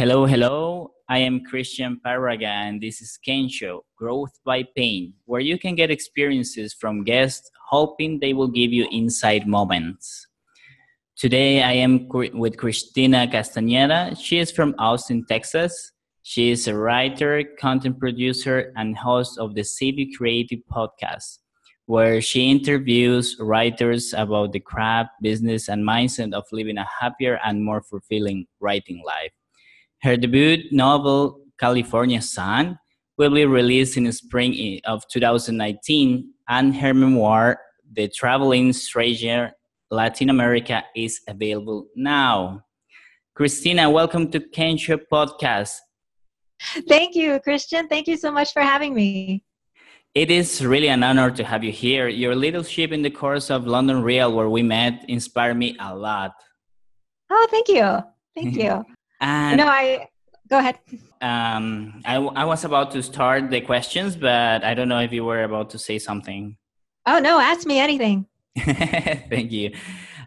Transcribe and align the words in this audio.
Hello, 0.00 0.24
hello. 0.24 0.92
I 1.10 1.18
am 1.18 1.44
Christian 1.44 2.00
Parraga, 2.02 2.46
and 2.46 2.80
this 2.80 3.02
is 3.02 3.18
Kensho 3.28 3.80
Growth 3.98 4.32
by 4.46 4.64
Pain, 4.74 5.12
where 5.26 5.42
you 5.42 5.58
can 5.58 5.74
get 5.74 5.90
experiences 5.90 6.72
from 6.72 7.04
guests, 7.04 7.50
hoping 7.68 8.18
they 8.18 8.32
will 8.32 8.48
give 8.48 8.72
you 8.72 8.88
inside 8.90 9.46
moments. 9.46 10.26
Today, 11.18 11.62
I 11.62 11.72
am 11.72 12.08
with 12.08 12.56
Cristina 12.56 13.26
Castañeda. 13.30 14.16
She 14.18 14.38
is 14.38 14.50
from 14.50 14.74
Austin, 14.78 15.26
Texas. 15.28 15.92
She 16.22 16.50
is 16.50 16.66
a 16.66 16.74
writer, 16.74 17.44
content 17.60 17.98
producer, 17.98 18.72
and 18.76 18.96
host 18.96 19.38
of 19.38 19.54
the 19.54 19.64
Savvy 19.64 20.14
Creative 20.16 20.60
podcast, 20.72 21.40
where 21.84 22.22
she 22.22 22.50
interviews 22.50 23.36
writers 23.38 24.14
about 24.14 24.52
the 24.52 24.60
craft, 24.60 25.10
business, 25.20 25.68
and 25.68 25.86
mindset 25.86 26.32
of 26.32 26.44
living 26.52 26.78
a 26.78 26.88
happier 27.02 27.38
and 27.44 27.62
more 27.62 27.82
fulfilling 27.82 28.46
writing 28.60 29.02
life. 29.04 29.32
Her 30.02 30.16
debut 30.16 30.64
novel, 30.72 31.40
California 31.58 32.22
Sun, 32.22 32.78
will 33.18 33.34
be 33.34 33.44
released 33.44 33.98
in 33.98 34.04
the 34.04 34.12
spring 34.12 34.80
of 34.86 35.06
2019, 35.08 36.32
and 36.48 36.74
her 36.74 36.94
memoir, 36.94 37.60
The 37.92 38.08
Traveling 38.08 38.72
Stranger 38.72 39.52
Latin 39.90 40.30
America, 40.30 40.82
is 40.96 41.20
available 41.28 41.88
now. 41.94 42.62
Christina, 43.34 43.90
welcome 43.90 44.30
to 44.30 44.40
Kensho 44.40 44.98
Podcast. 45.12 45.74
Thank 46.88 47.14
you, 47.14 47.38
Christian. 47.40 47.86
Thank 47.86 48.08
you 48.08 48.16
so 48.16 48.32
much 48.32 48.54
for 48.54 48.62
having 48.62 48.94
me. 48.94 49.44
It 50.14 50.30
is 50.30 50.64
really 50.64 50.88
an 50.88 51.02
honor 51.02 51.30
to 51.30 51.44
have 51.44 51.62
you 51.62 51.72
here. 51.72 52.08
Your 52.08 52.34
leadership 52.34 52.90
in 52.90 53.02
the 53.02 53.10
course 53.10 53.50
of 53.50 53.66
London 53.66 54.02
Real, 54.02 54.32
where 54.32 54.48
we 54.48 54.62
met, 54.62 55.04
inspired 55.08 55.58
me 55.58 55.76
a 55.78 55.94
lot. 55.94 56.32
Oh, 57.28 57.46
thank 57.50 57.68
you. 57.68 57.98
Thank 58.34 58.56
you. 58.62 58.82
And 59.20 59.58
no, 59.58 59.66
I 59.66 60.08
go 60.48 60.58
ahead. 60.58 60.78
Um, 61.20 62.02
I, 62.04 62.16
I 62.16 62.44
was 62.44 62.64
about 62.64 62.90
to 62.92 63.02
start 63.02 63.50
the 63.50 63.60
questions, 63.60 64.16
but 64.16 64.64
I 64.64 64.74
don't 64.74 64.88
know 64.88 65.00
if 65.00 65.12
you 65.12 65.24
were 65.24 65.44
about 65.44 65.70
to 65.70 65.78
say 65.78 65.98
something. 65.98 66.56
Oh 67.06 67.18
no, 67.18 67.38
ask 67.38 67.66
me 67.66 67.78
anything. 67.78 68.26
Thank 68.58 69.52
you. 69.52 69.72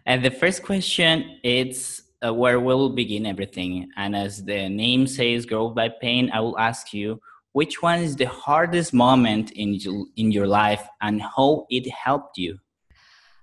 And 0.06 0.24
the 0.24 0.30
first 0.30 0.62
question 0.62 1.38
is 1.42 2.02
uh, 2.24 2.32
where 2.32 2.60
we'll 2.60 2.90
begin 2.90 3.26
everything. 3.26 3.88
And 3.96 4.14
as 4.14 4.44
the 4.44 4.68
name 4.68 5.06
says, 5.06 5.46
growth 5.46 5.74
by 5.74 5.88
pain, 5.88 6.30
I 6.32 6.40
will 6.40 6.58
ask 6.58 6.92
you 6.92 7.20
which 7.52 7.82
one 7.82 8.00
is 8.00 8.16
the 8.16 8.28
hardest 8.28 8.92
moment 8.92 9.52
in 9.52 9.78
in 10.16 10.32
your 10.32 10.46
life 10.46 10.86
and 11.00 11.22
how 11.22 11.66
it 11.70 11.88
helped 11.90 12.36
you. 12.38 12.58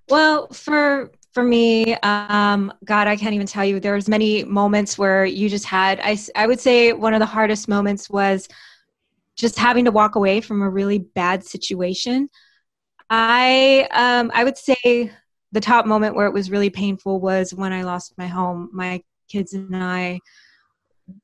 Well, 0.09 0.47
for 0.47 1.11
for 1.33 1.43
me 1.43 1.95
um, 2.03 2.73
god 2.83 3.07
i 3.07 3.15
can't 3.15 3.33
even 3.33 3.47
tell 3.47 3.65
you. 3.65 3.79
There's 3.79 4.09
many 4.09 4.43
moments 4.43 4.97
where 4.97 5.25
you 5.25 5.49
just 5.49 5.65
had 5.65 5.99
I, 6.03 6.17
I 6.35 6.47
would 6.47 6.59
say 6.59 6.93
one 6.93 7.13
of 7.13 7.19
the 7.19 7.25
hardest 7.25 7.67
moments 7.67 8.09
was 8.09 8.47
just 9.35 9.57
having 9.57 9.85
to 9.85 9.91
walk 9.91 10.15
away 10.15 10.41
from 10.41 10.61
a 10.61 10.69
really 10.69 10.99
bad 10.99 11.43
situation. 11.43 12.29
I 13.09 13.87
um, 13.91 14.31
i 14.33 14.43
would 14.43 14.57
say 14.57 15.11
the 15.51 15.59
top 15.59 15.85
moment 15.85 16.15
where 16.15 16.27
it 16.27 16.33
was 16.33 16.49
really 16.49 16.69
painful 16.69 17.19
was 17.19 17.53
when 17.53 17.73
i 17.73 17.83
lost 17.83 18.13
my 18.17 18.27
home 18.27 18.69
my 18.73 19.01
kids 19.27 19.53
and 19.53 19.75
i. 19.75 20.19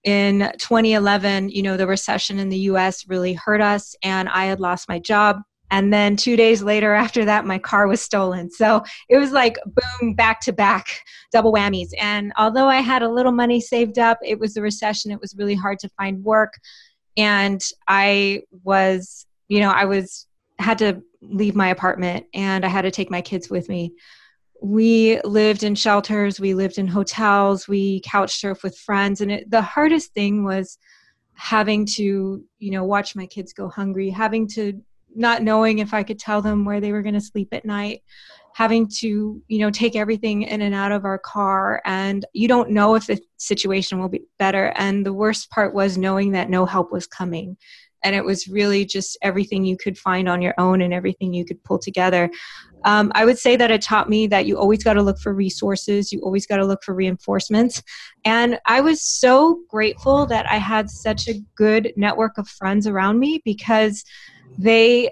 In 0.04 0.52
2011 0.58 1.50
you 1.50 1.64
know 1.64 1.78
the 1.78 1.88
recession 1.88 2.40
in 2.40 2.50
the 2.50 2.58
us 2.58 3.08
really 3.08 3.34
hurt 3.34 3.62
us 3.62 3.96
and 4.04 4.28
i 4.30 4.46
had 4.46 4.60
lost 4.60 4.90
my 4.90 5.00
job 5.00 5.42
and 5.72 5.94
then 5.94 6.16
two 6.16 6.36
days 6.36 6.62
later 6.62 6.94
after 6.94 7.26
that 7.26 7.46
my 7.46 7.60
car 7.60 7.88
was 7.88 8.02
stolen. 8.02 8.50
So 8.50 8.84
it 9.10 9.18
was 9.18 9.32
like 9.32 9.58
boom 9.66 10.14
back 10.14 10.42
to 10.42 10.54
back 10.54 11.02
double 11.32 11.54
whammies. 11.54 11.90
And 12.00 12.32
although 12.38 12.68
i 12.68 12.78
had 12.78 13.04
a 13.04 13.10
little 13.10 13.32
money 13.32 13.60
saved 13.60 14.00
up 14.00 14.18
it 14.24 14.40
was 14.40 14.54
the 14.54 14.62
recession. 14.62 15.12
It 15.12 15.22
was 15.22 15.36
really 15.38 15.56
hard 15.56 15.80
to 15.80 15.90
find 15.90 16.24
work. 16.24 16.54
And 17.18 17.62
i 17.88 18.42
was 18.64 19.26
you 19.48 19.60
know 19.60 19.72
i 19.72 19.86
was 19.86 20.28
had 20.60 20.78
to 20.80 21.02
leave 21.22 21.56
my 21.56 21.70
apartment 21.70 22.26
and 22.34 22.66
i 22.66 22.68
had 22.68 22.82
to 22.84 22.92
take 22.92 23.12
my 23.12 23.22
kids 23.22 23.50
with 23.50 23.70
me. 23.70 23.94
We 24.60 25.22
lived 25.22 25.62
in 25.62 25.76
shelters. 25.76 26.40
We 26.40 26.56
lived 26.56 26.80
in 26.80 26.88
hotels. 26.88 27.68
We 27.68 28.02
couch 28.02 28.38
surf 28.38 28.64
with 28.64 28.76
friends. 28.76 29.22
And 29.22 29.32
it, 29.32 29.52
the 29.52 29.62
hardest 29.62 30.16
thing 30.16 30.44
was 30.44 30.80
having 31.38 31.86
to 31.86 32.44
you 32.58 32.72
know 32.72 32.84
watch 32.84 33.16
my 33.16 33.28
kids 33.28 33.54
go 33.54 33.70
hungry 33.70 34.10
having 34.10 34.48
to 34.48 34.82
not 35.18 35.44
knowing 35.44 35.80
if 35.80 35.94
I 35.94 36.04
could 36.04 36.20
tell 36.20 36.42
them 36.42 36.64
where 36.64 36.80
they 36.80 36.92
were 36.92 37.02
going 37.02 37.16
to 37.16 37.22
sleep 37.22 37.50
at 37.52 37.66
night, 37.66 38.04
having 38.54 38.88
to, 38.88 39.42
you 39.48 39.60
know, 39.60 39.70
take 39.70 39.96
everything 39.96 40.44
in 40.44 40.62
and 40.62 40.74
out 40.74 40.92
of 40.92 41.06
our 41.06 41.18
car. 41.18 41.82
And 41.86 42.26
you 42.34 42.48
don't 42.48 42.72
know 42.72 42.96
if 42.96 43.08
the 43.08 43.20
situation 43.38 44.00
will 44.00 44.10
be 44.10 44.22
better. 44.40 44.74
And 44.76 45.06
the 45.06 45.14
worst 45.14 45.50
part 45.50 45.74
was 45.74 45.98
knowing 45.98 46.32
that 46.32 46.50
no 46.50 46.66
help 46.66 46.92
was 46.92 47.08
coming. 47.08 47.58
And 48.04 48.16
it 48.16 48.24
was 48.24 48.48
really 48.48 48.86
just 48.86 49.18
everything 49.22 49.66
you 49.66 49.76
could 49.76 49.98
find 49.98 50.30
on 50.30 50.42
your 50.42 50.54
own 50.58 50.82
and 50.82 50.94
everything 50.94 51.34
you 51.34 51.46
could 51.46 51.64
pull 51.64 51.80
together. 51.80 52.30
Um, 52.86 53.12
I 53.16 53.26
would 53.26 53.40
say 53.40 53.56
that 53.56 53.72
it 53.72 53.82
taught 53.82 54.10
me 54.10 54.28
that 54.28 54.46
you 54.46 54.58
always 54.58 54.84
got 54.84 54.94
to 54.94 55.02
look 55.02 55.20
for 55.20 55.34
resources, 55.34 56.14
you 56.14 56.22
always 56.22 56.46
got 56.46 56.58
to 56.58 56.66
look 56.66 56.84
for 56.84 56.94
reinforcements. 56.94 57.82
And 58.24 58.60
I 58.66 58.82
was 58.82 59.02
so 59.02 59.62
grateful 59.68 60.26
that 60.28 60.50
I 60.50 60.58
had 60.58 60.90
such 60.90 61.28
a 61.28 61.42
good 61.56 61.92
network 61.98 62.38
of 62.38 62.48
friends 62.48 62.88
around 62.88 63.20
me 63.20 63.42
because 63.44 64.04
they 64.58 65.10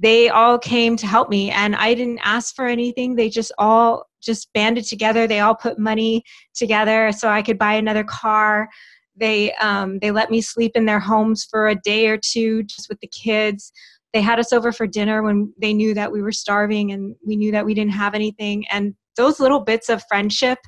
they 0.00 0.28
all 0.28 0.58
came 0.58 0.96
to 0.96 1.06
help 1.06 1.28
me 1.28 1.50
and 1.50 1.74
i 1.76 1.94
didn't 1.94 2.20
ask 2.22 2.54
for 2.54 2.66
anything. 2.66 3.14
They 3.14 3.28
just 3.28 3.52
all 3.58 4.04
just 4.20 4.52
banded 4.52 4.84
together. 4.84 5.26
They 5.26 5.40
all 5.40 5.54
put 5.54 5.78
money 5.78 6.24
together 6.54 7.12
so 7.12 7.28
i 7.28 7.42
could 7.42 7.58
buy 7.58 7.74
another 7.74 8.04
car. 8.04 8.68
They 9.16 9.52
um, 9.54 9.98
they 9.98 10.10
let 10.10 10.30
me 10.30 10.40
sleep 10.40 10.72
in 10.74 10.86
their 10.86 11.00
homes 11.00 11.46
for 11.50 11.68
a 11.68 11.74
day 11.74 12.08
or 12.08 12.18
two 12.18 12.62
just 12.64 12.88
with 12.88 13.00
the 13.00 13.08
kids. 13.08 13.72
They 14.12 14.20
had 14.22 14.38
us 14.38 14.52
over 14.52 14.72
for 14.72 14.86
dinner 14.86 15.22
when 15.22 15.52
they 15.60 15.74
knew 15.74 15.92
that 15.94 16.10
we 16.10 16.22
were 16.22 16.32
starving 16.32 16.92
and 16.92 17.14
we 17.26 17.36
knew 17.36 17.52
that 17.52 17.66
we 17.66 17.74
didn't 17.74 17.92
have 17.92 18.14
anything 18.14 18.66
and 18.70 18.94
those 19.16 19.40
little 19.40 19.60
bits 19.60 19.88
of 19.90 20.02
friendship 20.08 20.58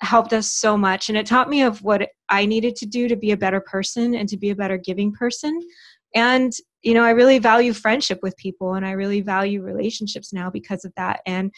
helped 0.00 0.32
us 0.32 0.50
so 0.50 0.76
much 0.76 1.08
and 1.08 1.18
it 1.18 1.26
taught 1.26 1.48
me 1.48 1.62
of 1.62 1.80
what 1.82 2.08
i 2.28 2.44
needed 2.44 2.74
to 2.74 2.86
do 2.86 3.06
to 3.06 3.14
be 3.14 3.30
a 3.30 3.36
better 3.36 3.60
person 3.60 4.14
and 4.16 4.28
to 4.28 4.36
be 4.36 4.50
a 4.50 4.56
better 4.56 4.76
giving 4.76 5.12
person 5.12 5.60
and 6.14 6.52
you 6.82 6.94
know 6.94 7.04
i 7.04 7.10
really 7.10 7.38
value 7.38 7.72
friendship 7.72 8.18
with 8.22 8.36
people 8.36 8.74
and 8.74 8.84
i 8.86 8.92
really 8.92 9.20
value 9.20 9.62
relationships 9.62 10.32
now 10.32 10.50
because 10.50 10.84
of 10.84 10.92
that. 10.96 11.20
And 11.26 11.52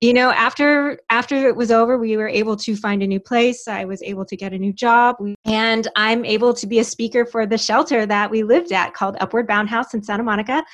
you 0.00 0.14
know 0.14 0.30
after 0.30 0.98
after 1.10 1.48
it 1.48 1.56
was 1.56 1.70
over 1.70 1.98
we 1.98 2.16
were 2.16 2.28
able 2.28 2.56
to 2.56 2.74
find 2.76 3.02
a 3.02 3.06
new 3.06 3.20
place. 3.20 3.68
I 3.68 3.84
was 3.84 4.02
able 4.02 4.24
to 4.24 4.36
get 4.36 4.52
a 4.52 4.58
new 4.58 4.72
job. 4.72 5.16
And 5.44 5.88
i'm 5.96 6.24
able 6.24 6.54
to 6.54 6.66
be 6.66 6.78
a 6.78 6.84
speaker 6.84 7.26
for 7.26 7.46
the 7.46 7.58
shelter 7.58 8.06
that 8.06 8.30
we 8.30 8.42
lived 8.42 8.72
at 8.72 8.94
called 8.94 9.16
upward 9.20 9.46
bound 9.46 9.68
house 9.68 9.92
in 9.94 10.02
santa 10.02 10.22
monica 10.22 10.64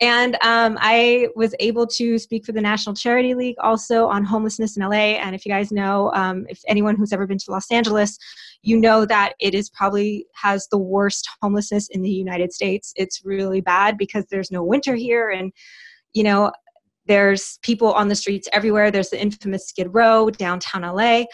and 0.00 0.34
um, 0.42 0.76
I 0.80 1.28
was 1.36 1.54
able 1.58 1.86
to 1.86 2.18
speak 2.18 2.44
for 2.44 2.52
the 2.52 2.60
National 2.60 2.94
Charity 2.94 3.34
League 3.34 3.56
also 3.60 4.06
on 4.06 4.24
homelessness 4.24 4.76
in 4.76 4.82
LA. 4.82 5.16
And 5.16 5.34
if 5.34 5.46
you 5.46 5.50
guys 5.50 5.72
know, 5.72 6.12
um, 6.12 6.46
if 6.50 6.60
anyone 6.68 6.96
who's 6.96 7.14
ever 7.14 7.26
been 7.26 7.38
to 7.38 7.50
Los 7.50 7.70
Angeles, 7.70 8.18
you 8.62 8.76
know 8.76 9.06
that 9.06 9.32
it 9.40 9.54
is 9.54 9.70
probably 9.70 10.26
has 10.34 10.68
the 10.68 10.78
worst 10.78 11.26
homelessness 11.40 11.88
in 11.88 12.02
the 12.02 12.10
United 12.10 12.52
States. 12.52 12.92
It's 12.96 13.24
really 13.24 13.62
bad 13.62 13.96
because 13.96 14.26
there's 14.26 14.50
no 14.50 14.62
winter 14.62 14.94
here. 14.94 15.30
And, 15.30 15.50
you 16.12 16.24
know, 16.24 16.52
there's 17.06 17.58
people 17.62 17.92
on 17.92 18.08
the 18.08 18.16
streets 18.16 18.48
everywhere. 18.52 18.90
There's 18.90 19.10
the 19.10 19.20
infamous 19.20 19.66
Skid 19.66 19.94
Row, 19.94 20.28
downtown 20.28 20.82
LA. 20.82 21.24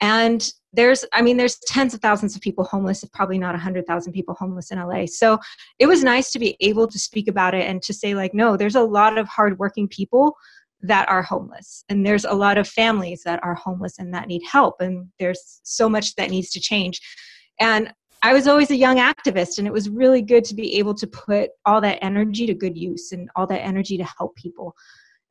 And 0.00 0.50
there's 0.76 1.04
i 1.12 1.20
mean 1.20 1.36
there's 1.36 1.58
tens 1.66 1.94
of 1.94 2.00
thousands 2.00 2.36
of 2.36 2.42
people 2.42 2.64
homeless 2.64 3.02
if 3.02 3.10
probably 3.12 3.38
not 3.38 3.54
100000 3.54 4.12
people 4.12 4.34
homeless 4.34 4.70
in 4.70 4.78
la 4.78 5.04
so 5.06 5.38
it 5.78 5.86
was 5.86 6.04
nice 6.04 6.30
to 6.30 6.38
be 6.38 6.56
able 6.60 6.86
to 6.86 6.98
speak 6.98 7.26
about 7.26 7.54
it 7.54 7.66
and 7.66 7.82
to 7.82 7.92
say 7.92 8.14
like 8.14 8.34
no 8.34 8.56
there's 8.56 8.76
a 8.76 8.82
lot 8.82 9.18
of 9.18 9.26
hardworking 9.26 9.88
people 9.88 10.36
that 10.82 11.08
are 11.08 11.22
homeless 11.22 11.84
and 11.88 12.04
there's 12.04 12.24
a 12.24 12.32
lot 12.32 12.58
of 12.58 12.68
families 12.68 13.22
that 13.24 13.40
are 13.42 13.54
homeless 13.54 13.98
and 13.98 14.12
that 14.12 14.28
need 14.28 14.42
help 14.50 14.80
and 14.80 15.08
there's 15.18 15.60
so 15.64 15.88
much 15.88 16.14
that 16.14 16.30
needs 16.30 16.50
to 16.50 16.60
change. 16.60 17.00
And 17.60 17.92
i 18.22 18.32
was 18.32 18.46
always 18.46 18.70
a 18.70 18.76
young 18.76 18.96
activist 18.96 19.58
and 19.58 19.66
it 19.66 19.72
was 19.72 19.88
really 19.88 20.22
good 20.22 20.44
to 20.44 20.54
be 20.54 20.78
able 20.78 20.94
to 20.94 21.06
put 21.06 21.50
all 21.64 21.80
that 21.80 22.02
energy 22.02 22.46
to 22.46 22.54
good 22.54 22.76
use 22.76 23.12
and 23.12 23.28
all 23.36 23.46
that 23.46 23.64
energy 23.64 23.96
to 23.98 24.04
help 24.18 24.34
people 24.36 24.74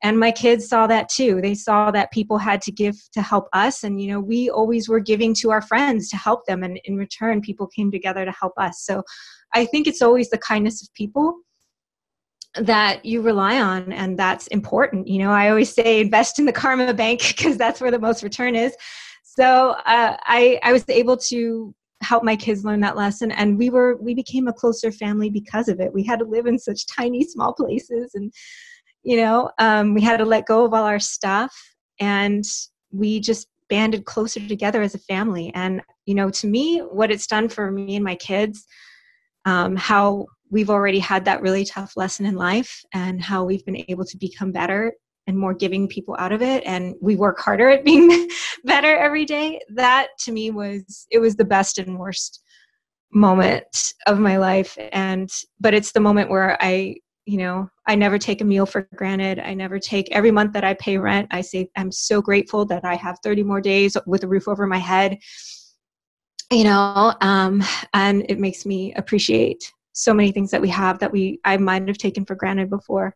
and 0.06 0.20
my 0.20 0.32
kids 0.32 0.70
saw 0.70 0.86
that 0.86 1.10
too. 1.10 1.42
They 1.42 1.56
saw 1.56 1.90
that 1.90 2.12
people 2.12 2.38
had 2.38 2.62
to 2.62 2.72
give 2.72 2.96
to 3.14 3.24
help 3.24 3.50
us. 3.54 3.84
And 3.84 4.00
you 4.00 4.08
know 4.12 4.20
we 4.20 4.52
always 4.52 4.88
were 4.88 5.00
giving 5.00 5.34
to 5.42 5.50
our 5.50 5.64
friends 5.64 6.10
to 6.10 6.16
help 6.16 6.46
them. 6.46 6.62
And 6.62 6.80
in 6.86 6.96
return 6.96 7.42
people 7.42 7.66
came 7.66 7.90
together 7.90 8.24
to 8.24 8.32
help 8.32 8.54
us. 8.58 8.84
So 8.86 9.04
i 9.56 9.66
think 9.66 9.88
it's 9.88 10.04
always 10.04 10.30
the 10.30 10.38
kindness 10.38 10.84
of 10.84 10.94
people 10.94 11.40
that 12.54 13.04
you 13.04 13.22
rely 13.22 13.60
on. 13.60 13.92
And 13.92 14.18
that's 14.18 14.46
important. 14.48 15.08
You 15.08 15.20
know 15.24 15.32
i 15.32 15.50
always 15.50 15.74
say 15.74 16.02
invest 16.02 16.38
in 16.38 16.46
the 16.46 16.60
karma 16.62 16.94
bank 16.94 17.22
because 17.28 17.58
that's 17.58 17.82
where 17.82 17.92
the 17.92 18.06
most 18.08 18.22
return 18.22 18.56
is. 18.56 18.76
So 19.24 19.72
uh, 19.88 20.18
i 20.38 20.60
i 20.62 20.72
was 20.72 20.86
able 20.88 21.18
to 21.32 21.74
help 22.02 22.24
my 22.24 22.36
kids 22.36 22.64
learn 22.64 22.82
that 22.82 22.96
lesson. 22.96 23.32
And 23.32 23.58
we 23.58 23.72
were 23.72 23.98
we 24.08 24.14
became 24.14 24.48
a 24.48 24.54
closer 24.54 24.92
family 24.92 25.32
because 25.32 25.68
of 25.68 25.80
it. 25.80 25.92
We 25.92 26.04
had 26.04 26.20
to 26.20 26.26
live 26.26 26.46
in 26.46 26.60
such 26.60 26.86
tiny 26.86 27.24
small 27.24 27.54
places. 27.54 28.12
And 28.14 28.32
you 29.06 29.16
know 29.18 29.50
um, 29.60 29.94
we 29.94 30.02
had 30.02 30.18
to 30.18 30.26
let 30.26 30.46
go 30.46 30.66
of 30.66 30.74
all 30.74 30.84
our 30.84 31.00
stuff 31.00 31.56
and 32.00 32.44
we 32.92 33.20
just 33.20 33.48
banded 33.70 34.06
closer 34.06 34.46
together 34.48 34.82
as 34.82 34.96
a 34.96 35.00
family. 35.00 35.52
And, 35.54 35.82
you 36.06 36.16
know, 36.16 36.30
to 36.30 36.48
me, 36.48 36.80
what 36.80 37.12
it's 37.12 37.28
done 37.28 37.50
for 37.50 37.72
me 37.72 37.96
and 37.96 38.06
my 38.06 38.16
kids, 38.16 38.66
um, 39.46 39.76
how 39.76 40.26
we've 40.52 40.70
already 40.70 41.00
had 41.00 41.26
that 41.26 41.42
really 41.42 41.66
tough 41.66 41.94
lesson 41.96 42.26
in 42.26 42.36
life 42.36 42.82
and 42.94 43.22
how 43.22 43.44
we've 43.44 43.66
been 43.66 43.84
able 43.88 44.06
to 44.06 44.18
become 44.18 44.52
better 44.52 44.94
and 45.28 45.38
more 45.38 45.56
giving 45.56 45.88
people 45.88 46.16
out 46.20 46.32
of 46.32 46.42
it. 46.42 46.64
And 46.66 46.96
we 47.02 47.16
work 47.16 47.40
harder 47.40 47.70
at 47.70 47.84
being 47.84 48.30
better 48.64 48.96
every 48.96 49.26
day. 49.26 49.60
That 49.74 50.10
to 50.20 50.32
me 50.32 50.52
was 50.52 51.08
it 51.10 51.20
was 51.20 51.36
the 51.36 51.46
best 51.46 51.80
and 51.80 51.98
worst 51.98 52.42
moment 53.12 53.94
of 54.06 54.20
my 54.20 54.38
life. 54.38 54.78
And 54.92 55.30
but 55.60 55.74
it's 55.74 55.94
the 55.94 56.00
moment 56.00 56.30
where 56.30 56.62
i 56.62 56.96
you 57.26 57.38
know 57.38 57.70
i 57.88 57.96
never 57.96 58.18
take 58.18 58.42
a 58.42 58.46
meal 58.46 58.66
for 58.66 58.88
granted 58.96 59.40
i 59.40 59.54
never 59.54 59.80
take 59.80 60.10
every 60.12 60.32
month 60.32 60.54
that 60.54 60.64
i 60.64 60.74
pay 60.76 60.98
rent 60.98 61.28
i 61.32 61.42
say 61.42 61.70
i'm 61.76 61.92
so 61.92 62.22
grateful 62.22 62.66
that 62.66 62.86
i 62.86 62.96
have 62.96 63.18
30 63.24 63.44
more 63.44 63.62
days 63.62 63.98
with 64.06 64.24
a 64.24 64.28
roof 64.28 64.48
over 64.48 64.68
my 64.68 64.78
head 64.78 65.18
you 66.52 66.64
know 66.64 67.14
um, 67.22 67.64
and 67.94 68.26
it 68.30 68.40
makes 68.40 68.66
me 68.66 68.94
appreciate 68.94 69.74
so 69.94 70.14
many 70.14 70.32
things 70.32 70.52
that 70.52 70.62
we 70.62 70.70
have 70.70 71.00
that 71.00 71.12
we 71.12 71.40
i 71.44 71.58
might 71.58 71.88
have 71.88 71.98
taken 71.98 72.26
for 72.26 72.36
granted 72.36 72.70
before 72.70 73.16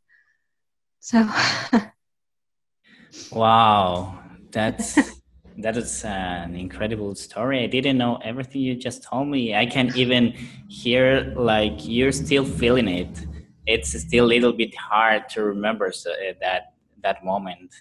so 1.00 1.28
wow 3.32 4.20
that's 4.52 4.98
that 5.60 5.76
is 5.76 6.06
an 6.06 6.56
incredible 6.56 7.14
story. 7.16 7.64
I 7.64 7.68
didn't 7.68 7.98
know 7.98 8.18
everything 8.24 8.62
you 8.62 8.76
just 8.76 9.04
told 9.04 9.28
me. 9.28 9.54
I 9.56 9.66
can 9.66 9.92
even 9.96 10.32
hear 10.70 11.34
like 11.36 11.74
you're 11.86 12.14
still 12.14 12.46
feeling 12.46 12.88
it. 12.88 13.26
It's 13.74 13.92
still 14.00 14.26
a 14.26 14.32
little 14.36 14.54
bit 14.54 14.76
hard 14.76 15.30
to 15.30 15.44
remember 15.44 15.92
so, 15.92 16.12
uh, 16.12 16.34
that 16.42 16.74
that 17.04 17.24
moment. 17.24 17.72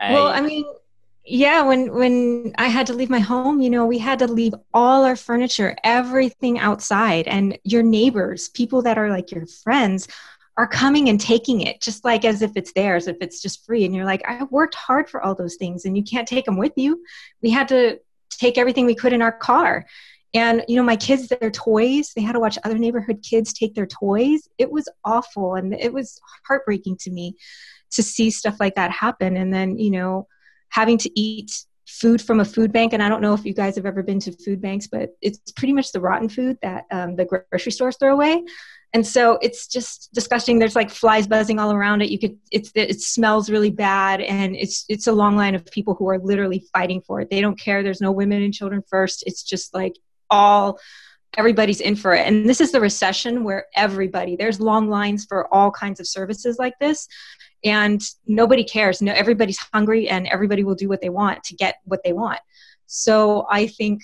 I, 0.00 0.12
well, 0.12 0.28
I 0.28 0.40
mean, 0.40 0.64
yeah, 1.24 1.62
when 1.62 1.92
when 1.92 2.54
I 2.58 2.68
had 2.68 2.86
to 2.88 2.94
leave 2.94 3.10
my 3.10 3.20
home, 3.20 3.60
you 3.60 3.70
know, 3.70 3.86
we 3.86 3.98
had 3.98 4.18
to 4.18 4.26
leave 4.26 4.54
all 4.74 5.04
our 5.04 5.16
furniture, 5.16 5.76
everything 5.84 6.58
outside, 6.58 7.28
and 7.28 7.58
your 7.64 7.82
neighbors, 7.82 8.48
people 8.48 8.82
that 8.82 8.98
are 8.98 9.10
like 9.10 9.30
your 9.30 9.46
friends, 9.46 10.08
are 10.58 10.66
coming 10.66 11.08
and 11.08 11.20
taking 11.20 11.60
it 11.60 11.80
just 11.80 12.04
like 12.04 12.24
as 12.24 12.42
if 12.42 12.50
it's 12.56 12.72
theirs 12.72 13.06
if 13.06 13.16
it's 13.20 13.40
just 13.40 13.64
free 13.64 13.84
and 13.84 13.94
you're 13.94 14.04
like 14.04 14.22
i 14.26 14.42
worked 14.50 14.74
hard 14.74 15.08
for 15.08 15.22
all 15.22 15.34
those 15.34 15.54
things 15.54 15.84
and 15.84 15.96
you 15.96 16.02
can't 16.02 16.26
take 16.26 16.44
them 16.44 16.58
with 16.58 16.72
you 16.76 17.02
we 17.42 17.48
had 17.48 17.68
to 17.68 17.98
take 18.28 18.58
everything 18.58 18.84
we 18.84 18.94
could 18.94 19.12
in 19.12 19.22
our 19.22 19.32
car 19.32 19.86
and 20.34 20.64
you 20.68 20.76
know 20.76 20.82
my 20.82 20.96
kids 20.96 21.28
their 21.28 21.50
toys 21.50 22.12
they 22.14 22.22
had 22.22 22.32
to 22.32 22.40
watch 22.40 22.58
other 22.64 22.78
neighborhood 22.78 23.22
kids 23.22 23.52
take 23.52 23.74
their 23.74 23.86
toys. 23.86 24.48
It 24.58 24.70
was 24.70 24.88
awful 25.04 25.54
and 25.54 25.74
it 25.74 25.92
was 25.92 26.20
heartbreaking 26.46 26.98
to 26.98 27.10
me 27.10 27.36
to 27.92 28.02
see 28.02 28.30
stuff 28.30 28.56
like 28.60 28.74
that 28.74 28.90
happen. 28.90 29.36
And 29.36 29.52
then 29.52 29.78
you 29.78 29.90
know 29.90 30.26
having 30.70 30.98
to 30.98 31.20
eat 31.20 31.64
food 31.86 32.20
from 32.20 32.40
a 32.40 32.44
food 32.44 32.70
bank 32.70 32.92
and 32.92 33.02
i 33.02 33.08
don't 33.08 33.22
know 33.22 33.32
if 33.32 33.46
you 33.46 33.54
guys 33.54 33.74
have 33.74 33.86
ever 33.86 34.02
been 34.02 34.20
to 34.20 34.30
food 34.30 34.60
banks 34.60 34.86
but 34.86 35.16
it's 35.22 35.50
pretty 35.52 35.72
much 35.72 35.90
the 35.90 35.98
rotten 35.98 36.28
food 36.28 36.58
that 36.60 36.84
um, 36.90 37.16
the 37.16 37.24
grocery 37.24 37.72
stores 37.72 37.96
throw 37.96 38.12
away. 38.12 38.44
And 38.94 39.06
so 39.06 39.38
it's 39.42 39.66
just 39.66 40.08
disgusting. 40.14 40.58
There's 40.58 40.76
like 40.76 40.90
flies 40.90 41.26
buzzing 41.26 41.58
all 41.58 41.72
around 41.72 42.00
it. 42.00 42.10
You 42.10 42.18
could 42.18 42.38
it's 42.50 42.72
it 42.74 43.00
smells 43.02 43.50
really 43.50 43.70
bad 43.70 44.22
and 44.22 44.56
it's 44.56 44.86
it's 44.88 45.06
a 45.06 45.12
long 45.12 45.36
line 45.36 45.54
of 45.54 45.64
people 45.66 45.94
who 45.94 46.08
are 46.08 46.18
literally 46.18 46.64
fighting 46.72 47.02
for 47.02 47.20
it. 47.20 47.28
They 47.30 47.42
don't 47.42 47.60
care. 47.60 47.82
There's 47.82 48.00
no 48.00 48.12
women 48.12 48.42
and 48.42 48.54
children 48.54 48.82
first. 48.88 49.24
It's 49.26 49.42
just 49.42 49.74
like 49.74 49.94
all 50.30 50.78
everybody's 51.36 51.80
in 51.80 51.94
for 51.94 52.14
it. 52.14 52.26
And 52.26 52.48
this 52.48 52.60
is 52.60 52.72
the 52.72 52.80
recession 52.80 53.44
where 53.44 53.66
everybody 53.76 54.36
there's 54.36 54.60
long 54.60 54.88
lines 54.88 55.24
for 55.24 55.52
all 55.52 55.70
kinds 55.70 56.00
of 56.00 56.06
services 56.06 56.58
like 56.58 56.74
this. 56.80 57.08
And 57.64 58.00
nobody 58.26 58.64
cares. 58.64 59.02
No 59.02 59.12
everybody's 59.12 59.58
hungry 59.72 60.08
and 60.08 60.26
everybody 60.28 60.64
will 60.64 60.74
do 60.74 60.88
what 60.88 61.00
they 61.00 61.10
want 61.10 61.42
to 61.44 61.54
get 61.54 61.76
what 61.84 62.00
they 62.04 62.12
want. 62.12 62.40
So 62.86 63.46
i 63.50 63.66
think 63.66 64.02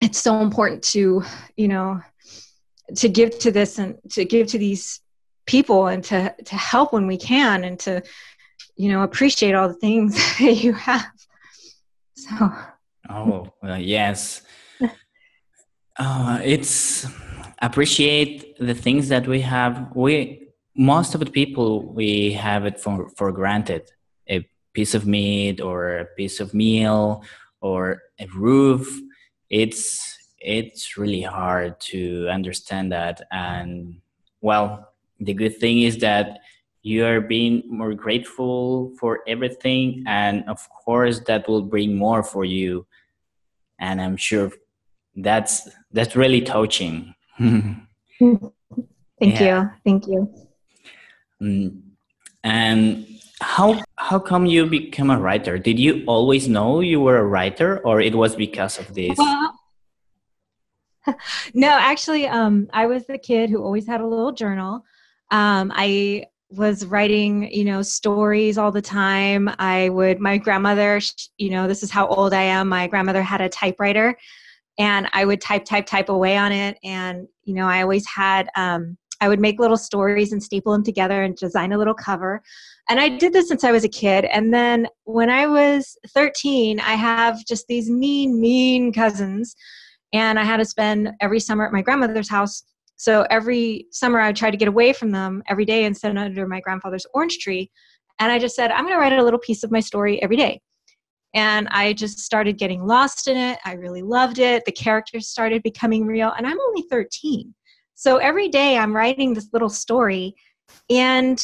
it's 0.00 0.18
so 0.18 0.40
important 0.40 0.82
to 0.82 1.22
you 1.56 1.68
know 1.68 2.00
to 2.96 3.08
give 3.08 3.38
to 3.40 3.50
this 3.50 3.78
and 3.78 3.98
to 4.10 4.24
give 4.24 4.46
to 4.48 4.58
these 4.58 5.00
people 5.46 5.86
and 5.88 6.04
to 6.04 6.34
to 6.44 6.56
help 6.56 6.92
when 6.92 7.06
we 7.06 7.16
can 7.16 7.64
and 7.64 7.78
to 7.80 8.02
you 8.76 8.90
know 8.90 9.02
appreciate 9.02 9.54
all 9.54 9.68
the 9.68 9.74
things 9.74 10.14
that 10.38 10.52
you 10.52 10.72
have. 10.72 11.06
So. 12.14 12.52
Oh 13.10 13.50
well, 13.62 13.78
yes 13.78 14.42
uh, 15.98 16.40
it's 16.44 17.06
appreciate 17.60 18.56
the 18.58 18.74
things 18.74 19.08
that 19.08 19.26
we 19.26 19.40
have. 19.40 19.88
We 19.94 20.48
most 20.76 21.14
of 21.14 21.20
the 21.20 21.30
people 21.30 21.92
we 21.92 22.32
have 22.32 22.64
it 22.64 22.80
for 22.80 23.10
for 23.16 23.32
granted. 23.32 23.90
A 24.30 24.48
piece 24.72 24.94
of 24.94 25.06
meat 25.06 25.60
or 25.60 25.98
a 25.98 26.04
piece 26.04 26.40
of 26.40 26.54
meal 26.54 27.24
or 27.60 28.02
a 28.20 28.26
roof. 28.28 29.00
It's 29.50 30.16
it's 30.38 30.96
really 30.96 31.22
hard 31.22 31.80
to 31.80 32.28
understand 32.28 32.92
that. 32.92 33.22
And 33.32 34.00
well 34.40 34.92
the 35.20 35.34
good 35.34 35.58
thing 35.58 35.82
is 35.82 35.98
that 35.98 36.38
you 36.82 37.04
are 37.04 37.20
being 37.20 37.64
more 37.66 37.92
grateful 37.92 38.92
for 39.00 39.20
everything. 39.26 40.04
And 40.06 40.48
of 40.48 40.68
course 40.70 41.20
that 41.26 41.48
will 41.48 41.62
bring 41.62 41.96
more 41.96 42.22
for 42.22 42.44
you. 42.44 42.86
And 43.80 44.00
i'm 44.00 44.16
sure 44.16 44.50
that's 45.16 45.68
that's 45.92 46.16
really 46.16 46.40
touching 46.40 47.14
thank 47.38 47.80
yeah. 49.20 49.62
you 49.62 49.70
thank 49.84 50.06
you 50.06 50.34
mm. 51.42 51.80
and 52.44 53.06
how 53.40 53.80
how 53.96 54.18
come 54.18 54.46
you 54.46 54.66
become 54.66 55.10
a 55.10 55.18
writer 55.18 55.58
did 55.58 55.78
you 55.78 56.04
always 56.06 56.48
know 56.48 56.80
you 56.80 57.00
were 57.00 57.18
a 57.18 57.26
writer 57.26 57.78
or 57.86 58.00
it 58.00 58.14
was 58.14 58.34
because 58.34 58.78
of 58.78 58.94
this 58.94 59.16
well, 59.18 59.54
no, 61.54 61.68
actually, 61.68 62.26
um, 62.26 62.68
I 62.72 62.86
was 62.86 63.06
the 63.06 63.18
kid 63.18 63.50
who 63.50 63.62
always 63.62 63.86
had 63.86 64.00
a 64.00 64.06
little 64.06 64.32
journal. 64.32 64.84
Um, 65.30 65.72
I 65.74 66.26
was 66.50 66.86
writing, 66.86 67.52
you 67.52 67.64
know, 67.64 67.82
stories 67.82 68.56
all 68.56 68.72
the 68.72 68.82
time. 68.82 69.50
I 69.58 69.90
would, 69.90 70.18
my 70.18 70.38
grandmother, 70.38 71.00
you 71.36 71.50
know, 71.50 71.68
this 71.68 71.82
is 71.82 71.90
how 71.90 72.06
old 72.06 72.32
I 72.32 72.42
am. 72.42 72.68
My 72.68 72.86
grandmother 72.86 73.22
had 73.22 73.40
a 73.40 73.48
typewriter 73.48 74.16
and 74.78 75.08
I 75.12 75.24
would 75.24 75.40
type, 75.40 75.64
type, 75.64 75.86
type 75.86 76.08
away 76.08 76.36
on 76.36 76.52
it. 76.52 76.78
And, 76.84 77.26
you 77.44 77.54
know, 77.54 77.66
I 77.66 77.82
always 77.82 78.06
had, 78.06 78.48
um, 78.56 78.96
I 79.20 79.28
would 79.28 79.40
make 79.40 79.58
little 79.58 79.76
stories 79.76 80.32
and 80.32 80.40
staple 80.42 80.72
them 80.72 80.84
together 80.84 81.22
and 81.24 81.34
design 81.34 81.72
a 81.72 81.78
little 81.78 81.94
cover. 81.94 82.40
And 82.88 83.00
I 83.00 83.08
did 83.08 83.32
this 83.32 83.48
since 83.48 83.64
I 83.64 83.72
was 83.72 83.84
a 83.84 83.88
kid. 83.88 84.24
And 84.26 84.54
then 84.54 84.86
when 85.04 85.28
I 85.28 85.46
was 85.46 85.96
13, 86.14 86.78
I 86.78 86.94
have 86.94 87.44
just 87.44 87.66
these 87.66 87.90
mean, 87.90 88.40
mean 88.40 88.92
cousins 88.92 89.56
and 90.12 90.38
I 90.38 90.44
had 90.44 90.58
to 90.58 90.64
spend 90.64 91.10
every 91.20 91.40
summer 91.40 91.66
at 91.66 91.72
my 91.72 91.82
grandmother's 91.82 92.30
house. 92.30 92.62
So 92.96 93.26
every 93.30 93.86
summer 93.90 94.20
I 94.20 94.28
would 94.28 94.36
try 94.36 94.50
to 94.50 94.56
get 94.56 94.68
away 94.68 94.92
from 94.92 95.10
them 95.10 95.42
every 95.48 95.64
day 95.64 95.84
and 95.84 95.96
sit 95.96 96.16
under 96.16 96.46
my 96.46 96.60
grandfather's 96.60 97.06
orange 97.12 97.38
tree. 97.38 97.70
And 98.20 98.30
I 98.30 98.38
just 98.38 98.56
said, 98.56 98.70
I'm 98.70 98.84
going 98.84 98.94
to 98.94 99.00
write 99.00 99.12
a 99.12 99.22
little 99.22 99.38
piece 99.38 99.62
of 99.62 99.70
my 99.70 99.80
story 99.80 100.22
every 100.22 100.36
day. 100.36 100.60
And 101.34 101.68
I 101.68 101.92
just 101.92 102.20
started 102.20 102.58
getting 102.58 102.86
lost 102.86 103.28
in 103.28 103.36
it. 103.36 103.58
I 103.64 103.74
really 103.74 104.02
loved 104.02 104.38
it. 104.38 104.64
The 104.64 104.72
characters 104.72 105.28
started 105.28 105.62
becoming 105.62 106.06
real. 106.06 106.32
And 106.36 106.46
I'm 106.46 106.60
only 106.60 106.82
13. 106.90 107.54
So 107.94 108.16
every 108.16 108.48
day 108.48 108.78
I'm 108.78 108.94
writing 108.94 109.34
this 109.34 109.48
little 109.52 109.68
story. 109.68 110.34
And 110.88 111.42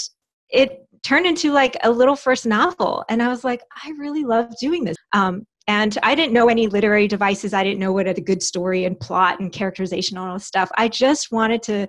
it 0.49 0.87
turned 1.03 1.27
into 1.27 1.53
like 1.53 1.77
a 1.85 1.91
little 1.91 2.17
first 2.17 2.47
novel. 2.47 3.05
And 3.09 3.23
I 3.23 3.29
was 3.29 3.45
like, 3.45 3.63
I 3.85 3.91
really 3.99 4.25
love 4.25 4.57
doing 4.59 4.85
this. 4.85 4.97
Um, 5.13 5.47
and 5.67 5.97
I 6.03 6.15
didn't 6.15 6.33
know 6.33 6.49
any 6.49 6.67
literary 6.67 7.09
devices. 7.09 7.55
I 7.55 7.63
didn't 7.65 7.79
know 7.79 7.93
what 7.93 8.07
a 8.07 8.15
good 8.15 8.43
story 8.43 8.85
and 8.85 8.99
plot 8.99 9.41
and 9.41 9.53
characterization 9.53 10.17
and 10.19 10.27
all 10.27 10.35
this 10.35 10.47
stuff. 10.47 10.71
I 10.77 10.89
just 10.89 11.33
wanted 11.33 11.63
to. 11.65 11.89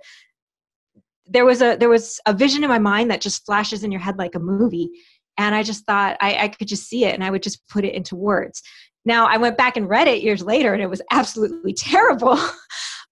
There 1.28 1.46
was 1.46 1.62
a 1.62 1.76
there 1.76 1.90
was 1.90 2.20
a 2.26 2.34
vision 2.34 2.64
in 2.64 2.70
my 2.70 2.80
mind 2.80 3.10
that 3.10 3.20
just 3.20 3.46
flashes 3.46 3.84
in 3.84 3.92
your 3.92 4.00
head 4.00 4.18
like 4.18 4.36
a 4.36 4.40
movie, 4.40 4.92
and 5.38 5.56
I 5.56 5.64
just 5.64 5.86
thought 5.86 6.18
I, 6.20 6.44
I 6.44 6.48
could 6.50 6.68
just 6.68 6.88
see 6.88 7.06
it, 7.06 7.14
and 7.14 7.24
I 7.24 7.30
would 7.30 7.44
just 7.44 7.68
put 7.70 7.86
it 7.86 7.94
into 7.94 8.16
words. 8.16 8.62
Now 9.06 9.28
I 9.28 9.38
went 9.38 9.58
back 9.58 9.78
and 9.78 9.90
read 9.90 10.08
it 10.08 10.24
years 10.24 10.44
later, 10.44 10.74
and 10.74 10.82
it 10.82 10.90
was 10.90 11.02
absolutely 11.12 11.74
terrible. 11.78 12.38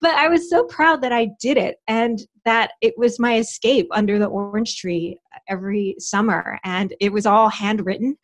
but 0.02 0.16
I 0.16 0.28
was 0.28 0.50
so 0.50 0.66
proud 0.66 1.02
that 1.02 1.14
I 1.14 1.30
did 1.40 1.58
it, 1.58 1.78
and 1.88 2.20
that 2.46 2.72
it 2.82 2.94
was 2.98 3.20
my 3.20 3.38
escape 3.38 3.88
under 3.92 4.20
the 4.20 4.28
orange 4.28 4.78
tree 4.78 5.18
every 5.48 5.96
summer, 6.00 6.60
and 6.64 6.94
it 7.00 7.12
was 7.12 7.26
all 7.26 7.50
handwritten 7.50 8.18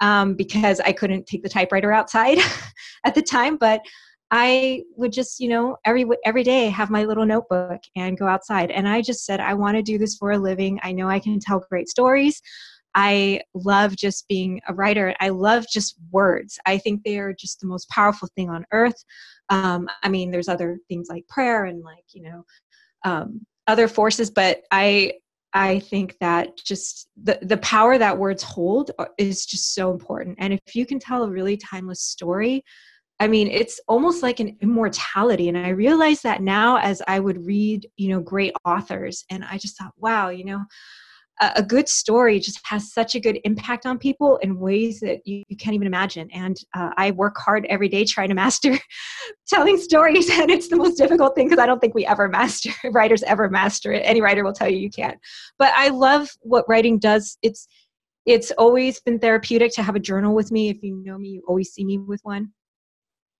um, 0.00 0.34
because 0.34 0.80
I 0.80 0.92
couldn't 0.92 1.26
take 1.26 1.42
the 1.42 1.48
typewriter 1.48 1.92
outside 1.92 2.38
at 3.04 3.14
the 3.14 3.22
time. 3.22 3.56
But 3.56 3.82
I 4.30 4.82
would 4.96 5.12
just, 5.12 5.40
you 5.40 5.48
know, 5.48 5.76
every 5.84 6.06
every 6.24 6.44
day 6.44 6.68
have 6.68 6.90
my 6.90 7.04
little 7.04 7.26
notebook 7.26 7.80
and 7.96 8.18
go 8.18 8.26
outside. 8.26 8.70
And 8.70 8.88
I 8.88 9.02
just 9.02 9.24
said, 9.24 9.40
I 9.40 9.54
want 9.54 9.76
to 9.76 9.82
do 9.82 9.98
this 9.98 10.16
for 10.16 10.32
a 10.32 10.38
living. 10.38 10.78
I 10.82 10.92
know 10.92 11.08
I 11.08 11.18
can 11.18 11.40
tell 11.40 11.64
great 11.68 11.88
stories. 11.88 12.40
I 12.94 13.42
love 13.54 13.96
just 13.96 14.26
being 14.28 14.60
a 14.68 14.74
writer. 14.74 15.14
I 15.20 15.28
love 15.30 15.66
just 15.70 15.96
words. 16.10 16.58
I 16.66 16.78
think 16.78 17.02
they 17.04 17.18
are 17.18 17.32
just 17.32 17.60
the 17.60 17.66
most 17.66 17.88
powerful 17.88 18.28
thing 18.34 18.50
on 18.50 18.64
earth. 18.72 19.04
Um, 19.48 19.88
I 20.02 20.08
mean, 20.08 20.30
there's 20.30 20.48
other 20.48 20.78
things 20.88 21.08
like 21.08 21.26
prayer 21.28 21.64
and 21.64 21.82
like, 21.82 22.04
you 22.12 22.22
know, 22.22 22.44
um, 23.04 23.40
other 23.66 23.88
forces, 23.88 24.30
but 24.30 24.62
I 24.70 25.14
I 25.52 25.80
think 25.80 26.16
that 26.20 26.56
just 26.58 27.08
the, 27.20 27.38
the 27.42 27.56
power 27.56 27.98
that 27.98 28.18
words 28.18 28.42
hold 28.42 28.92
is 29.18 29.44
just 29.44 29.74
so 29.74 29.90
important. 29.90 30.36
And 30.38 30.52
if 30.52 30.76
you 30.76 30.86
can 30.86 31.00
tell 31.00 31.24
a 31.24 31.30
really 31.30 31.56
timeless 31.56 32.02
story, 32.02 32.62
I 33.18 33.26
mean, 33.26 33.48
it's 33.48 33.80
almost 33.88 34.22
like 34.22 34.40
an 34.40 34.56
immortality. 34.60 35.48
And 35.48 35.58
I 35.58 35.70
realize 35.70 36.22
that 36.22 36.40
now 36.40 36.78
as 36.78 37.02
I 37.06 37.20
would 37.20 37.44
read, 37.44 37.86
you 37.96 38.08
know, 38.10 38.20
great 38.20 38.54
authors. 38.64 39.24
And 39.28 39.44
I 39.44 39.58
just 39.58 39.76
thought, 39.76 39.92
wow, 39.98 40.28
you 40.28 40.44
know, 40.44 40.64
a, 41.40 41.62
good 41.62 41.88
story 41.88 42.38
just 42.38 42.60
has 42.64 42.92
such 42.92 43.14
a 43.14 43.20
good 43.20 43.38
impact 43.44 43.86
on 43.86 43.98
people 43.98 44.36
in 44.38 44.58
ways 44.58 45.00
that 45.00 45.26
you, 45.26 45.42
you 45.48 45.56
can't 45.56 45.74
even 45.74 45.86
imagine. 45.86 46.28
And 46.32 46.58
uh, 46.74 46.90
I 46.96 47.10
work 47.12 47.36
hard 47.38 47.66
every 47.70 47.88
day 47.88 48.04
trying 48.04 48.28
to 48.28 48.34
master 48.34 48.78
telling 49.48 49.78
stories, 49.78 50.30
and 50.38 50.50
it's 50.50 50.68
the 50.68 50.76
most 50.76 50.96
difficult 50.96 51.34
thing 51.34 51.48
because 51.48 51.62
I 51.62 51.66
don't 51.66 51.80
think 51.80 51.94
we 51.94 52.06
ever 52.06 52.28
master 52.28 52.70
writers 52.90 53.22
ever 53.22 53.48
master 53.48 53.92
it. 53.92 54.02
Any 54.04 54.20
writer 54.20 54.44
will 54.44 54.52
tell 54.52 54.68
you 54.68 54.78
you 54.78 54.90
can't. 54.90 55.18
But 55.58 55.72
I 55.74 55.88
love 55.88 56.28
what 56.40 56.68
writing 56.68 56.98
does. 56.98 57.38
It's 57.42 57.66
it's 58.26 58.50
always 58.52 59.00
been 59.00 59.18
therapeutic 59.18 59.72
to 59.74 59.82
have 59.82 59.96
a 59.96 60.00
journal 60.00 60.34
with 60.34 60.52
me. 60.52 60.68
If 60.68 60.82
you 60.82 61.02
know 61.04 61.18
me, 61.18 61.28
you 61.28 61.42
always 61.48 61.72
see 61.72 61.84
me 61.84 61.98
with 61.98 62.20
one, 62.22 62.52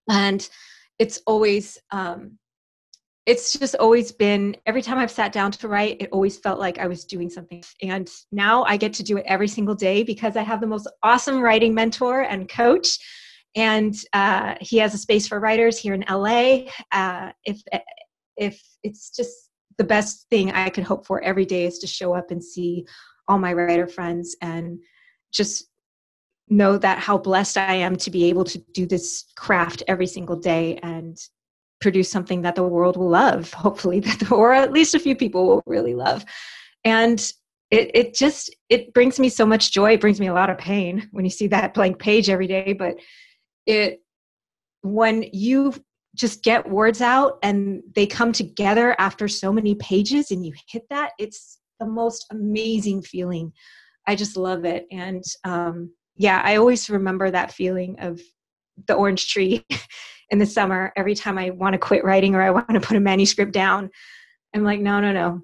and 0.09 0.47
it's 0.97 1.21
always 1.27 1.77
um, 1.91 2.37
it's 3.25 3.57
just 3.57 3.75
always 3.75 4.11
been 4.11 4.55
every 4.65 4.81
time 4.81 4.97
I've 4.97 5.11
sat 5.11 5.31
down 5.31 5.51
to 5.51 5.67
write, 5.67 6.01
it 6.01 6.09
always 6.11 6.37
felt 6.37 6.59
like 6.59 6.79
I 6.79 6.87
was 6.87 7.05
doing 7.05 7.29
something. 7.29 7.63
And 7.81 8.09
now 8.31 8.63
I 8.63 8.77
get 8.77 8.93
to 8.93 9.03
do 9.03 9.17
it 9.17 9.25
every 9.27 9.47
single 9.47 9.75
day 9.75 10.03
because 10.03 10.35
I 10.35 10.41
have 10.41 10.59
the 10.59 10.67
most 10.67 10.89
awesome 11.03 11.39
writing 11.39 11.73
mentor 11.73 12.21
and 12.21 12.49
coach. 12.49 12.97
And 13.55 13.95
uh, 14.13 14.55
he 14.59 14.77
has 14.77 14.93
a 14.93 14.97
space 14.97 15.27
for 15.27 15.39
writers 15.39 15.77
here 15.77 15.93
in 15.93 16.05
LA. 16.09 16.63
Uh, 16.91 17.31
if 17.43 17.61
if 18.37 18.61
it's 18.81 19.11
just 19.15 19.49
the 19.77 19.83
best 19.83 20.27
thing 20.29 20.51
I 20.51 20.69
could 20.69 20.83
hope 20.83 21.05
for 21.05 21.21
every 21.21 21.45
day 21.45 21.65
is 21.65 21.77
to 21.79 21.87
show 21.87 22.13
up 22.13 22.31
and 22.31 22.43
see 22.43 22.85
all 23.27 23.37
my 23.37 23.53
writer 23.53 23.87
friends 23.87 24.35
and 24.41 24.79
just 25.31 25.65
know 26.49 26.77
that 26.77 26.99
how 26.99 27.17
blessed 27.17 27.57
I 27.57 27.75
am 27.75 27.95
to 27.97 28.11
be 28.11 28.25
able 28.25 28.43
to 28.45 28.57
do 28.73 28.85
this 28.85 29.25
craft 29.37 29.83
every 29.87 30.07
single 30.07 30.35
day 30.35 30.79
and 30.81 31.17
produce 31.81 32.09
something 32.09 32.41
that 32.43 32.55
the 32.55 32.63
world 32.63 32.95
will 32.97 33.09
love 33.09 33.51
hopefully 33.65 33.99
that 33.99 34.19
the, 34.19 34.33
or 34.33 34.53
at 34.53 34.71
least 34.71 34.95
a 34.95 34.99
few 34.99 35.15
people 35.15 35.45
will 35.45 35.63
really 35.65 35.95
love. 35.95 36.25
And 36.83 37.19
it, 37.69 37.91
it 37.93 38.13
just 38.13 38.53
it 38.69 38.93
brings 38.93 39.19
me 39.19 39.29
so 39.29 39.45
much 39.45 39.71
joy. 39.71 39.93
It 39.93 40.01
brings 40.01 40.19
me 40.19 40.27
a 40.27 40.33
lot 40.33 40.49
of 40.49 40.57
pain 40.57 41.07
when 41.11 41.25
you 41.25 41.31
see 41.31 41.47
that 41.47 41.73
blank 41.73 41.99
page 41.99 42.29
every 42.29 42.47
day 42.47 42.73
but 42.73 42.95
it 43.65 43.99
when 44.81 45.23
you 45.31 45.73
just 46.15 46.43
get 46.43 46.69
words 46.69 46.99
out 46.99 47.37
and 47.41 47.81
they 47.95 48.05
come 48.05 48.33
together 48.33 48.95
after 48.99 49.29
so 49.29 49.53
many 49.53 49.75
pages 49.75 50.31
and 50.31 50.45
you 50.45 50.51
hit 50.67 50.83
that 50.89 51.11
it's 51.17 51.59
the 51.79 51.85
most 51.85 52.25
amazing 52.31 53.01
feeling. 53.01 53.53
I 54.07 54.15
just 54.15 54.35
love 54.35 54.65
it. 54.65 54.87
And 54.91 55.23
um, 55.45 55.91
yeah 56.21 56.41
i 56.43 56.55
always 56.55 56.89
remember 56.89 57.31
that 57.31 57.53
feeling 57.53 57.99
of 57.99 58.21
the 58.87 58.93
orange 58.93 59.27
tree 59.29 59.65
in 60.31 60.39
the 60.39 60.45
summer 60.45 60.91
every 60.95 61.13
time 61.13 61.37
I 61.37 61.49
want 61.49 61.73
to 61.73 61.77
quit 61.77 62.03
writing 62.03 62.35
or 62.35 62.41
I 62.41 62.51
want 62.51 62.69
to 62.69 62.79
put 62.79 62.97
a 62.97 62.99
manuscript 62.99 63.51
down. 63.51 63.91
I'm 64.55 64.63
like, 64.63 64.79
no, 64.79 64.99
no, 64.99 65.11
no. 65.11 65.41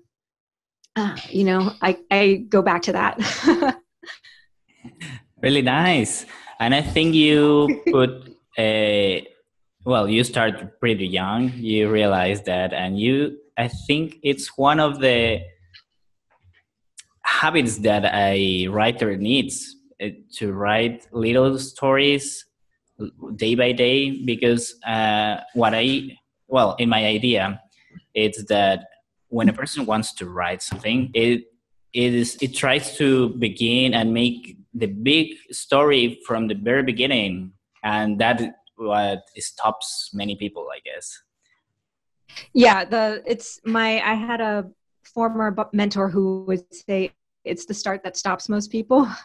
Uh, 0.96 1.16
you 1.30 1.44
know, 1.44 1.74
I, 1.82 2.00
I 2.10 2.46
go 2.50 2.62
back 2.62 2.82
to 2.84 2.94
that. 2.94 3.20
really 5.44 5.62
nice. 5.62 6.26
And 6.60 6.74
I 6.74 6.82
think 6.82 7.14
you 7.14 7.84
put 7.92 8.36
a, 8.58 9.28
well, 9.86 10.08
you 10.10 10.24
start 10.24 10.80
pretty 10.80 11.06
young. 11.06 11.52
You 11.54 11.92
realize 11.92 12.42
that. 12.44 12.74
And 12.74 13.00
you, 13.00 13.38
I 13.58 13.68
think 13.68 14.18
it's 14.24 14.58
one 14.58 14.80
of 14.80 15.00
the 15.00 15.42
habits 17.24 17.78
that 17.80 18.06
a 18.14 18.68
writer 18.70 19.18
needs 19.18 19.76
uh, 20.02 20.08
to 20.38 20.54
write 20.54 21.08
little 21.12 21.60
stories 21.60 22.47
day 23.36 23.56
by 23.56 23.72
day 23.72 24.24
because 24.24 24.76
uh, 24.86 25.38
what 25.54 25.74
I 25.74 26.18
well 26.48 26.76
in 26.80 26.90
my 26.90 27.06
idea 27.06 27.62
it's 28.14 28.44
that 28.46 28.88
when 29.30 29.50
a 29.50 29.54
person 29.54 29.86
wants 29.86 30.14
to 30.14 30.26
write 30.30 30.62
something 30.62 31.12
it 31.14 31.44
it 31.94 32.14
is 32.14 32.38
it 32.42 32.56
tries 32.56 32.98
to 32.98 33.30
begin 33.30 33.94
and 33.94 34.14
make 34.14 34.58
the 34.74 34.88
big 34.88 35.34
story 35.52 36.20
from 36.26 36.48
the 36.48 36.56
very 36.56 36.84
beginning 36.84 37.52
and 37.84 38.20
that 38.20 38.42
what 38.78 39.24
stops 39.38 40.10
many 40.14 40.36
people 40.36 40.68
i 40.74 40.80
guess. 40.80 41.22
Yeah 42.54 42.86
the 42.86 43.24
it's 43.26 43.60
my 43.66 44.02
i 44.02 44.14
had 44.14 44.42
a 44.42 44.70
former 45.04 45.56
mentor 45.74 46.10
who 46.10 46.44
would 46.48 46.64
say 46.72 47.12
it's 47.48 47.66
the 47.66 47.74
start 47.74 48.04
that 48.04 48.18
stops 48.18 48.50
most 48.50 48.72
people. 48.72 49.08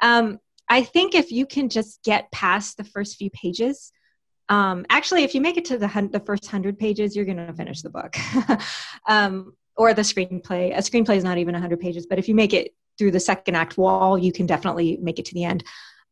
Um, 0.00 0.40
I 0.68 0.82
think 0.82 1.14
if 1.14 1.30
you 1.30 1.46
can 1.46 1.68
just 1.68 2.02
get 2.02 2.30
past 2.32 2.76
the 2.76 2.84
first 2.84 3.16
few 3.16 3.30
pages, 3.30 3.92
um, 4.48 4.84
actually, 4.90 5.22
if 5.22 5.34
you 5.34 5.40
make 5.40 5.56
it 5.56 5.64
to 5.66 5.78
the, 5.78 5.88
hun- 5.88 6.10
the 6.10 6.20
first 6.20 6.46
hundred 6.46 6.78
pages, 6.78 7.16
you're 7.16 7.24
going 7.24 7.38
to 7.38 7.52
finish 7.52 7.82
the 7.82 7.90
book, 7.90 8.14
um, 9.08 9.54
or 9.76 9.94
the 9.94 10.02
screenplay. 10.02 10.76
A 10.76 10.82
screenplay 10.82 11.16
is 11.16 11.24
not 11.24 11.38
even 11.38 11.54
hundred 11.54 11.80
pages, 11.80 12.06
but 12.06 12.18
if 12.18 12.28
you 12.28 12.34
make 12.34 12.52
it 12.52 12.74
through 12.98 13.12
the 13.12 13.20
second 13.20 13.54
act 13.54 13.78
wall, 13.78 14.18
you 14.18 14.32
can 14.32 14.46
definitely 14.46 14.98
make 15.00 15.18
it 15.18 15.24
to 15.26 15.34
the 15.34 15.44
end. 15.44 15.64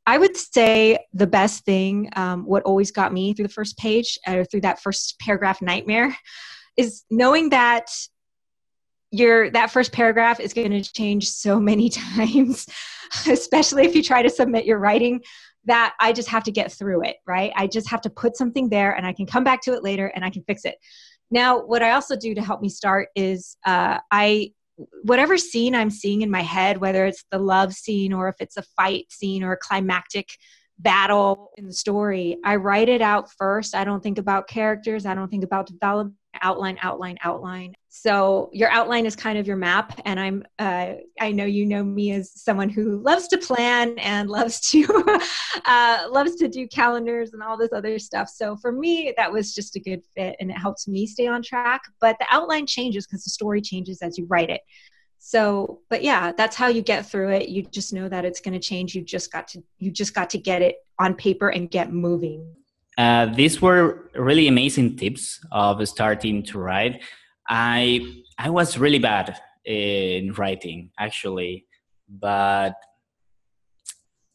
I 0.07 0.17
would 0.17 0.37
say 0.37 0.99
the 1.13 1.27
best 1.27 1.65
thing, 1.65 2.09
um, 2.17 2.47
what 2.47 2.63
always 2.63 2.91
got 2.91 3.13
me 3.13 3.35
through 3.35 3.49
the 3.49 3.53
first 3.53 3.77
page 3.77 4.19
or 4.27 4.45
through 4.45 4.63
that 4.63 4.81
first 4.81 5.19
paragraph 5.21 5.61
nightmare, 5.61 6.17
is 6.77 7.05
knowing 7.11 7.51
that 7.51 7.91
your 9.11 9.51
that 9.51 9.71
first 9.71 9.93
paragraph 9.93 10.41
is 10.41 10.53
going 10.53 10.71
to 10.71 10.83
change 10.83 11.29
so 11.29 11.59
many 11.59 11.89
times 11.91 12.67
especially 13.29 13.85
if 13.85 13.95
you 13.95 14.03
try 14.03 14.23
to 14.23 14.31
submit 14.31 14.65
your 14.65 14.79
writing 14.79 15.21
that 15.65 15.95
i 16.01 16.13
just 16.13 16.29
have 16.29 16.45
to 16.45 16.53
get 16.53 16.73
through 16.73 17.03
it 17.03 17.17
right? 17.27 17.53
I 17.57 17.67
just 17.67 17.91
have 17.91 18.01
to 18.03 18.11
put 18.11 18.37
something 18.37 18.69
there 18.69 18.93
and 18.93 19.07
i 19.07 19.13
can 19.13 19.27
come 19.27 19.45
back 19.45 19.63
to 19.63 19.73
it 19.73 19.83
later 19.83 20.07
and 20.15 20.25
i 20.25 20.31
can 20.31 20.43
fix 20.45 20.65
it. 20.65 20.77
Now 21.31 21.61
what 21.61 21.83
i 21.83 21.93
also 21.93 22.17
do 22.17 22.35
to 22.35 22.43
help 22.43 22.61
me 22.63 22.69
start 22.69 23.09
is 23.15 23.57
uh, 23.67 23.99
i 24.11 24.53
whatever 25.03 25.37
scene 25.37 25.75
i'm 25.75 25.91
seeing 25.91 26.23
in 26.23 26.31
my 26.31 26.41
head 26.41 26.79
whether 26.79 27.05
it's 27.05 27.25
the 27.31 27.39
love 27.39 27.75
scene 27.75 28.15
or 28.15 28.29
if 28.29 28.37
it's 28.41 28.57
a 28.57 28.63
fight 28.63 29.05
scene 29.11 29.43
or 29.43 29.53
a 29.53 29.57
climactic 29.59 30.31
battle 30.79 31.51
in 31.59 31.67
the 31.67 31.73
story 31.75 32.39
i 32.45 32.57
write 32.57 32.89
it 32.89 33.03
out 33.03 33.31
first. 33.33 33.75
I 33.75 33.85
don't 33.85 34.03
think 34.03 34.19
about 34.19 34.49
characters. 34.49 35.05
I 35.05 35.15
don't 35.15 35.29
think 35.29 35.45
about 35.45 35.67
development 35.67 36.17
outline 36.43 36.79
outline 36.83 37.19
outline. 37.23 37.75
So 37.89 38.51
your 38.53 38.71
outline 38.71 39.07
is 39.07 39.17
kind 39.17 39.39
of 39.39 39.47
your 39.47 39.57
map 39.57 40.01
and 40.05 40.21
i'm 40.21 40.45
uh, 40.59 40.93
i 41.21 41.33
know 41.33 41.45
you 41.45 41.67
know 41.67 41.83
me 41.83 42.13
as 42.13 42.31
someone 42.41 42.69
who 42.69 43.01
loves 43.03 43.27
to 43.29 43.39
plan 43.39 43.99
and 43.99 44.31
loves 44.31 44.61
to 44.71 44.87
uh, 45.65 46.07
loves 46.11 46.37
to 46.37 46.49
do 46.49 46.69
calendars 46.69 47.33
and 47.33 47.43
all 47.43 47.57
this 47.57 47.73
other 47.73 47.99
stuff. 47.99 48.29
So 48.29 48.57
for 48.57 48.73
me 48.73 49.13
that 49.17 49.33
was 49.33 49.55
just 49.55 49.77
a 49.77 49.81
good 49.81 50.03
fit 50.17 50.37
and 50.41 50.51
it 50.51 50.59
helps 50.59 50.87
me 50.87 51.07
stay 51.07 51.27
on 51.27 51.43
track. 51.43 51.83
But 52.01 52.17
the 52.19 52.27
outline 52.31 52.67
changes 52.67 53.07
because 53.07 53.25
the 53.25 53.31
story 53.31 53.61
changes 53.61 54.03
as 54.03 54.17
you 54.17 54.27
write 54.27 54.51
it. 54.51 54.61
So 55.19 55.81
but 55.91 56.03
yeah 56.03 56.33
that's 56.33 56.57
how 56.57 56.69
you 56.69 56.83
get 56.83 57.07
through 57.07 57.31
it. 57.31 57.49
You 57.49 57.63
just 57.63 57.93
know 57.93 58.09
that 58.09 58.25
it's 58.25 58.41
going 58.41 58.55
to 58.55 58.61
change. 58.61 58.95
You 58.95 59.03
just 59.03 59.33
got 59.33 59.49
to 59.49 59.63
you 59.79 59.91
just 59.91 60.15
got 60.15 60.31
to 60.31 60.39
get 60.39 60.63
it 60.63 60.77
on 60.99 61.15
paper 61.15 61.49
and 61.49 61.71
get 61.71 61.93
moving 61.93 62.55
uh, 62.99 63.27
these 63.27 63.63
were 63.63 64.11
really 64.15 64.49
amazing 64.49 64.97
tips 64.97 65.41
of 65.53 65.87
starting 65.89 66.43
to 66.45 66.59
write. 66.59 67.03
I 67.49 68.01
I 68.39 68.51
was 68.51 68.79
really 68.79 68.99
bad 68.99 69.39
in 69.65 70.33
writing 70.35 70.91
actually, 70.99 71.67
but 72.09 72.75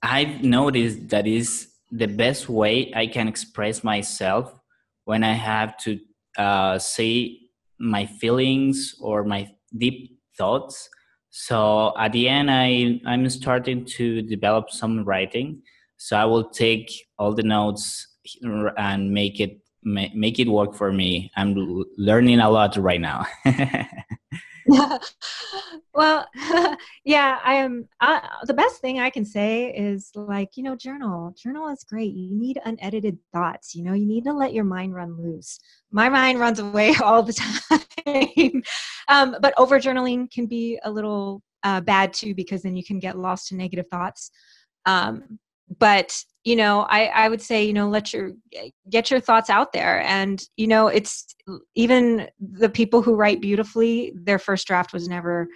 I've 0.01 0.43
noticed 0.43 1.09
that 1.09 1.25
is 1.27 1.69
the 1.91 2.07
best 2.07 2.49
way 2.49 2.93
I 2.95 3.07
can 3.07 3.27
express 3.27 3.83
myself 3.83 4.53
when 5.05 5.23
I 5.23 5.33
have 5.33 5.77
to 5.77 5.99
uh, 6.37 6.77
say 6.79 7.39
my 7.79 8.05
feelings 8.05 8.95
or 8.99 9.23
my 9.23 9.49
deep 9.77 10.19
thoughts. 10.37 10.89
So 11.29 11.93
at 11.97 12.11
the 12.11 12.29
end, 12.29 12.49
I 12.49 13.01
I'm 13.05 13.29
starting 13.29 13.85
to 13.97 14.21
develop 14.21 14.69
some 14.69 15.03
writing. 15.03 15.61
So 15.97 16.17
I 16.17 16.25
will 16.25 16.49
take 16.49 16.91
all 17.17 17.33
the 17.33 17.43
notes 17.43 18.14
and 18.77 19.11
make 19.11 19.39
it 19.39 19.59
make 19.83 20.39
it 20.39 20.47
work 20.47 20.73
for 20.73 20.91
me. 20.91 21.31
I'm 21.35 21.83
learning 21.97 22.39
a 22.39 22.49
lot 22.49 22.75
right 22.77 22.99
now. 22.99 23.25
well, 25.93 26.27
yeah, 27.05 27.39
I 27.43 27.55
am. 27.55 27.87
Uh, 28.01 28.19
the 28.43 28.53
best 28.53 28.81
thing 28.81 28.99
I 28.99 29.09
can 29.09 29.25
say 29.25 29.71
is 29.71 30.11
like, 30.15 30.49
you 30.55 30.63
know, 30.63 30.75
journal. 30.75 31.33
Journal 31.37 31.67
is 31.69 31.83
great. 31.83 32.13
You 32.13 32.35
need 32.35 32.59
unedited 32.65 33.17
thoughts. 33.31 33.75
You 33.75 33.83
know, 33.83 33.93
you 33.93 34.05
need 34.05 34.23
to 34.25 34.33
let 34.33 34.53
your 34.53 34.63
mind 34.63 34.95
run 34.95 35.17
loose. 35.21 35.59
My 35.91 36.09
mind 36.09 36.39
runs 36.39 36.59
away 36.59 36.95
all 37.03 37.23
the 37.23 37.33
time. 37.33 38.63
um, 39.07 39.35
but 39.41 39.53
over 39.57 39.79
journaling 39.79 40.31
can 40.31 40.47
be 40.47 40.79
a 40.83 40.91
little 40.91 41.41
uh, 41.63 41.81
bad 41.81 42.13
too, 42.13 42.33
because 42.33 42.63
then 42.63 42.75
you 42.75 42.83
can 42.83 42.99
get 42.99 43.17
lost 43.17 43.51
in 43.51 43.57
negative 43.57 43.85
thoughts. 43.91 44.31
Um, 44.85 45.39
but 45.79 46.15
you 46.43 46.55
know 46.55 46.81
I, 46.89 47.05
I 47.07 47.29
would 47.29 47.41
say 47.41 47.63
you 47.63 47.73
know 47.73 47.89
let 47.89 48.13
your 48.13 48.31
get 48.89 49.09
your 49.09 49.19
thoughts 49.19 49.49
out 49.49 49.73
there 49.73 50.01
and 50.01 50.41
you 50.57 50.67
know 50.67 50.87
it's 50.87 51.35
even 51.75 52.27
the 52.39 52.69
people 52.69 53.01
who 53.01 53.15
write 53.15 53.41
beautifully 53.41 54.13
their 54.15 54.39
first 54.39 54.67
draft 54.67 54.93
was 54.93 55.07
never 55.07 55.47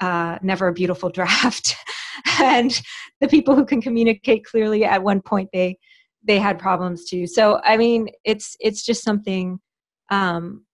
uh, 0.00 0.38
never 0.42 0.68
a 0.68 0.72
beautiful 0.72 1.10
draft. 1.18 1.76
and 2.40 2.82
the 3.20 3.28
people 3.28 3.54
who 3.54 3.64
can 3.64 3.80
communicate 3.80 4.44
clearly 4.44 4.84
at 4.84 5.02
one 5.02 5.20
point 5.20 5.48
they 5.52 5.78
they 6.24 6.38
had 6.38 6.58
problems 6.58 7.04
too. 7.08 7.26
So 7.26 7.60
I 7.64 7.76
mean, 7.76 8.08
it's 8.24 8.56
it's 8.60 8.84
just 8.84 9.02
something. 9.02 9.58
Um, 10.10 10.64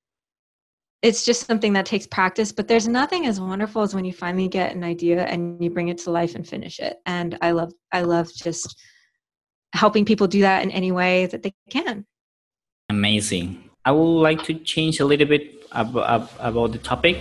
it's 1.02 1.24
just 1.24 1.46
something 1.46 1.72
that 1.74 1.86
takes 1.86 2.06
practice 2.06 2.50
but 2.50 2.66
there's 2.66 2.88
nothing 2.88 3.26
as 3.26 3.40
wonderful 3.40 3.82
as 3.82 3.94
when 3.94 4.04
you 4.04 4.12
finally 4.12 4.48
get 4.48 4.74
an 4.74 4.82
idea 4.82 5.24
and 5.24 5.62
you 5.62 5.70
bring 5.70 5.88
it 5.88 5.98
to 5.98 6.10
life 6.10 6.34
and 6.34 6.46
finish 6.46 6.80
it. 6.80 6.96
And 7.06 7.38
i 7.40 7.52
love 7.52 7.72
i 7.92 8.02
love 8.02 8.28
just 8.34 8.80
helping 9.74 10.04
people 10.04 10.26
do 10.26 10.40
that 10.40 10.62
in 10.62 10.70
any 10.70 10.92
way 10.92 11.26
that 11.26 11.42
they 11.42 11.52
can. 11.70 12.06
Amazing. 12.88 13.70
I 13.84 13.92
would 13.92 14.20
like 14.20 14.42
to 14.44 14.54
change 14.54 14.98
a 15.00 15.04
little 15.04 15.26
bit 15.26 15.66
about, 15.72 16.30
about 16.38 16.72
the 16.72 16.78
topic 16.78 17.18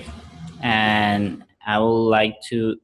and 0.61 1.43
i 1.65 1.77
would 1.77 2.09
like 2.09 2.35
to 2.49 2.77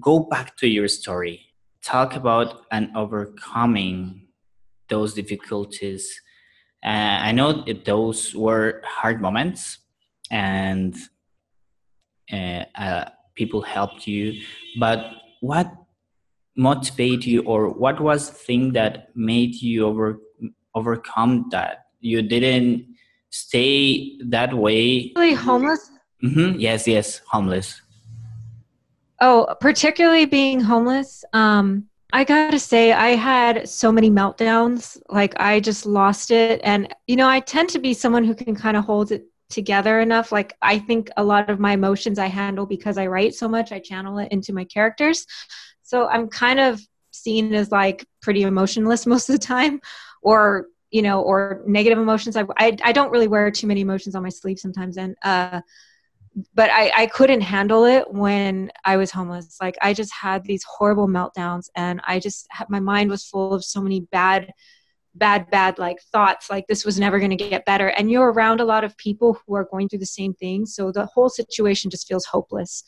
go 0.00 0.20
back 0.20 0.56
to 0.58 0.68
your 0.68 0.88
story. 0.88 1.40
Talk 1.82 2.16
about 2.16 2.66
and 2.70 2.94
overcoming 2.96 4.28
those 4.88 5.14
difficulties 5.14 6.20
uh, 6.86 7.18
i 7.28 7.32
know 7.32 7.64
those 7.84 8.34
were 8.34 8.82
hard 8.84 9.20
moments 9.20 9.78
and 10.30 10.94
uh, 12.32 12.64
uh, 12.74 13.04
people 13.34 13.60
helped 13.62 14.06
you 14.06 14.40
but 14.78 15.12
what 15.40 15.70
motivated 16.56 17.26
you 17.26 17.42
or 17.42 17.68
what 17.68 18.00
was 18.00 18.30
the 18.30 18.34
thing 18.34 18.72
that 18.72 19.14
made 19.14 19.54
you 19.54 19.86
over 19.86 20.20
overcome 20.74 21.48
that? 21.50 21.86
You 22.00 22.22
didn't 22.22 22.86
stay 23.30 24.18
that 24.24 24.54
way? 24.54 25.12
Really 25.16 25.34
homeless? 25.34 25.90
Mm-hmm. 26.24 26.58
yes 26.58 26.88
yes 26.88 27.20
homeless. 27.30 27.80
Oh 29.20 29.54
particularly 29.60 30.24
being 30.24 30.60
homeless 30.60 31.24
um 31.32 31.88
I 32.12 32.24
gotta 32.24 32.58
say, 32.58 32.92
I 32.92 33.10
had 33.10 33.68
so 33.68 33.90
many 33.90 34.10
meltdowns. 34.10 35.00
Like, 35.08 35.38
I 35.40 35.60
just 35.60 35.86
lost 35.86 36.30
it. 36.30 36.60
And, 36.62 36.94
you 37.06 37.16
know, 37.16 37.28
I 37.28 37.40
tend 37.40 37.68
to 37.70 37.78
be 37.78 37.94
someone 37.94 38.24
who 38.24 38.34
can 38.34 38.54
kind 38.54 38.76
of 38.76 38.84
hold 38.84 39.12
it 39.12 39.26
together 39.50 40.00
enough. 40.00 40.32
Like, 40.32 40.56
I 40.62 40.78
think 40.78 41.10
a 41.16 41.24
lot 41.24 41.50
of 41.50 41.58
my 41.58 41.72
emotions 41.72 42.18
I 42.18 42.26
handle 42.26 42.64
because 42.66 42.96
I 42.96 43.06
write 43.06 43.34
so 43.34 43.48
much, 43.48 43.72
I 43.72 43.80
channel 43.80 44.18
it 44.18 44.30
into 44.30 44.52
my 44.52 44.64
characters. 44.64 45.26
So 45.82 46.08
I'm 46.08 46.28
kind 46.28 46.60
of 46.60 46.80
seen 47.10 47.52
as 47.54 47.70
like 47.70 48.06
pretty 48.22 48.42
emotionless 48.42 49.06
most 49.06 49.28
of 49.28 49.34
the 49.34 49.44
time, 49.44 49.80
or, 50.22 50.66
you 50.90 51.02
know, 51.02 51.22
or 51.22 51.62
negative 51.66 51.98
emotions. 51.98 52.36
I, 52.36 52.44
I, 52.56 52.76
I 52.84 52.92
don't 52.92 53.10
really 53.10 53.28
wear 53.28 53.50
too 53.50 53.66
many 53.66 53.80
emotions 53.80 54.14
on 54.14 54.22
my 54.22 54.28
sleeve 54.28 54.58
sometimes. 54.58 54.96
And, 54.96 55.16
uh, 55.22 55.60
but 56.54 56.70
I, 56.70 56.92
I 56.94 57.06
couldn't 57.06 57.40
handle 57.40 57.84
it 57.84 58.12
when 58.12 58.70
I 58.84 58.98
was 58.98 59.10
homeless. 59.10 59.56
Like 59.60 59.76
I 59.80 59.94
just 59.94 60.12
had 60.12 60.44
these 60.44 60.64
horrible 60.64 61.08
meltdowns 61.08 61.68
and 61.74 62.00
I 62.04 62.18
just 62.18 62.46
had, 62.50 62.68
my 62.68 62.80
mind 62.80 63.10
was 63.10 63.24
full 63.24 63.54
of 63.54 63.64
so 63.64 63.80
many 63.80 64.00
bad, 64.00 64.52
bad, 65.14 65.50
bad 65.50 65.78
like 65.78 65.98
thoughts 66.12 66.50
like 66.50 66.66
this 66.66 66.84
was 66.84 67.00
never 67.00 67.18
going 67.18 67.30
to 67.30 67.36
get 67.36 67.64
better. 67.64 67.88
And 67.88 68.10
you're 68.10 68.30
around 68.30 68.60
a 68.60 68.66
lot 68.66 68.84
of 68.84 68.96
people 68.98 69.40
who 69.46 69.54
are 69.54 69.64
going 69.64 69.88
through 69.88 70.00
the 70.00 70.06
same 70.06 70.34
thing. 70.34 70.66
So 70.66 70.92
the 70.92 71.06
whole 71.06 71.30
situation 71.30 71.90
just 71.90 72.06
feels 72.06 72.26
hopeless. 72.26 72.84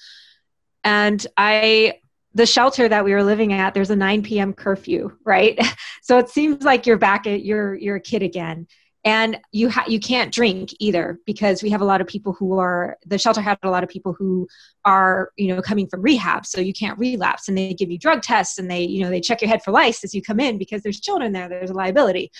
And 0.84 1.26
I, 1.38 2.00
the 2.34 2.44
shelter 2.44 2.86
that 2.86 3.04
we 3.04 3.12
were 3.12 3.24
living 3.24 3.54
at, 3.54 3.72
there's 3.72 3.90
a 3.90 3.96
9 3.96 4.22
p.m. 4.22 4.52
curfew, 4.52 5.16
right? 5.24 5.58
so 6.02 6.18
it 6.18 6.28
seems 6.28 6.64
like 6.64 6.86
you're 6.86 6.98
back 6.98 7.26
at, 7.26 7.46
you're, 7.46 7.74
you're 7.74 7.96
a 7.96 8.00
kid 8.00 8.22
again 8.22 8.66
and 9.08 9.40
you 9.52 9.70
ha- 9.70 9.86
you 9.88 9.98
can't 9.98 10.30
drink 10.34 10.74
either 10.80 11.18
because 11.24 11.62
we 11.62 11.70
have 11.70 11.80
a 11.80 11.84
lot 11.84 12.02
of 12.02 12.06
people 12.06 12.34
who 12.34 12.58
are 12.58 12.98
the 13.06 13.16
shelter 13.16 13.40
had 13.40 13.58
a 13.62 13.70
lot 13.70 13.82
of 13.82 13.88
people 13.88 14.12
who 14.12 14.46
are 14.84 15.30
you 15.38 15.48
know 15.48 15.62
coming 15.62 15.88
from 15.88 16.02
rehab. 16.02 16.44
So 16.44 16.60
you 16.60 16.74
can't 16.74 16.98
relapse 16.98 17.48
and 17.48 17.56
they 17.56 17.72
give 17.72 17.90
you 17.90 17.98
drug 17.98 18.20
tests 18.20 18.58
and 18.58 18.70
they 18.70 18.82
you 18.82 19.02
know 19.02 19.08
they 19.08 19.22
check 19.22 19.40
your 19.40 19.48
head 19.48 19.62
for 19.62 19.70
lice 19.70 20.04
as 20.04 20.14
you 20.14 20.20
come 20.20 20.38
in 20.38 20.58
because 20.58 20.82
there's 20.82 21.00
children 21.00 21.32
there 21.32 21.48
there's 21.48 21.70
a 21.70 21.74
liability. 21.74 22.30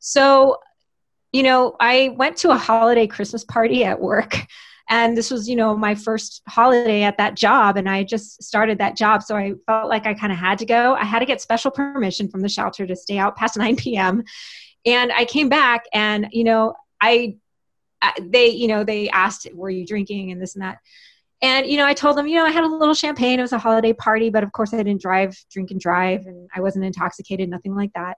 So 0.00 0.58
you 1.32 1.42
know 1.42 1.76
i 1.78 2.14
went 2.16 2.38
to 2.38 2.50
a 2.50 2.56
holiday 2.56 3.06
christmas 3.06 3.44
party 3.44 3.84
at 3.84 4.00
work 4.00 4.46
and 4.88 5.14
this 5.14 5.30
was 5.30 5.46
you 5.46 5.56
know 5.56 5.76
my 5.76 5.94
first 5.94 6.40
holiday 6.48 7.02
at 7.02 7.18
that 7.18 7.34
job 7.34 7.76
and 7.76 7.86
i 7.86 8.02
just 8.02 8.42
started 8.42 8.78
that 8.78 8.96
job. 8.96 9.22
So 9.22 9.34
i 9.36 9.52
felt 9.66 9.88
like 9.88 10.06
i 10.06 10.14
kind 10.14 10.32
of 10.32 10.38
had 10.38 10.58
to 10.58 10.66
go. 10.66 10.94
I 10.94 11.04
had 11.04 11.20
to 11.20 11.26
get 11.26 11.40
special 11.40 11.70
permission 11.70 12.28
from 12.28 12.40
the 12.42 12.48
shelter 12.48 12.86
to 12.86 12.96
stay 12.96 13.18
out 13.18 13.36
past 13.36 13.56
9 13.66 13.76
p.m 13.76 14.24
and 14.86 15.12
I 15.12 15.24
came 15.24 15.48
back 15.48 15.84
and, 15.92 16.28
you 16.32 16.44
know, 16.44 16.74
I, 17.00 17.36
they, 18.20 18.48
you 18.48 18.68
know, 18.68 18.84
they 18.84 19.08
asked, 19.10 19.46
were 19.54 19.70
you 19.70 19.86
drinking 19.86 20.30
and 20.30 20.40
this 20.40 20.54
and 20.54 20.62
that. 20.62 20.78
And, 21.40 21.66
you 21.66 21.76
know, 21.76 21.86
I 21.86 21.94
told 21.94 22.16
them, 22.16 22.26
you 22.26 22.36
know, 22.36 22.44
I 22.44 22.50
had 22.50 22.64
a 22.64 22.68
little 22.68 22.94
champagne. 22.94 23.38
It 23.38 23.42
was 23.42 23.52
a 23.52 23.58
holiday 23.58 23.92
party, 23.92 24.30
but 24.30 24.42
of 24.42 24.52
course 24.52 24.74
I 24.74 24.78
didn't 24.78 25.00
drive, 25.00 25.36
drink 25.52 25.70
and 25.70 25.80
drive, 25.80 26.26
and 26.26 26.48
I 26.54 26.60
wasn't 26.60 26.84
intoxicated, 26.84 27.48
nothing 27.48 27.74
like 27.74 27.92
that. 27.94 28.16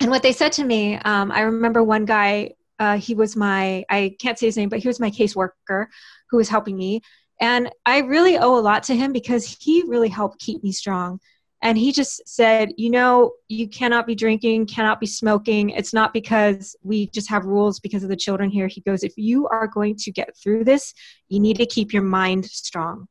And 0.00 0.10
what 0.10 0.22
they 0.22 0.32
said 0.32 0.52
to 0.52 0.64
me, 0.64 0.96
um, 0.96 1.30
I 1.30 1.40
remember 1.40 1.82
one 1.82 2.04
guy, 2.04 2.54
uh, 2.78 2.98
he 2.98 3.14
was 3.14 3.36
my, 3.36 3.84
I 3.88 4.16
can't 4.20 4.38
say 4.38 4.46
his 4.46 4.56
name, 4.56 4.68
but 4.68 4.78
he 4.78 4.88
was 4.88 5.00
my 5.00 5.10
caseworker 5.10 5.86
who 6.30 6.36
was 6.36 6.48
helping 6.48 6.76
me. 6.76 7.02
And 7.40 7.70
I 7.86 7.98
really 7.98 8.36
owe 8.36 8.56
a 8.56 8.60
lot 8.60 8.84
to 8.84 8.96
him 8.96 9.12
because 9.12 9.58
he 9.60 9.82
really 9.86 10.08
helped 10.08 10.40
keep 10.40 10.62
me 10.62 10.72
strong 10.72 11.20
and 11.62 11.76
he 11.76 11.92
just 11.92 12.26
said 12.26 12.72
you 12.76 12.90
know 12.90 13.32
you 13.48 13.68
cannot 13.68 14.06
be 14.06 14.14
drinking 14.14 14.66
cannot 14.66 15.00
be 15.00 15.06
smoking. 15.06 15.70
It's 15.70 15.92
not 15.92 16.12
because 16.12 16.76
we 16.82 17.08
just 17.08 17.28
have 17.30 17.44
rules 17.44 17.80
because 17.80 18.02
of 18.02 18.08
the 18.08 18.16
children 18.16 18.50
here. 18.50 18.68
He 18.68 18.80
goes 18.80 19.02
if 19.02 19.14
you 19.16 19.48
are 19.48 19.66
going 19.66 19.96
to 19.96 20.12
get 20.12 20.36
through 20.36 20.64
this 20.64 20.94
you 21.28 21.40
need 21.40 21.56
to 21.58 21.66
keep 21.66 21.92
your 21.92 22.02
mind 22.02 22.44
strong. 22.46 23.06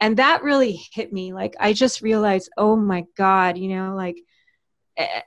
And 0.00 0.16
that 0.18 0.42
really 0.42 0.80
hit 0.92 1.12
me. 1.12 1.32
Like 1.32 1.54
i 1.60 1.72
just 1.72 2.02
realized 2.02 2.50
oh 2.56 2.76
my 2.76 3.04
god 3.16 3.56
you 3.56 3.68
know 3.68 3.94
like 3.94 4.16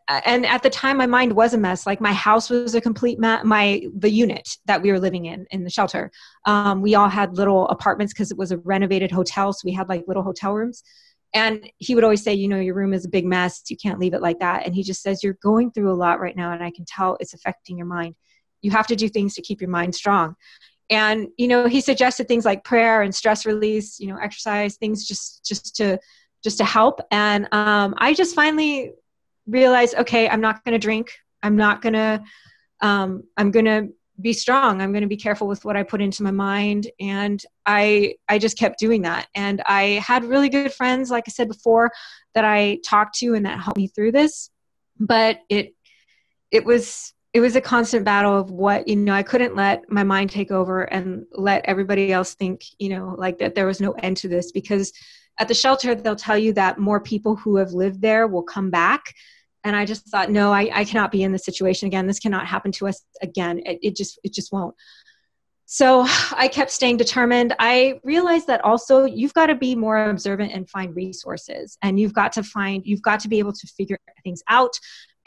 and 0.10 0.46
at 0.46 0.64
the 0.64 0.70
time 0.70 0.98
my 0.98 1.06
mind 1.06 1.32
was 1.32 1.54
a 1.54 1.58
mess. 1.58 1.88
Like 1.88 2.02
my 2.02 2.12
house 2.12 2.50
was 2.50 2.76
a 2.76 2.82
complete 2.82 3.20
mess 3.20 3.46
my 3.46 3.82
the 3.98 4.10
unit 4.10 4.58
that 4.66 4.82
we 4.82 4.92
were 4.92 5.00
living 5.00 5.26
in 5.26 5.48
in 5.52 5.64
the 5.64 5.70
shelter. 5.70 6.12
Um, 6.46 6.82
we 6.82 6.94
all 6.94 7.08
had 7.08 7.38
little 7.38 7.70
apartments 7.70 8.14
because 8.14 8.32
it 8.32 8.38
was 8.38 8.52
a 8.52 8.58
renovated 8.58 9.12
hotel 9.12 9.54
so 9.54 9.62
we 9.64 9.72
had 9.72 9.88
like 9.88 10.04
little 10.08 10.24
hotel 10.24 10.54
rooms 10.54 10.84
and 11.34 11.70
he 11.78 11.96
would 11.96 12.04
always 12.04 12.24
say 12.24 12.34
you 12.34 12.48
know 12.48 12.60
your 12.60 12.76
room 12.76 12.94
is 12.94 13.06
a 13.06 13.10
big 13.10 13.26
mess. 13.26 13.62
You 13.70 13.78
can't 13.78 14.00
leave 14.00 14.14
it 14.14 14.22
like 14.22 14.40
that. 14.40 14.66
And 14.66 14.76
he 14.76 14.84
just 14.84 15.02
says 15.02 15.24
you're 15.24 15.38
going 15.42 15.72
through 15.72 15.92
a 15.92 15.96
lot 15.96 16.20
right 16.20 16.36
now 16.36 16.52
and 16.52 16.64
i 16.64 16.72
can 16.72 16.86
tell 16.86 17.18
it's 17.20 17.34
affecting 17.34 17.78
your 17.78 17.88
mind. 17.88 18.16
You 18.62 18.72
have 18.72 18.88
to 18.88 18.96
do 18.96 19.10
things 19.10 19.36
to 19.36 19.42
keep 19.42 19.62
your 19.62 19.70
mind 19.70 19.96
strong. 19.96 20.36
And 20.90 21.30
you 21.38 21.48
know 21.48 21.68
he 21.68 21.82
suggested 21.82 22.28
things 22.28 22.46
like 22.46 22.64
prayer 22.64 23.02
and 23.02 23.14
stress 23.16 23.46
release 23.46 24.00
you 24.00 24.08
know 24.08 24.18
exercise 24.18 24.76
things 24.78 25.06
just 25.06 25.46
just 25.46 25.76
to 25.78 26.00
just 26.44 26.58
to 26.58 26.66
help. 26.66 27.00
And 27.12 27.48
um, 27.54 27.96
i 27.98 28.14
just 28.14 28.36
finally 28.36 28.94
realized 29.48 29.96
okay 29.96 30.30
i'm 30.30 30.42
not 30.42 30.64
going 30.64 30.74
to 30.74 30.80
drink. 30.80 31.18
I'm 31.44 31.56
not 31.56 31.82
going 31.82 31.94
to 31.94 32.24
um, 32.82 33.24
i'm 33.38 33.52
going 33.52 33.66
to 33.66 33.90
be 34.22 34.34
strong. 34.34 34.82
I'm 34.82 34.92
going 34.92 35.02
to 35.02 35.08
be 35.08 35.18
careful 35.18 35.48
with 35.48 35.66
what 35.66 35.78
i 35.78 35.84
put 35.84 36.02
into 36.02 36.24
my 36.24 36.32
mind. 36.32 36.90
And 37.00 37.44
i 37.66 38.16
i 38.28 38.38
just 38.38 38.58
kept 38.58 38.80
doing 38.80 39.02
that. 39.04 39.28
And 39.36 39.62
i 39.66 40.02
had 40.06 40.24
really 40.24 40.50
good 40.50 40.74
friends 40.74 41.10
like 41.10 41.26
i 41.28 41.32
said 41.32 41.48
before 41.48 41.92
that 42.34 42.46
i 42.46 42.80
talked 42.86 43.18
to 43.20 43.34
and 43.36 43.46
that 43.46 43.60
helped 43.60 43.78
me 43.78 43.88
through 43.88 44.12
this. 44.12 44.50
But 45.00 45.40
it 45.50 45.74
it 46.52 46.66
was 46.66 47.14
it 47.34 47.40
was 47.40 47.56
a 47.56 47.62
constant 47.62 48.04
battle 48.04 48.38
of 48.38 48.52
what 48.52 48.88
you 48.88 48.96
know 48.96 49.14
i 49.14 49.24
couldn't 49.24 49.56
let 49.56 49.90
my 49.90 50.04
mind 50.04 50.30
take 50.30 50.52
over 50.52 50.84
and 50.84 51.26
let 51.32 51.66
everybody 51.66 52.12
else 52.12 52.36
think 52.36 52.66
you 52.78 52.90
know 52.90 53.16
like 53.18 53.40
that 53.40 53.56
there 53.56 53.66
was 53.66 53.82
no 53.82 53.92
end 53.94 54.18
to 54.18 54.28
this. 54.28 54.52
Because 54.52 54.92
at 55.40 55.48
the 55.48 55.54
shelter 55.54 55.96
they'll 55.96 56.16
tell 56.16 56.38
you 56.38 56.54
that 56.54 56.78
more 56.78 57.00
people 57.00 57.36
who 57.36 57.56
have 57.56 57.72
lived 57.72 58.02
there 58.02 58.28
will 58.28 58.44
come 58.44 58.70
back 58.70 59.14
and 59.64 59.76
i 59.76 59.86
just 59.86 60.08
thought 60.08 60.30
no 60.30 60.52
I, 60.52 60.70
I 60.74 60.86
cannot 60.86 61.12
be 61.12 61.24
in 61.24 61.32
this 61.32 61.46
situation 61.46 61.88
again. 61.88 62.08
This 62.08 62.20
cannot 62.20 62.48
happen 62.48 62.72
to 62.74 62.88
us 62.88 63.04
again. 63.22 63.62
It, 63.66 63.80
it 63.82 63.96
just 63.96 64.20
it 64.24 64.34
just 64.34 64.52
won't. 64.52 64.76
So 65.66 66.06
i 66.36 66.48
kept 66.48 66.72
staying 66.72 66.98
determined. 66.98 67.56
I 67.60 68.00
realized 68.04 68.48
that 68.48 68.64
also 68.64 69.06
you've 69.06 69.34
got 69.34 69.48
to 69.48 69.56
be 69.56 69.76
more 69.76 70.10
observant 70.10 70.52
and 70.54 70.70
find 70.70 70.96
resources. 70.96 71.78
And 71.82 72.00
you've 72.00 72.14
got 72.14 72.32
to 72.34 72.44
find 72.44 72.84
you've 72.86 73.02
got 73.02 73.20
to 73.22 73.30
be 73.30 73.40
able 73.40 73.54
to 73.54 73.68
figure 73.68 73.98
things 74.24 74.42
out 74.50 74.74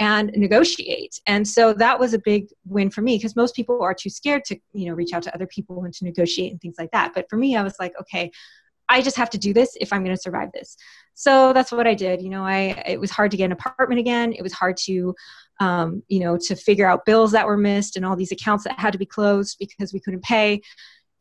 and 0.01 0.33
negotiate. 0.35 1.21
And 1.27 1.47
so 1.47 1.73
that 1.75 2.01
was 2.01 2.15
a 2.15 2.19
big 2.19 2.49
win 2.67 2.91
for 2.91 3.01
me 3.01 3.17
because 3.17 3.37
most 3.37 3.55
people 3.55 3.81
are 3.81 3.95
too 3.95 4.11
scared 4.11 4.45
to 4.47 4.59
you 4.73 4.87
know 4.87 4.95
reach 4.95 5.13
out 5.13 5.23
to 5.23 5.35
other 5.35 5.47
people 5.47 5.85
and 5.85 5.95
to 5.95 6.05
negotiate 6.05 6.51
and 6.53 6.61
things 6.61 6.77
like 6.79 6.91
that. 6.91 7.13
But 7.15 7.27
for 7.31 7.37
me 7.37 7.57
i 7.57 7.63
was 7.63 7.77
like 7.79 7.95
okay 8.01 8.31
I 8.89 9.01
just 9.03 9.17
have 9.17 9.31
to 9.31 9.39
do 9.39 9.53
this 9.53 9.77
if 9.81 9.93
I'm 9.93 10.05
going 10.05 10.17
to 10.17 10.21
survive 10.21 10.53
this. 10.53 10.77
So 11.15 11.53
that's 11.53 11.73
what 11.73 11.87
I 11.87 11.95
did. 11.95 12.21
You 12.23 12.31
know, 12.31 12.45
I 12.45 12.83
it 12.87 13.01
was 13.01 13.11
hard 13.11 13.31
to 13.31 13.37
get 13.37 13.47
an 13.47 13.53
apartment 13.53 14.01
again. 14.01 14.33
It 14.33 14.43
was 14.43 14.53
hard 14.53 14.77
to, 14.79 15.15
um, 15.61 16.03
you 16.09 16.21
know, 16.21 16.37
to 16.37 16.57
figure 16.57 16.87
out 16.87 17.07
bills 17.07 17.33
that 17.33 17.47
were 17.47 17.57
missed 17.57 17.97
and 17.97 18.05
all 18.05 18.17
these 18.17 18.33
accounts 18.33 18.65
that 18.65 18.79
had 18.79 18.93
to 18.93 18.99
be 18.99 19.07
closed 19.07 19.57
because 19.59 19.93
we 19.93 20.01
couldn't 20.01 20.23
pay. 20.23 20.61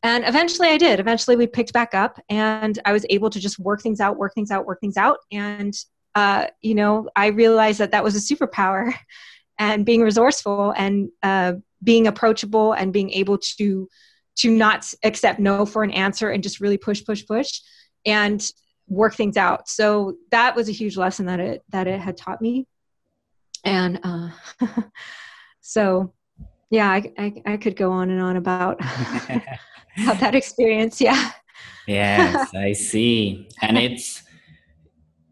And 0.02 0.26
eventually 0.28 0.68
I 0.68 0.78
did. 0.78 1.00
Eventually 1.00 1.38
we 1.38 1.48
picked 1.48 1.72
back 1.72 1.96
up 1.96 2.20
and 2.28 2.78
I 2.86 2.92
was 2.92 3.06
able 3.10 3.30
to 3.30 3.40
just 3.40 3.58
work 3.58 3.82
things 3.82 4.02
out, 4.02 4.18
work 4.18 4.34
things 4.34 4.52
out, 4.52 4.66
work 4.66 4.82
things 4.82 4.98
out. 4.98 5.20
And, 5.32 5.74
uh, 6.14 6.48
you 6.62 6.76
know, 6.76 7.08
I 7.16 7.28
realized 7.28 7.80
that 7.80 7.92
that 7.92 8.04
was 8.04 8.16
a 8.16 8.36
superpower 8.36 8.94
and 9.60 9.86
being 9.86 10.02
resourceful 10.02 10.74
and 10.76 11.10
uh, 11.22 11.54
being 11.82 12.08
approachable 12.08 12.74
and 12.74 12.92
being 12.92 13.12
able 13.12 13.38
to 13.38 13.88
to 14.36 14.50
not 14.50 14.92
accept 15.04 15.40
no 15.40 15.66
for 15.66 15.84
an 15.84 15.92
answer 15.92 16.30
and 16.30 16.44
just 16.44 16.60
really 16.60 16.78
push 16.78 17.04
push 17.06 17.26
push 17.26 17.62
and 18.06 18.52
work 18.88 19.16
things 19.16 19.38
out. 19.38 19.68
So 19.68 20.16
that 20.32 20.56
was 20.56 20.70
a 20.70 20.74
huge 20.74 20.98
lesson 20.98 21.26
that 21.28 21.40
it 21.40 21.64
that 21.70 21.88
it 21.88 22.00
had 22.00 22.18
taught 22.18 22.42
me. 22.42 22.68
And 23.64 24.00
uh, 24.04 24.30
so 25.62 26.14
yeah 26.70 26.90
I, 26.90 27.12
I, 27.18 27.34
I 27.46 27.58
could 27.58 27.76
go 27.76 27.92
on 27.92 28.10
and 28.10 28.22
on 28.22 28.36
about 28.36 28.80
about 30.02 30.20
that 30.20 30.36
experience. 30.36 31.00
Yeah. 31.00 31.32
Yes 31.88 32.54
i 32.56 32.74
see. 32.74 33.50
And 33.62 33.78
it's 33.78 34.24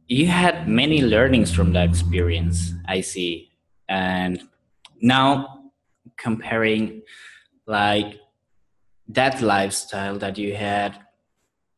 you 0.08 0.28
had 0.28 0.68
many 0.68 1.02
learnings 1.02 1.54
from 1.54 1.74
that 1.74 1.90
experience 1.90 2.74
i 2.88 3.02
see. 3.02 3.52
And 3.90 4.44
now 5.02 5.72
comparing 6.18 7.02
like 7.66 8.20
that 9.14 9.42
lifestyle 9.42 10.18
that 10.18 10.38
you 10.38 10.56
had 10.56 10.98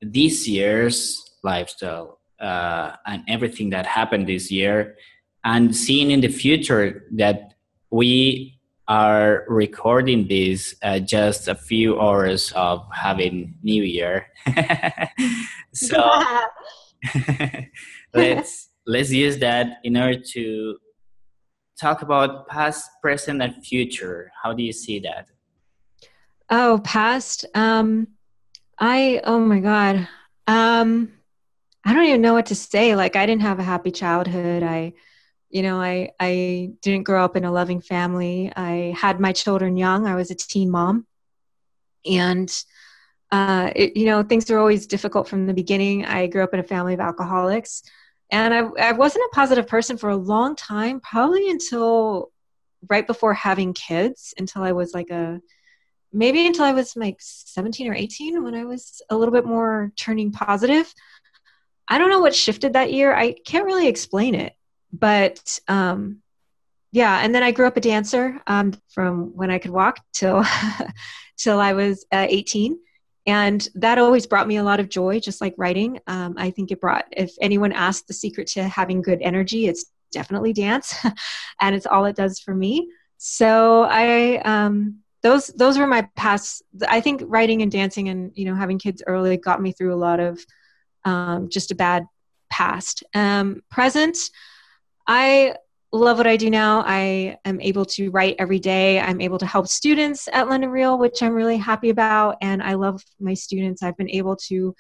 this 0.02 0.48
year's 0.48 1.38
lifestyle 1.44 2.20
uh, 2.40 2.92
and 3.06 3.24
everything 3.28 3.70
that 3.70 3.86
happened 3.86 4.28
this 4.28 4.52
year 4.52 4.96
and 5.44 5.76
seeing 5.76 6.12
in 6.12 6.22
the 6.22 6.28
future 6.28 7.06
that 7.12 7.54
we 7.90 8.60
are 8.88 9.46
recording 9.48 10.28
this 10.28 10.76
uh, 10.84 11.00
just 11.00 11.48
a 11.48 11.56
few 11.56 12.00
hours 12.00 12.52
of 12.56 12.86
having 12.94 13.56
new 13.64 13.84
year. 13.84 14.28
So 15.74 15.98
let's 18.14 18.70
let's 18.86 19.12
use 19.12 19.40
that 19.40 19.78
in 19.84 19.98
order 19.98 20.20
to 20.34 20.78
talk 21.82 22.04
about 22.04 22.48
past 22.48 22.90
present 23.02 23.42
and 23.42 23.66
future. 23.66 24.32
How 24.44 24.54
do 24.54 24.62
you 24.62 24.72
see 24.72 25.00
that 25.00 25.30
Oh, 26.50 26.80
past. 26.84 27.46
Um, 27.56 28.08
I 28.80 29.22
oh 29.24 29.40
my 29.40 29.60
god. 29.60 30.08
Um, 30.48 31.14
I 31.86 31.94
don't 31.94 32.06
even 32.06 32.22
know 32.22 32.34
what 32.34 32.48
to 32.48 32.56
say. 32.56 32.96
Like 32.96 33.16
I 33.16 33.26
didn't 33.26 33.42
have 33.44 33.60
a 33.60 33.64
happy 33.64 33.92
childhood. 33.92 34.64
I, 34.64 34.94
you 35.50 35.62
know, 35.64 35.80
I 35.82 36.12
I 36.20 36.72
didn't 36.82 37.04
grow 37.04 37.24
up 37.24 37.36
in 37.36 37.46
a 37.46 37.52
loving 37.52 37.82
family. 37.82 38.52
I 38.56 38.94
had 38.98 39.20
my 39.20 39.32
children 39.32 39.78
young. 39.78 40.08
I 40.08 40.16
was 40.16 40.32
a 40.32 40.36
teen 40.36 40.70
mom, 40.70 41.08
and 42.06 42.52
uh, 43.32 43.72
it, 43.76 43.98
you 43.98 44.06
know, 44.06 44.24
things 44.24 44.50
were 44.50 44.60
always 44.60 44.88
difficult 44.88 45.28
from 45.28 45.48
the 45.48 45.54
beginning. 45.54 46.06
I 46.06 46.28
grew 46.28 46.44
up 46.44 46.54
in 46.54 46.60
a 46.60 46.64
family 46.64 46.94
of 46.94 47.00
alcoholics, 47.00 47.84
and 48.32 48.54
I 48.54 48.90
I 48.90 48.92
wasn't 48.94 49.26
a 49.32 49.36
positive 49.36 49.68
person 49.68 49.98
for 49.98 50.10
a 50.10 50.16
long 50.18 50.56
time. 50.56 51.00
Probably 51.00 51.50
until 51.50 52.32
right 52.90 53.08
before 53.08 53.34
having 53.34 53.74
kids, 53.74 54.34
until 54.38 54.64
I 54.64 54.74
was 54.74 54.94
like 54.94 55.10
a 55.10 55.42
maybe 56.14 56.46
until 56.46 56.66
I 56.66 56.72
was 56.72 56.96
like 56.96 57.18
17 57.20 57.88
or 57.90 57.96
18 57.96 58.44
when 58.44 58.56
I 58.56 58.66
was 58.66 59.02
a 59.10 59.18
little 59.18 59.34
bit 59.34 59.46
more 59.46 59.92
turning 59.96 60.32
positive. 60.32 60.94
I 61.88 61.98
don't 61.98 62.10
know 62.10 62.22
what 62.22 62.36
shifted 62.36 62.74
that 62.74 62.94
year. 62.94 63.14
I 63.14 63.34
can't 63.46 63.66
really 63.66 63.88
explain 63.88 64.36
it. 64.36 64.54
But 64.94 65.60
um, 65.68 66.22
yeah, 66.92 67.20
and 67.22 67.34
then 67.34 67.42
I 67.44 67.52
grew 67.52 67.66
up 67.66 67.78
a 67.78 67.82
dancer 67.82 68.40
um, 68.46 68.74
from 68.90 69.36
when 69.36 69.50
I 69.50 69.58
could 69.58 69.72
walk 69.72 70.00
till 70.14 70.46
till 71.38 71.60
I 71.60 71.74
was 71.74 72.06
uh, 72.12 72.28
18. 72.30 72.78
And 73.26 73.68
that 73.76 73.98
always 73.98 74.28
brought 74.28 74.48
me 74.48 74.58
a 74.58 74.64
lot 74.64 74.80
of 74.80 74.90
joy, 74.90 75.20
just 75.20 75.42
like 75.42 75.56
writing. 75.58 76.00
Um, 76.08 76.36
I 76.38 76.52
think 76.52 76.72
it 76.72 76.82
brought, 76.82 77.06
if 77.12 77.32
anyone 77.42 77.72
asked 77.72 78.08
the 78.08 78.14
secret 78.14 78.48
to 78.48 78.64
having 78.68 79.02
good 79.02 79.22
energy, 79.22 79.68
it's 79.68 79.86
definitely 80.12 80.54
dance. 80.54 80.94
and 81.62 81.74
it's 81.74 81.86
all 81.86 82.06
it 82.06 82.18
does 82.18 82.40
for 82.40 82.54
me. 82.54 82.90
So 83.18 83.84
I, 83.84 84.38
um, 84.40 85.03
those 85.24 85.48
those 85.48 85.78
were 85.78 85.88
my 85.88 86.08
past 86.16 86.62
i 86.88 87.00
think 87.02 87.22
writing 87.26 87.62
and 87.62 87.72
dancing 87.72 88.10
and 88.10 88.32
you 88.36 88.46
know 88.46 88.54
having 88.54 88.78
kids 88.78 89.02
early 89.08 89.38
got 89.38 89.62
me 89.62 89.72
through 89.72 89.94
a 89.94 89.96
lot 89.96 90.20
of 90.20 90.40
um, 91.06 91.50
just 91.50 91.72
a 91.72 91.76
bad 91.76 92.06
past. 92.50 93.04
Um, 93.14 93.62
present 93.72 94.18
i 95.08 95.56
love 95.92 96.18
what 96.18 96.28
i 96.28 96.38
do 96.38 96.50
now. 96.50 96.84
I 96.86 97.38
am 97.46 97.62
able 97.62 97.86
to 97.86 98.10
write 98.10 98.36
every 98.40 98.60
day. 98.60 99.00
I'm 99.00 99.22
able 99.22 99.38
to 99.38 99.46
help 99.46 99.68
students 99.68 100.28
at 100.32 100.50
london 100.50 100.70
real 100.70 100.98
which 100.98 101.22
i'm 101.24 101.34
really 101.34 101.58
happy 101.58 101.90
about. 101.90 102.38
And 102.42 102.62
i 102.62 102.74
love 102.74 103.04
my 103.20 103.34
students. 103.34 103.82
I've 103.82 103.98
been 103.98 104.10
able 104.10 104.36
to 104.48 104.76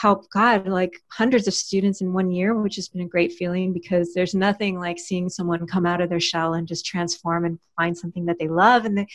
help 0.00 0.30
God 0.30 0.66
like 0.66 0.94
hundreds 1.08 1.46
of 1.46 1.52
students 1.52 2.00
in 2.00 2.14
one 2.14 2.30
year, 2.30 2.54
which 2.54 2.76
has 2.76 2.88
been 2.88 3.02
a 3.02 3.08
great 3.08 3.32
feeling 3.32 3.70
because 3.74 4.14
there's 4.14 4.34
nothing 4.34 4.78
like 4.78 4.98
seeing 4.98 5.28
someone 5.28 5.66
come 5.66 5.84
out 5.84 6.00
of 6.00 6.08
their 6.08 6.20
shell 6.20 6.54
and 6.54 6.66
just 6.66 6.86
transform 6.86 7.44
and 7.44 7.58
find 7.76 7.96
something 7.96 8.24
that 8.24 8.38
they 8.38 8.48
love. 8.48 8.86
And 8.86 8.96
they, 8.96 9.06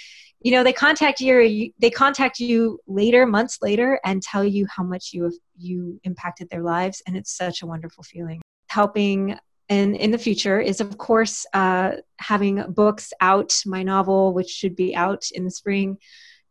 you 0.42 0.52
know, 0.52 0.64
they 0.64 0.74
contact 0.74 1.20
you, 1.20 1.72
they 1.80 1.90
contact 1.90 2.40
you 2.40 2.80
later, 2.86 3.26
months 3.26 3.60
later, 3.64 4.00
and 4.06 4.22
tell 4.22 4.44
you 4.44 4.68
how 4.70 4.84
much 4.84 5.12
you 5.12 5.24
have 5.24 5.34
you 5.58 6.00
impacted 6.04 6.50
their 6.52 6.62
lives, 6.62 7.02
and 7.08 7.18
it's 7.18 7.36
such 7.36 7.64
a 7.64 7.66
wonderful 7.66 8.04
feeling. 8.04 8.42
Helping 8.70 9.40
and 9.70 9.96
in 9.96 10.12
the 10.12 10.20
future 10.20 10.60
is 10.60 10.80
of 10.80 10.96
course 11.00 11.48
uh, 11.54 11.94
having 12.18 12.64
books 12.74 13.12
out 13.22 13.60
my 13.66 13.82
novel 13.82 14.32
which 14.32 14.50
should 14.50 14.76
be 14.76 14.96
out 14.96 15.26
in 15.34 15.44
the 15.44 15.50
spring 15.50 15.98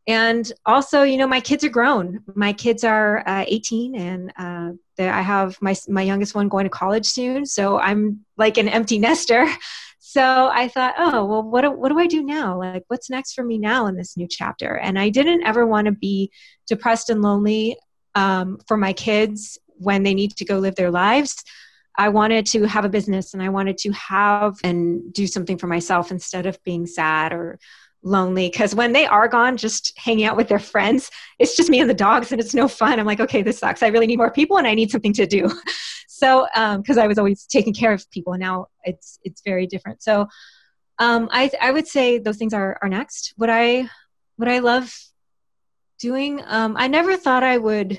and 0.06 0.52
also 0.66 1.02
you 1.02 1.16
know 1.16 1.26
my 1.26 1.40
kids 1.40 1.64
are 1.64 1.70
grown. 1.70 2.20
My 2.34 2.52
kids 2.52 2.84
are 2.84 3.26
uh, 3.26 3.44
18 3.48 3.96
and 3.96 4.32
uh, 4.38 4.72
i 4.98 5.22
have 5.22 5.60
my, 5.60 5.74
my 5.88 6.02
youngest 6.02 6.34
one 6.34 6.48
going 6.48 6.64
to 6.64 6.70
college 6.70 7.06
soon. 7.06 7.46
So 7.46 7.78
i'm 7.78 8.24
like 8.36 8.58
an 8.58 8.68
empty 8.68 8.98
nester. 8.98 9.46
So 10.06 10.48
i 10.52 10.68
thought 10.68 10.94
oh 10.96 11.24
well 11.24 11.42
what 11.42 11.62
do, 11.62 11.72
what 11.72 11.88
do 11.88 11.98
i 11.98 12.06
do 12.06 12.22
now? 12.22 12.56
Like 12.56 12.84
what's 12.86 13.10
next 13.10 13.32
for 13.32 13.42
me 13.42 13.58
now 13.58 13.86
in 13.86 13.96
this 13.96 14.16
new 14.16 14.28
chapter? 14.30 14.76
And 14.76 14.96
i 14.96 15.08
didn't 15.08 15.42
ever 15.44 15.66
want 15.66 15.86
to 15.86 15.92
be 15.92 16.30
depressed 16.68 17.10
and 17.10 17.20
lonely 17.20 17.76
um, 18.14 18.58
for 18.68 18.76
my 18.76 18.92
kids 18.92 19.58
when 19.66 20.04
they 20.04 20.14
need 20.14 20.36
to 20.36 20.44
go 20.44 20.58
live 20.58 20.76
their 20.76 20.92
lives. 20.92 21.42
I 21.96 22.08
wanted 22.08 22.46
to 22.46 22.64
have 22.64 22.84
a 22.84 22.88
business 22.88 23.34
and 23.34 23.42
I 23.42 23.48
wanted 23.48 23.78
to 23.78 23.92
have 23.92 24.58
and 24.64 25.12
do 25.12 25.26
something 25.26 25.58
for 25.58 25.68
myself 25.68 26.10
instead 26.10 26.46
of 26.46 26.62
being 26.64 26.86
sad 26.86 27.32
or 27.32 27.58
lonely 28.04 28.48
because 28.48 28.74
when 28.74 28.92
they 28.92 29.06
are 29.06 29.26
gone 29.26 29.56
just 29.56 29.92
hanging 29.98 30.26
out 30.26 30.36
with 30.36 30.46
their 30.46 30.58
friends 30.58 31.10
it's 31.38 31.56
just 31.56 31.70
me 31.70 31.80
and 31.80 31.88
the 31.88 31.94
dogs 31.94 32.30
and 32.30 32.40
it's 32.40 32.54
no 32.54 32.68
fun. 32.68 33.00
I'm 33.00 33.06
like 33.06 33.20
okay 33.20 33.42
this 33.42 33.58
sucks. 33.58 33.82
I 33.82 33.88
really 33.88 34.06
need 34.06 34.18
more 34.18 34.30
people 34.30 34.58
and 34.58 34.66
i 34.66 34.74
need 34.74 34.90
something 34.90 35.14
to 35.14 35.26
do. 35.26 35.50
So 36.06 36.46
because 36.76 36.96
um, 36.96 37.02
i 37.02 37.08
was 37.08 37.18
always 37.18 37.44
taking 37.44 37.74
care 37.74 37.92
of 37.92 38.08
people 38.10 38.34
and 38.34 38.40
now 38.40 38.66
it's 38.84 39.18
it's 39.24 39.42
very 39.44 39.66
different. 39.66 40.02
So 40.02 40.28
um, 41.00 41.28
I, 41.32 41.50
I 41.60 41.72
would 41.72 41.88
say 41.88 42.18
those 42.18 42.36
things 42.36 42.54
are, 42.54 42.78
are 42.80 42.88
next. 42.88 43.34
What 43.36 43.50
i 43.50 43.88
what 44.36 44.48
i 44.48 44.60
love 44.60 44.94
doing 45.98 46.42
um, 46.46 46.76
i 46.76 46.88
never 46.88 47.16
thought 47.16 47.42
i 47.42 47.56
would 47.56 47.98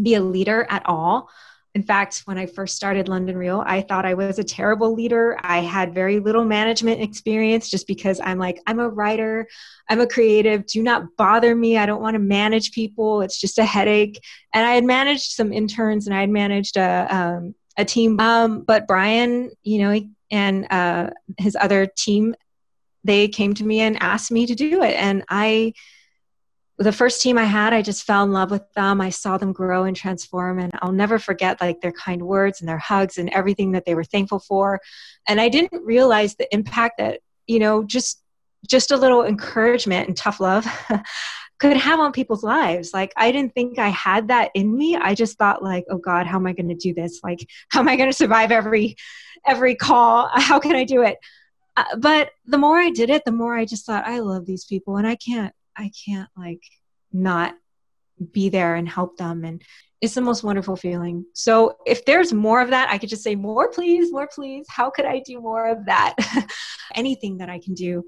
be 0.00 0.14
a 0.14 0.20
leader 0.20 0.66
at 0.68 0.82
all 0.86 1.28
in 1.74 1.82
fact, 1.82 2.22
when 2.26 2.38
I 2.38 2.46
first 2.46 2.76
started 2.76 3.08
London 3.08 3.36
Real, 3.36 3.64
I 3.66 3.80
thought 3.80 4.06
I 4.06 4.14
was 4.14 4.38
a 4.38 4.44
terrible 4.44 4.94
leader. 4.94 5.36
I 5.42 5.58
had 5.58 5.92
very 5.92 6.20
little 6.20 6.44
management 6.44 7.00
experience 7.00 7.68
just 7.68 7.88
because 7.88 8.20
I'm 8.22 8.38
like, 8.38 8.60
I'm 8.68 8.78
a 8.78 8.88
writer, 8.88 9.48
I'm 9.90 10.00
a 10.00 10.06
creative, 10.06 10.66
do 10.66 10.84
not 10.84 11.16
bother 11.16 11.52
me. 11.56 11.76
I 11.76 11.86
don't 11.86 12.00
want 12.00 12.14
to 12.14 12.20
manage 12.20 12.70
people, 12.70 13.22
it's 13.22 13.40
just 13.40 13.58
a 13.58 13.64
headache. 13.64 14.20
And 14.54 14.64
I 14.64 14.74
had 14.74 14.84
managed 14.84 15.32
some 15.32 15.52
interns 15.52 16.06
and 16.06 16.14
I 16.14 16.20
had 16.20 16.30
managed 16.30 16.76
a, 16.76 17.08
um, 17.10 17.56
a 17.76 17.84
team. 17.84 18.20
Um, 18.20 18.62
but 18.62 18.86
Brian, 18.86 19.50
you 19.64 19.78
know, 19.78 20.00
and 20.30 20.66
uh, 20.70 21.10
his 21.38 21.56
other 21.60 21.86
team, 21.86 22.36
they 23.02 23.26
came 23.26 23.52
to 23.54 23.64
me 23.64 23.80
and 23.80 24.00
asked 24.00 24.30
me 24.30 24.46
to 24.46 24.54
do 24.54 24.84
it. 24.84 24.94
And 24.94 25.24
I, 25.28 25.72
the 26.78 26.92
first 26.92 27.22
team 27.22 27.38
I 27.38 27.44
had, 27.44 27.72
I 27.72 27.82
just 27.82 28.04
fell 28.04 28.24
in 28.24 28.32
love 28.32 28.50
with 28.50 28.64
them. 28.74 29.00
I 29.00 29.10
saw 29.10 29.38
them 29.38 29.52
grow 29.52 29.84
and 29.84 29.96
transform, 29.96 30.58
and 30.58 30.72
I'll 30.82 30.92
never 30.92 31.18
forget 31.18 31.60
like 31.60 31.80
their 31.80 31.92
kind 31.92 32.22
words 32.22 32.60
and 32.60 32.68
their 32.68 32.78
hugs 32.78 33.16
and 33.16 33.28
everything 33.30 33.72
that 33.72 33.84
they 33.84 33.94
were 33.94 34.04
thankful 34.04 34.40
for. 34.40 34.80
And 35.28 35.40
I 35.40 35.48
didn't 35.48 35.84
realize 35.84 36.34
the 36.34 36.52
impact 36.52 36.98
that 36.98 37.20
you 37.46 37.60
know 37.60 37.84
just 37.84 38.22
just 38.68 38.90
a 38.90 38.96
little 38.96 39.24
encouragement 39.24 40.08
and 40.08 40.16
tough 40.16 40.40
love 40.40 40.66
could 41.58 41.76
have 41.76 42.00
on 42.00 42.12
people's 42.12 42.42
lives. 42.42 42.92
Like 42.92 43.12
I 43.16 43.30
didn't 43.30 43.54
think 43.54 43.78
I 43.78 43.88
had 43.88 44.28
that 44.28 44.50
in 44.54 44.76
me. 44.76 44.96
I 44.96 45.14
just 45.14 45.38
thought 45.38 45.62
like, 45.62 45.84
oh 45.90 45.98
God, 45.98 46.26
how 46.26 46.38
am 46.38 46.46
I 46.46 46.52
going 46.52 46.68
to 46.68 46.74
do 46.74 46.92
this? 46.92 47.20
Like, 47.22 47.48
how 47.68 47.80
am 47.80 47.88
I 47.88 47.96
going 47.96 48.10
to 48.10 48.16
survive 48.16 48.50
every 48.50 48.96
every 49.46 49.76
call? 49.76 50.28
How 50.34 50.58
can 50.58 50.74
I 50.74 50.84
do 50.84 51.02
it? 51.02 51.18
Uh, 51.76 51.96
but 51.98 52.30
the 52.46 52.58
more 52.58 52.78
I 52.78 52.90
did 52.90 53.10
it, 53.10 53.24
the 53.24 53.32
more 53.32 53.56
I 53.56 53.64
just 53.64 53.84
thought, 53.84 54.06
I 54.06 54.20
love 54.20 54.46
these 54.46 54.64
people, 54.64 54.96
and 54.96 55.06
I 55.06 55.16
can't 55.16 55.52
I 55.76 55.90
can't 56.06 56.28
like 56.36 56.62
not 57.12 57.54
be 58.32 58.48
there 58.48 58.74
and 58.74 58.88
help 58.88 59.16
them 59.16 59.44
and 59.44 59.62
it's 60.04 60.14
the 60.14 60.20
most 60.20 60.44
wonderful 60.44 60.76
feeling. 60.76 61.24
So 61.32 61.78
if 61.86 62.04
there's 62.04 62.30
more 62.30 62.60
of 62.60 62.68
that, 62.70 62.90
I 62.90 62.98
could 62.98 63.08
just 63.08 63.22
say 63.22 63.34
more 63.34 63.70
please, 63.70 64.12
more 64.12 64.28
please. 64.30 64.66
How 64.68 64.90
could 64.90 65.06
I 65.06 65.20
do 65.20 65.40
more 65.40 65.66
of 65.66 65.86
that? 65.86 66.14
Anything 66.94 67.38
that 67.38 67.48
I 67.48 67.58
can 67.58 67.72
do 67.72 68.04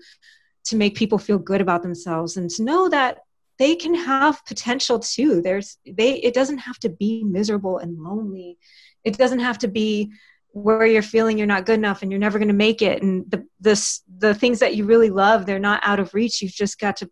to 0.64 0.76
make 0.76 0.94
people 0.94 1.16
feel 1.16 1.38
good 1.38 1.62
about 1.62 1.82
themselves 1.82 2.36
and 2.36 2.50
to 2.50 2.62
know 2.62 2.90
that 2.90 3.20
they 3.58 3.74
can 3.74 3.94
have 3.94 4.44
potential 4.44 4.98
too. 4.98 5.40
There's 5.40 5.78
they 5.86 6.16
it 6.16 6.34
doesn't 6.34 6.58
have 6.58 6.78
to 6.80 6.90
be 6.90 7.24
miserable 7.24 7.78
and 7.78 7.98
lonely. 7.98 8.58
It 9.02 9.16
doesn't 9.16 9.38
have 9.38 9.58
to 9.60 9.68
be 9.68 10.12
where 10.52 10.84
you're 10.84 11.00
feeling 11.00 11.38
you're 11.38 11.46
not 11.46 11.64
good 11.64 11.78
enough 11.78 12.02
and 12.02 12.10
you're 12.10 12.18
never 12.18 12.38
going 12.38 12.48
to 12.48 12.54
make 12.54 12.80
it 12.80 13.02
and 13.02 13.30
the 13.30 13.46
this 13.60 14.02
the 14.18 14.34
things 14.34 14.58
that 14.60 14.74
you 14.74 14.84
really 14.84 15.10
love 15.10 15.44
they're 15.44 15.58
not 15.58 15.82
out 15.84 16.00
of 16.00 16.14
reach 16.14 16.40
you've 16.40 16.50
just 16.50 16.80
got 16.80 16.96
to 16.96 17.10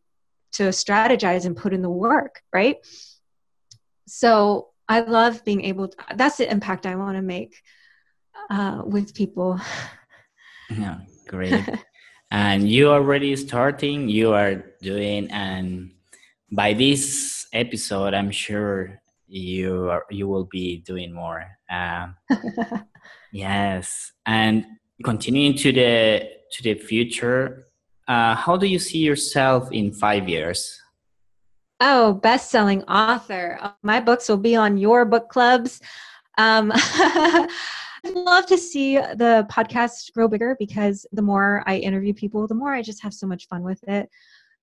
to 0.55 0.64
strategize 0.71 1.47
and 1.47 1.57
put 1.57 1.73
in 1.73 1.83
the 1.83 1.90
work 1.90 2.43
right? 2.53 2.77
So 4.07 4.69
i 4.87 5.01
love 5.01 5.43
being 5.47 5.64
able 5.64 5.88
to 5.88 5.97
that's 6.14 6.37
the 6.37 6.51
impact 6.51 6.85
i 6.85 6.95
want 6.95 7.17
to 7.17 7.23
make 7.23 7.62
uh, 8.51 8.83
with 8.85 9.14
people. 9.14 9.61
Yeah 10.71 10.99
great. 11.29 11.64
And 12.31 12.69
you 12.69 12.88
already 12.90 13.37
starting 13.37 14.09
you 14.09 14.33
are 14.33 14.64
doing 14.83 15.31
and 15.31 15.93
by 16.51 16.73
this 16.73 17.47
episode 17.53 18.12
i'm 18.12 18.33
sure 18.33 19.01
you 19.29 19.88
are 19.90 20.05
you 20.11 20.27
will 20.27 20.45
be 20.45 20.79
doing 20.79 21.12
more 21.12 21.45
uh, 21.71 22.09
yes. 23.33 24.12
And 24.27 24.67
continuing 25.03 25.57
to 25.59 25.73
the 25.73 26.29
to 26.53 26.62
the 26.62 26.75
future 26.75 27.67
uh, 28.09 28.35
how 28.35 28.57
do 28.57 28.67
you 28.67 28.79
see 28.79 28.99
yourself 28.99 29.71
in 29.73 29.93
five 29.93 30.29
years 30.29 30.81
oh 31.81 32.14
best-selling 32.14 32.83
author 32.85 33.59
my 33.83 34.01
books 34.01 34.29
will 34.29 34.37
be 34.37 34.57
on 34.57 34.77
your 34.77 35.05
book 35.05 35.29
clubs 35.29 35.81
um, 36.37 36.73
I'd 38.05 38.14
love 38.14 38.45
to 38.47 38.59
see 38.59 38.97
the 38.97 39.47
podcast 39.51 40.12
grow 40.12 40.29
bigger 40.29 40.57
because 40.59 41.07
the 41.12 41.23
more 41.23 41.62
I 41.67 41.77
interview 41.77 42.12
people, 42.12 42.47
the 42.47 42.55
more 42.55 42.75
I 42.75 42.83
just 42.83 43.03
have 43.03 43.14
so 43.14 43.27
much 43.27 43.49
fun 43.49 43.62
with 43.62 43.83
it. 43.88 44.11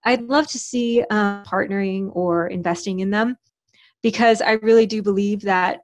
I'd 0.03 0.21
love 0.23 0.47
to 0.49 0.59
see 0.59 1.03
uh, 1.09 1.43
partnering 1.43 2.11
or 2.13 2.47
investing 2.47 2.99
in 2.99 3.09
them 3.09 3.37
because 4.03 4.41
I 4.41 4.53
really 4.53 4.85
do 4.85 5.01
believe 5.01 5.41
that 5.41 5.81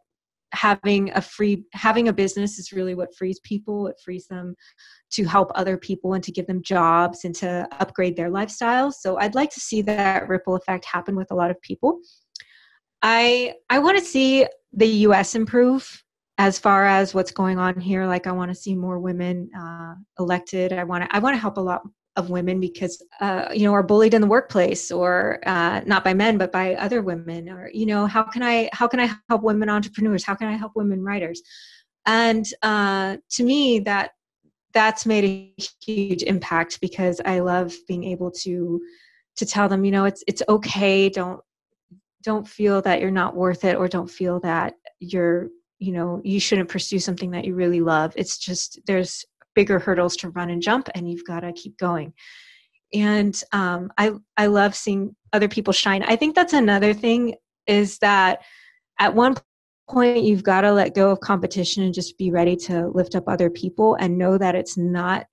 having 0.53 1.11
a 1.11 1.21
free 1.21 1.63
having 1.73 2.07
a 2.07 2.13
business 2.13 2.57
is 2.59 2.71
really 2.71 2.95
what 2.95 3.15
frees 3.15 3.39
people. 3.39 3.87
It 3.87 3.99
frees 4.03 4.27
them 4.27 4.55
to 5.11 5.23
help 5.23 5.51
other 5.55 5.77
people 5.77 6.13
and 6.13 6.23
to 6.23 6.31
give 6.31 6.47
them 6.47 6.61
jobs 6.61 7.23
and 7.23 7.33
to 7.35 7.67
upgrade 7.79 8.15
their 8.15 8.29
lifestyles. 8.29 8.93
So 8.95 9.17
I'd 9.17 9.35
like 9.35 9.51
to 9.51 9.59
see 9.59 9.81
that 9.83 10.27
ripple 10.27 10.55
effect 10.55 10.85
happen 10.85 11.15
with 11.15 11.31
a 11.31 11.35
lot 11.35 11.51
of 11.51 11.61
people. 11.61 11.99
I 13.01 13.53
I 13.69 13.79
want 13.79 13.97
to 13.97 14.03
see 14.03 14.45
the 14.73 14.87
US 14.87 15.35
improve 15.35 16.03
as 16.37 16.59
far 16.59 16.85
as 16.85 17.13
what's 17.13 17.31
going 17.31 17.57
on 17.57 17.79
here 17.79 18.05
like 18.05 18.27
i 18.27 18.31
want 18.31 18.49
to 18.49 18.55
see 18.55 18.75
more 18.75 18.99
women 18.99 19.49
uh, 19.57 19.95
elected 20.19 20.71
i 20.73 20.83
want 20.83 21.03
to 21.03 21.15
i 21.15 21.19
want 21.19 21.33
to 21.33 21.39
help 21.39 21.57
a 21.57 21.61
lot 21.61 21.81
of 22.15 22.31
women 22.31 22.59
because 22.59 23.03
uh, 23.21 23.47
you 23.53 23.63
know 23.63 23.73
are 23.73 23.83
bullied 23.83 24.13
in 24.13 24.21
the 24.21 24.27
workplace 24.27 24.91
or 24.91 25.39
uh, 25.45 25.81
not 25.85 26.03
by 26.03 26.13
men 26.13 26.37
but 26.37 26.51
by 26.51 26.73
other 26.75 27.01
women 27.01 27.49
or 27.49 27.69
you 27.73 27.85
know 27.85 28.07
how 28.07 28.23
can 28.23 28.41
i 28.43 28.69
how 28.73 28.87
can 28.87 28.99
i 28.99 29.09
help 29.29 29.43
women 29.43 29.69
entrepreneurs 29.69 30.23
how 30.23 30.35
can 30.35 30.47
i 30.47 30.57
help 30.57 30.71
women 30.75 31.03
writers 31.03 31.41
and 32.05 32.45
uh, 32.63 33.17
to 33.29 33.43
me 33.43 33.79
that 33.79 34.11
that's 34.77 35.07
made 35.07 35.25
a 35.25 35.63
huge 35.83 36.21
impact 36.21 36.79
because 36.81 37.19
i 37.25 37.39
love 37.39 37.73
being 37.87 38.03
able 38.03 38.29
to 38.29 38.79
to 39.37 39.45
tell 39.45 39.69
them 39.69 39.85
you 39.85 39.91
know 39.91 40.05
it's 40.05 40.23
it's 40.27 40.43
okay. 40.49 41.09
Don't 41.09 41.39
don't 42.23 42.47
feel 42.47 42.81
that 42.81 42.99
you're 42.99 43.11
not 43.11 43.35
worth 43.35 43.63
it 43.63 43.77
or 43.77 43.87
don't 43.87 44.09
feel 44.09 44.39
that 44.41 44.73
you're 44.99 45.47
you 45.79 45.93
know 45.93 46.21
you 46.23 46.39
shouldn't 46.39 46.69
pursue 46.69 46.99
something 46.99 47.31
that 47.31 47.45
you 47.45 47.55
really 47.55 47.81
love. 47.81 48.13
It's 48.15 48.37
just 48.37 48.79
there's 48.85 49.23
bigger 49.55 49.79
hurdles 49.79 50.15
to 50.17 50.29
run 50.29 50.49
and 50.49 50.61
jump 50.61 50.89
and 50.93 51.09
you've 51.09 51.25
got 51.25 51.39
to 51.39 51.53
keep 51.53 51.77
going. 51.77 52.13
And 52.93 53.39
um, 53.53 53.91
i 53.97 54.11
i 54.35 54.47
love 54.47 54.75
seeing 54.75 55.15
other 55.33 55.47
people 55.47 55.73
shine. 55.73 56.03
I 56.03 56.15
think 56.15 56.35
that's 56.35 56.53
another 56.53 56.93
thing 56.93 57.35
is 57.67 57.99
that 57.99 58.41
at 58.99 59.13
one 59.13 59.35
point 59.89 60.23
you've 60.23 60.43
got 60.43 60.61
to 60.61 60.71
let 60.71 60.93
go 60.93 61.09
of 61.09 61.19
competition 61.19 61.83
and 61.83 61.93
just 61.93 62.17
be 62.17 62.31
ready 62.31 62.55
to 62.55 62.87
lift 62.89 63.15
up 63.15 63.27
other 63.27 63.49
people 63.49 63.95
and 63.95 64.17
know 64.17 64.37
that 64.37 64.55
it's 64.55 64.77
not 64.77 65.25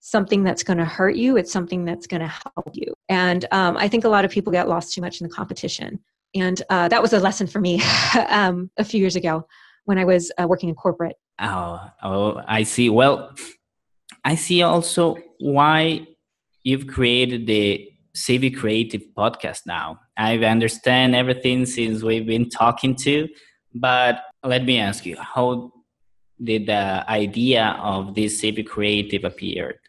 something 0.00 0.44
that's 0.44 0.62
going 0.62 0.78
to 0.78 0.84
hurt 0.84 1.16
you 1.16 1.36
it's 1.36 1.52
something 1.52 1.84
that's 1.84 2.06
going 2.06 2.20
to 2.20 2.28
help 2.28 2.70
you 2.72 2.94
and 3.08 3.46
um, 3.50 3.76
i 3.76 3.88
think 3.88 4.04
a 4.04 4.08
lot 4.08 4.24
of 4.24 4.30
people 4.30 4.52
get 4.52 4.68
lost 4.68 4.92
too 4.92 5.00
much 5.00 5.20
in 5.20 5.26
the 5.26 5.34
competition 5.34 5.98
and 6.34 6.62
uh, 6.68 6.88
that 6.88 7.02
was 7.02 7.12
a 7.12 7.20
lesson 7.20 7.46
for 7.46 7.60
me 7.60 7.82
um, 8.28 8.70
a 8.76 8.84
few 8.84 9.00
years 9.00 9.16
ago 9.16 9.46
when 9.84 9.98
I 9.98 10.04
was 10.04 10.30
uh, 10.38 10.46
working 10.46 10.68
in 10.68 10.74
corporate. 10.74 11.16
Oh, 11.40 11.80
oh, 12.02 12.42
I 12.46 12.64
see. 12.64 12.90
Well, 12.90 13.34
I 14.24 14.34
see 14.34 14.62
also 14.62 15.16
why 15.38 16.06
you've 16.62 16.86
created 16.86 17.46
the 17.46 17.88
Savvy 18.14 18.50
Creative 18.50 19.02
podcast 19.16 19.62
now. 19.66 20.00
I 20.16 20.36
understand 20.38 21.14
everything 21.14 21.66
since 21.66 22.02
we've 22.02 22.26
been 22.26 22.48
talking 22.48 22.96
to, 22.96 23.28
but 23.80 24.24
let 24.42 24.64
me 24.64 24.78
ask 24.78 25.04
you, 25.06 25.16
how 25.18 25.72
did 26.42 26.66
the 26.66 27.04
idea 27.08 27.78
of 27.80 28.14
this 28.14 28.40
Savvy 28.40 28.62
Creative 28.62 29.24
appear? 29.24 29.80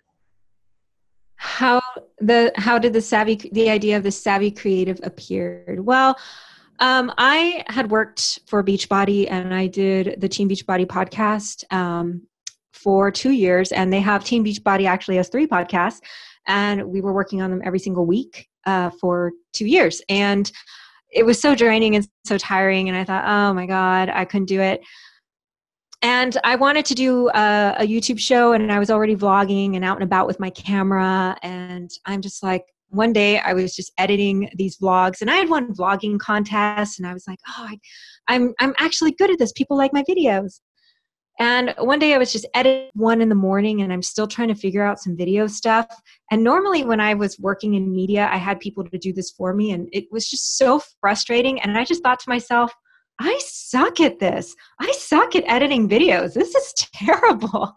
How 1.37 1.81
the 2.19 2.51
how 2.55 2.79
did 2.79 2.93
the 2.93 3.01
savvy 3.01 3.35
the 3.51 3.69
idea 3.69 3.95
of 3.95 4.03
the 4.03 4.11
savvy 4.11 4.51
creative 4.51 4.99
appeared? 5.03 5.79
Well, 5.79 6.17
um, 6.79 7.13
I 7.17 7.63
had 7.67 7.91
worked 7.91 8.39
for 8.47 8.63
Beachbody 8.63 9.29
and 9.29 9.53
I 9.53 9.67
did 9.67 10.19
the 10.19 10.27
Team 10.27 10.49
Beachbody 10.49 10.85
podcast 10.85 11.63
um, 11.71 12.23
for 12.73 13.11
two 13.11 13.31
years, 13.31 13.71
and 13.71 13.93
they 13.93 13.99
have 13.99 14.23
Team 14.23 14.43
Beachbody 14.43 14.87
actually 14.87 15.17
has 15.17 15.29
three 15.29 15.47
podcasts, 15.47 16.01
and 16.47 16.83
we 16.85 17.01
were 17.01 17.13
working 17.13 17.41
on 17.41 17.51
them 17.51 17.61
every 17.63 17.79
single 17.79 18.05
week 18.05 18.47
uh, 18.65 18.89
for 18.99 19.31
two 19.53 19.67
years, 19.67 20.01
and 20.09 20.51
it 21.17 21.25
was 21.25 21.39
so 21.39 21.55
draining 21.55 21.95
and 21.95 22.07
so 22.25 22.37
tiring, 22.37 22.87
and 22.89 22.97
I 22.97 23.03
thought, 23.03 23.25
oh 23.25 23.53
my 23.53 23.65
god, 23.65 24.09
I 24.09 24.23
couldn't 24.25 24.47
do 24.47 24.61
it. 24.61 24.81
And 26.03 26.37
I 26.43 26.55
wanted 26.55 26.85
to 26.85 26.95
do 26.95 27.29
a, 27.29 27.75
a 27.79 27.87
YouTube 27.87 28.19
show, 28.19 28.53
and 28.53 28.71
I 28.71 28.79
was 28.79 28.89
already 28.89 29.15
vlogging 29.15 29.75
and 29.75 29.83
out 29.83 29.97
and 29.97 30.03
about 30.03 30.27
with 30.27 30.39
my 30.39 30.51
camera, 30.51 31.35
and 31.41 31.89
I'm 32.05 32.21
just 32.21 32.43
like, 32.43 32.63
one 32.89 33.13
day 33.13 33.39
I 33.39 33.53
was 33.53 33.75
just 33.75 33.91
editing 33.97 34.49
these 34.55 34.77
vlogs 34.77 35.19
and 35.19 35.29
I 35.29 35.35
had 35.35 35.49
won 35.49 35.73
vlogging 35.73 36.17
contests 36.19 36.97
and 36.97 37.07
I 37.07 37.13
was 37.13 37.27
like, 37.27 37.39
oh, 37.49 37.67
I, 37.69 37.77
I'm, 38.29 38.53
I'm 38.59 38.73
actually 38.77 39.11
good 39.11 39.29
at 39.29 39.39
this. 39.39 39.51
People 39.51 39.75
like 39.75 39.91
my 39.93 40.03
videos. 40.03 40.61
And 41.39 41.75
one 41.77 41.99
day 41.99 42.15
I 42.15 42.17
was 42.17 42.31
just 42.31 42.47
editing 42.55 42.89
one 42.93 43.21
in 43.21 43.29
the 43.29 43.35
morning 43.35 43.81
and 43.81 43.93
I'm 43.93 44.01
still 44.01 44.27
trying 44.27 44.47
to 44.47 44.55
figure 44.55 44.83
out 44.83 44.99
some 44.99 45.15
video 45.15 45.45
stuff. 45.45 45.85
And 46.31 46.43
normally 46.43 46.83
when 46.83 46.99
I 46.99 47.13
was 47.13 47.37
working 47.39 47.75
in 47.75 47.91
media, 47.91 48.27
I 48.31 48.37
had 48.37 48.59
people 48.59 48.83
to 48.85 48.97
do 48.97 49.13
this 49.13 49.31
for 49.31 49.53
me 49.53 49.71
and 49.71 49.87
it 49.93 50.05
was 50.11 50.27
just 50.27 50.57
so 50.57 50.81
frustrating. 50.99 51.61
And 51.61 51.77
I 51.77 51.85
just 51.85 52.01
thought 52.01 52.19
to 52.21 52.29
myself, 52.29 52.73
I 53.19 53.39
suck 53.43 53.99
at 53.99 54.19
this. 54.19 54.55
I 54.79 54.91
suck 54.93 55.35
at 55.35 55.43
editing 55.47 55.87
videos. 55.87 56.33
This 56.33 56.55
is 56.55 56.73
terrible. 56.93 57.73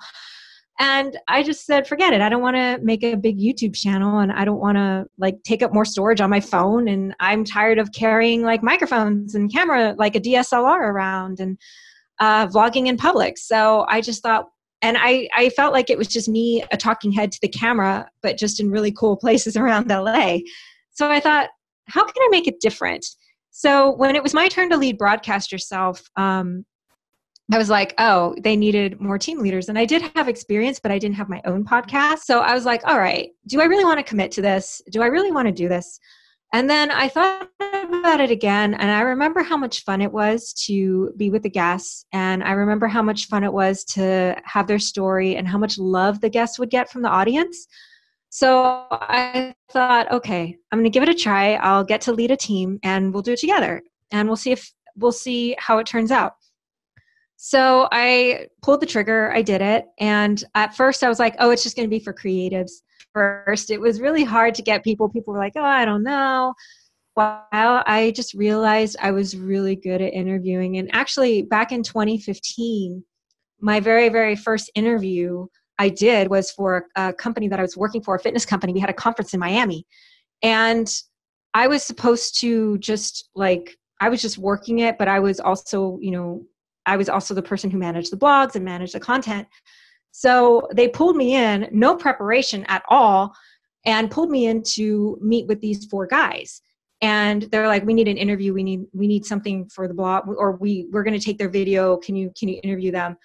And 0.78 1.18
I 1.28 1.42
just 1.42 1.66
said, 1.66 1.86
forget 1.86 2.14
it. 2.14 2.22
I 2.22 2.30
don't 2.30 2.40
want 2.40 2.56
to 2.56 2.78
make 2.82 3.04
a 3.04 3.14
big 3.14 3.38
YouTube 3.38 3.76
channel 3.76 4.20
and 4.20 4.32
I 4.32 4.46
don't 4.46 4.60
want 4.60 4.78
to 4.78 5.06
like 5.18 5.42
take 5.42 5.62
up 5.62 5.74
more 5.74 5.84
storage 5.84 6.22
on 6.22 6.30
my 6.30 6.40
phone. 6.40 6.88
And 6.88 7.14
I'm 7.20 7.44
tired 7.44 7.78
of 7.78 7.92
carrying 7.92 8.42
like 8.42 8.62
microphones 8.62 9.34
and 9.34 9.52
camera, 9.52 9.94
like 9.98 10.16
a 10.16 10.20
DSLR 10.20 10.80
around 10.80 11.38
and 11.38 11.58
uh, 12.20 12.46
vlogging 12.46 12.86
in 12.86 12.96
public. 12.96 13.38
So 13.38 13.86
I 13.88 14.00
just 14.00 14.22
thought, 14.22 14.46
and 14.82 14.96
I, 14.98 15.28
I 15.34 15.50
felt 15.50 15.72
like 15.72 15.90
it 15.90 15.98
was 15.98 16.08
just 16.08 16.28
me, 16.28 16.62
a 16.70 16.76
talking 16.76 17.12
head 17.12 17.32
to 17.32 17.38
the 17.42 17.48
camera, 17.48 18.08
but 18.22 18.38
just 18.38 18.60
in 18.60 18.70
really 18.70 18.92
cool 18.92 19.16
places 19.20 19.56
around 19.56 19.88
LA. 19.88 20.38
So 20.92 21.10
I 21.10 21.20
thought, 21.20 21.48
how 21.86 22.04
can 22.04 22.14
I 22.18 22.28
make 22.30 22.46
it 22.46 22.60
different? 22.60 23.04
So 23.50 23.90
when 23.90 24.14
it 24.14 24.22
was 24.22 24.32
my 24.32 24.48
turn 24.48 24.70
to 24.70 24.76
lead 24.76 24.96
broadcast 24.96 25.50
yourself, 25.50 26.02
um, 26.16 26.64
I 27.52 27.58
was 27.58 27.68
like, 27.68 27.94
oh, 27.98 28.36
they 28.42 28.54
needed 28.54 29.00
more 29.00 29.18
team 29.18 29.40
leaders. 29.40 29.68
And 29.68 29.76
I 29.76 29.84
did 29.84 30.02
have 30.14 30.28
experience, 30.28 30.78
but 30.78 30.92
I 30.92 30.98
didn't 30.98 31.16
have 31.16 31.28
my 31.28 31.42
own 31.44 31.64
podcast. 31.64 32.20
So 32.20 32.40
I 32.40 32.54
was 32.54 32.64
like, 32.64 32.82
all 32.86 32.98
right, 32.98 33.30
do 33.48 33.60
I 33.60 33.64
really 33.64 33.84
want 33.84 33.98
to 33.98 34.04
commit 34.04 34.30
to 34.32 34.42
this? 34.42 34.80
Do 34.90 35.02
I 35.02 35.06
really 35.06 35.32
want 35.32 35.48
to 35.48 35.52
do 35.52 35.68
this? 35.68 35.98
And 36.52 36.68
then 36.68 36.90
I 36.90 37.08
thought 37.08 37.48
about 37.60 38.20
it 38.20 38.30
again, 38.30 38.74
and 38.74 38.90
I 38.90 39.02
remember 39.02 39.42
how 39.42 39.56
much 39.56 39.84
fun 39.84 40.00
it 40.00 40.10
was 40.10 40.52
to 40.66 41.12
be 41.16 41.30
with 41.30 41.44
the 41.44 41.50
guests. 41.50 42.04
And 42.12 42.42
I 42.42 42.52
remember 42.52 42.88
how 42.88 43.02
much 43.02 43.28
fun 43.28 43.44
it 43.44 43.52
was 43.52 43.84
to 43.84 44.36
have 44.44 44.66
their 44.66 44.80
story 44.80 45.36
and 45.36 45.46
how 45.46 45.58
much 45.58 45.78
love 45.78 46.20
the 46.20 46.28
guests 46.28 46.58
would 46.58 46.70
get 46.70 46.90
from 46.90 47.02
the 47.02 47.08
audience. 47.08 47.68
So 48.30 48.86
I 48.90 49.54
thought, 49.70 50.10
okay, 50.10 50.56
I'm 50.70 50.78
going 50.78 50.90
to 50.90 50.90
give 50.90 51.02
it 51.02 51.08
a 51.08 51.14
try. 51.14 51.54
I'll 51.54 51.84
get 51.84 52.00
to 52.02 52.12
lead 52.12 52.30
a 52.30 52.36
team 52.36 52.78
and 52.82 53.12
we'll 53.12 53.22
do 53.22 53.32
it 53.32 53.40
together. 53.40 53.82
And 54.12 54.28
we'll 54.28 54.36
see 54.36 54.52
if 54.52 54.72
we'll 54.96 55.12
see 55.12 55.56
how 55.58 55.78
it 55.78 55.86
turns 55.86 56.10
out. 56.10 56.34
So 57.36 57.88
I 57.90 58.48
pulled 58.62 58.80
the 58.80 58.86
trigger, 58.86 59.32
I 59.32 59.42
did 59.42 59.62
it. 59.62 59.86
And 59.98 60.42
at 60.54 60.76
first 60.76 61.02
I 61.02 61.08
was 61.08 61.18
like, 61.18 61.36
oh, 61.38 61.50
it's 61.50 61.62
just 61.62 61.74
going 61.74 61.88
to 61.88 61.96
be 61.96 62.02
for 62.02 62.12
creatives. 62.12 62.82
First, 63.12 63.70
it 63.70 63.80
was 63.80 64.00
really 64.00 64.24
hard 64.24 64.54
to 64.54 64.62
get 64.62 64.84
people. 64.84 65.08
People 65.08 65.32
were 65.34 65.40
like, 65.40 65.54
oh, 65.56 65.64
I 65.64 65.84
don't 65.84 66.02
know. 66.02 66.54
Well, 67.16 67.44
I 67.52 68.12
just 68.14 68.34
realized 68.34 68.96
I 69.00 69.10
was 69.10 69.36
really 69.36 69.76
good 69.76 70.00
at 70.00 70.12
interviewing. 70.12 70.78
And 70.78 70.88
actually, 70.94 71.42
back 71.42 71.72
in 71.72 71.82
2015, 71.82 73.04
my 73.60 73.80
very, 73.80 74.08
very 74.08 74.36
first 74.36 74.70
interview 74.74 75.46
I 75.78 75.88
did 75.88 76.28
was 76.28 76.50
for 76.50 76.86
a 76.94 77.12
company 77.12 77.48
that 77.48 77.58
I 77.58 77.62
was 77.62 77.76
working 77.76 78.02
for, 78.02 78.14
a 78.14 78.18
fitness 78.18 78.46
company. 78.46 78.72
We 78.72 78.80
had 78.80 78.90
a 78.90 78.94
conference 78.94 79.34
in 79.34 79.40
Miami. 79.40 79.86
And 80.42 80.90
I 81.52 81.66
was 81.66 81.82
supposed 81.82 82.40
to 82.40 82.78
just 82.78 83.28
like, 83.34 83.76
I 84.00 84.08
was 84.08 84.22
just 84.22 84.38
working 84.38 84.78
it, 84.78 84.96
but 84.98 85.08
I 85.08 85.20
was 85.20 85.40
also, 85.40 85.98
you 86.00 86.12
know, 86.12 86.46
I 86.86 86.96
was 86.96 87.08
also 87.08 87.34
the 87.34 87.42
person 87.42 87.70
who 87.70 87.78
managed 87.78 88.12
the 88.12 88.16
blogs 88.16 88.54
and 88.54 88.64
managed 88.64 88.94
the 88.94 89.00
content. 89.00 89.48
So 90.12 90.68
they 90.74 90.88
pulled 90.88 91.16
me 91.16 91.34
in, 91.34 91.68
no 91.72 91.96
preparation 91.96 92.64
at 92.68 92.82
all. 92.88 93.34
and 93.86 94.10
pulled 94.10 94.30
me 94.30 94.46
in 94.46 94.62
to 94.62 95.18
meet 95.22 95.46
with 95.46 95.60
these 95.62 95.86
four 95.86 96.06
guys. 96.06 96.60
And 97.00 97.44
they're 97.44 97.66
like 97.66 97.84
we 97.86 97.94
need 97.94 98.08
an 98.08 98.18
interview. 98.18 98.52
We 98.52 98.62
need 98.62 98.84
we 98.92 99.06
need 99.06 99.24
something 99.24 99.68
for 99.70 99.88
the 99.88 99.94
blog 99.94 100.28
or 100.28 100.52
we 100.56 100.86
we're 100.90 101.02
going 101.02 101.18
to 101.18 101.24
take 101.24 101.38
their 101.38 101.48
video. 101.48 101.96
Can 101.96 102.14
you 102.14 102.30
can 102.38 102.48
you 102.48 102.60
interview 102.62 102.92
them? 102.92 103.16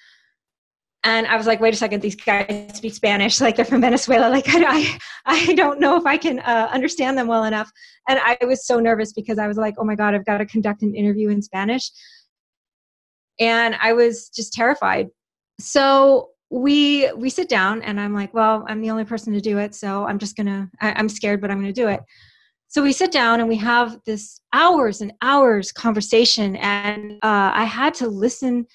And 1.03 1.27
i 1.27 1.35
was 1.35 1.45
like 1.45 1.59
wait 1.59 1.73
a 1.73 1.77
second. 1.77 2.01
These 2.01 2.15
guys 2.15 2.71
speak 2.73 2.93
spanish. 2.93 3.41
Like 3.41 3.57
they're 3.57 3.65
from 3.65 3.81
venezuela. 3.81 4.29
Like 4.29 4.45
i 4.47 4.63
i 5.25 5.49
I 5.49 5.53
don't 5.55 5.81
know 5.81 5.97
if 5.97 6.05
i 6.05 6.15
can 6.17 6.39
uh, 6.39 6.69
understand 6.71 7.17
them 7.17 7.27
well 7.27 7.43
enough. 7.43 7.69
And 8.07 8.17
i 8.19 8.37
was 8.45 8.65
so 8.65 8.79
nervous 8.79 9.11
because 9.11 9.37
i 9.39 9.47
was 9.47 9.57
like 9.57 9.75
oh 9.77 9.83
my 9.83 9.95
god 9.95 10.15
i've 10.15 10.25
got 10.25 10.37
to 10.37 10.45
conduct 10.45 10.81
an 10.81 10.95
interview 10.95 11.27
in 11.29 11.41
spanish. 11.41 11.91
And 13.41 13.75
i 13.81 13.91
was 13.91 14.29
just 14.29 14.53
terrified. 14.53 15.09
So 15.59 16.29
we 16.49 17.11
we 17.13 17.29
sit 17.29 17.49
down 17.49 17.81
and 17.81 17.99
i'm 17.99 18.13
like 18.13 18.33
well 18.33 18.63
i'm 18.67 18.81
the 18.81 18.89
only 18.89 19.03
person 19.03 19.33
to 19.33 19.41
do 19.41 19.57
it 19.57 19.73
so 19.73 20.05
i'm 20.05 20.19
just 20.19 20.37
gonna 20.37 20.69
I, 20.81 20.93
i'm 20.93 21.09
scared 21.09 21.41
but 21.41 21.51
i'm 21.51 21.57
gonna 21.57 21.73
do 21.73 21.87
it. 21.87 22.01
So 22.67 22.83
we 22.83 22.91
sit 22.91 23.11
down 23.11 23.39
and 23.39 23.47
we 23.47 23.55
have 23.57 23.99
this 24.05 24.41
hours 24.51 24.99
and 24.99 25.13
hours 25.21 25.71
conversation 25.71 26.55
and 26.57 27.13
uh, 27.23 27.51
i 27.53 27.63
had 27.63 27.93
to 27.95 28.07
listen 28.07 28.65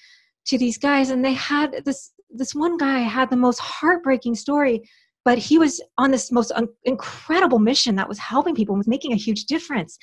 to 0.47 0.57
these 0.57 0.77
guys 0.77 1.11
and 1.11 1.23
they 1.23 1.33
had 1.33 1.83
this 1.85 2.11
this 2.29 2.55
one 2.55 2.77
guy 2.77 2.99
had 2.99 3.29
the 3.29 3.35
most 3.35 3.59
heartbreaking 3.59 4.35
story 4.35 4.81
but 5.23 5.37
he 5.37 5.57
was 5.57 5.81
on 5.97 6.11
this 6.11 6.31
most 6.31 6.51
un- 6.53 6.67
incredible 6.83 7.59
mission 7.59 7.95
that 7.95 8.09
was 8.09 8.17
helping 8.17 8.55
people 8.55 8.73
and 8.73 8.79
was 8.79 8.87
making 8.87 9.13
a 9.13 9.17
huge 9.17 9.45
difference. 9.45 9.97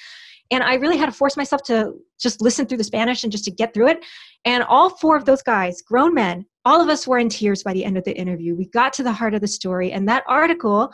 And 0.51 0.63
i 0.63 0.75
really 0.75 0.97
had 0.97 1.07
to 1.07 1.13
force 1.13 1.37
myself 1.37 1.63
to 1.65 1.93
just 2.21 2.41
listen 2.41 2.67
through 2.67 2.79
the 2.79 2.85
spanish 2.85 3.23
and 3.23 3.33
just 3.33 3.45
to 3.45 3.51
get 3.51 3.75
through 3.75 3.89
it. 3.89 4.05
And 4.45 4.63
all 4.65 4.91
four 4.91 5.17
of 5.17 5.25
those 5.25 5.43
guys 5.43 5.83
grown 5.83 6.15
men 6.15 6.47
all 6.69 6.83
of 6.83 6.91
us 6.91 7.09
were 7.09 7.19
in 7.19 7.31
tears 7.31 7.63
by 7.63 7.73
the 7.73 7.83
end 7.83 7.97
of 7.97 8.05
the 8.05 8.15
interview. 8.15 8.55
We 8.55 8.67
got 8.67 8.93
to 8.95 9.03
the 9.03 9.11
heart 9.11 9.33
of 9.33 9.41
the 9.41 9.49
story 9.49 9.91
and 9.91 10.07
that 10.07 10.23
article 10.29 10.93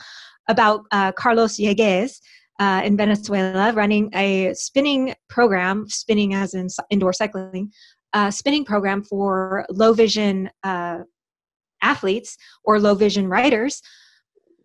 about 0.48 0.82
uh, 0.92 1.10
carlos 1.12 1.56
Yeguez 1.56 2.20
uh, 2.60 2.82
in 2.84 2.96
Venezuela 2.96 3.72
running 3.72 4.08
a 4.14 4.54
spinning 4.54 5.14
program, 5.28 5.88
spinning 5.88 6.32
as 6.32 6.54
in 6.54 6.68
indoor 6.90 7.12
cycling, 7.12 7.72
uh, 8.12 8.30
spinning 8.30 8.64
program 8.64 9.02
for 9.02 9.66
low 9.68 9.92
vision 9.92 10.48
uh, 10.62 10.98
athletes 11.82 12.36
or 12.62 12.78
low 12.78 12.94
vision 12.94 13.26
riders 13.26 13.82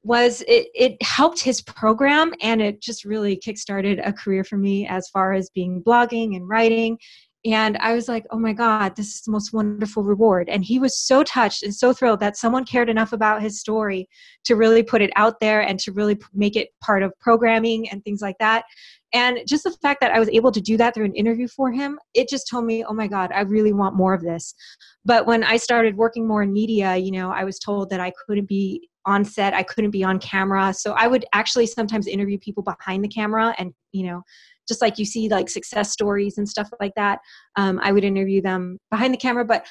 was 0.03 0.41
it, 0.47 0.67
it 0.73 1.01
helped 1.01 1.41
his 1.41 1.59
program 1.61 2.33
and 2.41 2.61
it 2.61 2.81
just 2.81 3.03
really 3.03 3.35
kickstarted 3.35 3.99
a 4.07 4.13
career 4.13 4.43
for 4.43 4.57
me 4.57 4.87
as 4.87 5.09
far 5.09 5.33
as 5.33 5.49
being 5.49 5.83
blogging 5.83 6.35
and 6.35 6.47
writing 6.47 6.97
and 7.45 7.77
I 7.77 7.93
was 7.93 8.09
like, 8.09 8.25
oh 8.31 8.39
my 8.39 8.51
God, 8.51 8.95
this 8.95 9.15
is 9.15 9.21
the 9.21 9.31
most 9.31 9.53
wonderful 9.53 10.03
reward. 10.03 10.49
And 10.49 10.63
he 10.63 10.77
was 10.77 10.99
so 10.99 11.23
touched 11.23 11.63
and 11.63 11.73
so 11.73 11.93
thrilled 11.93 12.19
that 12.19 12.35
someone 12.35 12.65
cared 12.65 12.89
enough 12.89 13.13
about 13.13 13.41
his 13.41 13.59
story 13.59 14.09
to 14.43 14.57
really 14.57 14.83
put 14.83 15.01
it 15.01 15.11
out 15.15 15.39
there 15.39 15.61
and 15.61 15.79
to 15.79 15.93
really 15.93 16.17
make 16.33 16.57
it 16.57 16.69
part 16.81 17.01
of 17.01 17.17
programming 17.19 17.89
and 17.89 18.03
things 18.03 18.21
like 18.21 18.37
that. 18.39 18.65
And 19.13 19.39
just 19.47 19.63
the 19.63 19.71
fact 19.71 20.01
that 20.01 20.11
I 20.11 20.19
was 20.19 20.29
able 20.29 20.51
to 20.51 20.61
do 20.61 20.75
that 20.77 20.93
through 20.93 21.05
an 21.05 21.15
interview 21.15 21.47
for 21.47 21.71
him, 21.71 21.97
it 22.13 22.29
just 22.29 22.47
told 22.47 22.65
me, 22.65 22.83
oh 22.83 22.93
my 22.93 23.07
God, 23.07 23.31
I 23.33 23.41
really 23.41 23.73
want 23.73 23.95
more 23.95 24.13
of 24.13 24.21
this. 24.21 24.53
But 25.05 25.25
when 25.25 25.43
I 25.43 25.57
started 25.57 25.95
working 25.95 26.27
more 26.27 26.43
in 26.43 26.51
media, 26.51 26.97
you 26.97 27.11
know, 27.11 27.31
I 27.31 27.45
was 27.45 27.57
told 27.57 27.89
that 27.89 28.01
I 28.01 28.11
couldn't 28.27 28.47
be 28.47 28.89
on 29.05 29.23
set, 29.23 29.53
I 29.53 29.63
couldn't 29.63 29.91
be 29.91 30.03
on 30.03 30.19
camera. 30.19 30.73
So 30.73 30.91
I 30.91 31.07
would 31.07 31.25
actually 31.33 31.65
sometimes 31.65 32.05
interview 32.05 32.37
people 32.37 32.63
behind 32.63 33.03
the 33.03 33.07
camera 33.07 33.55
and, 33.57 33.73
you 33.93 34.05
know, 34.05 34.23
just 34.69 34.81
like 34.81 34.97
you 34.97 35.03
see 35.03 35.27
like 35.27 35.49
success 35.49 35.91
stories 35.91 36.37
and 36.37 36.47
stuff 36.47 36.69
like 36.79 36.93
that 36.95 37.19
um, 37.57 37.79
i 37.83 37.91
would 37.91 38.05
interview 38.05 38.41
them 38.41 38.77
behind 38.89 39.13
the 39.13 39.17
camera 39.17 39.43
but 39.43 39.65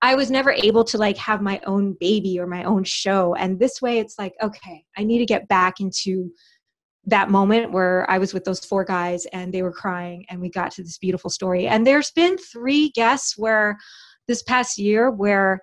i 0.00 0.14
was 0.14 0.30
never 0.30 0.52
able 0.52 0.84
to 0.84 0.96
like 0.96 1.18
have 1.18 1.42
my 1.42 1.60
own 1.66 1.94
baby 2.00 2.38
or 2.38 2.46
my 2.46 2.64
own 2.64 2.84
show. 2.84 3.34
And 3.34 3.58
this 3.58 3.82
way 3.82 3.98
it's 3.98 4.18
like 4.18 4.34
okay 4.42 4.84
i 4.96 5.04
need 5.04 5.18
to 5.18 5.26
get 5.26 5.48
back 5.48 5.80
into 5.80 6.30
that 7.06 7.28
moment 7.28 7.72
where 7.72 8.08
i 8.10 8.16
was 8.16 8.32
with 8.32 8.44
those 8.44 8.64
four 8.64 8.84
guys 8.84 9.26
and 9.26 9.52
they 9.52 9.62
were 9.62 9.72
crying 9.72 10.24
and 10.30 10.40
we 10.40 10.48
got 10.48 10.72
to 10.72 10.82
this 10.82 10.96
beautiful 10.96 11.28
story. 11.28 11.66
And 11.66 11.86
there's 11.86 12.10
been 12.12 12.38
three 12.38 12.90
guests 12.90 13.36
where 13.36 13.76
this 14.26 14.42
past 14.42 14.78
year 14.78 15.10
where 15.10 15.60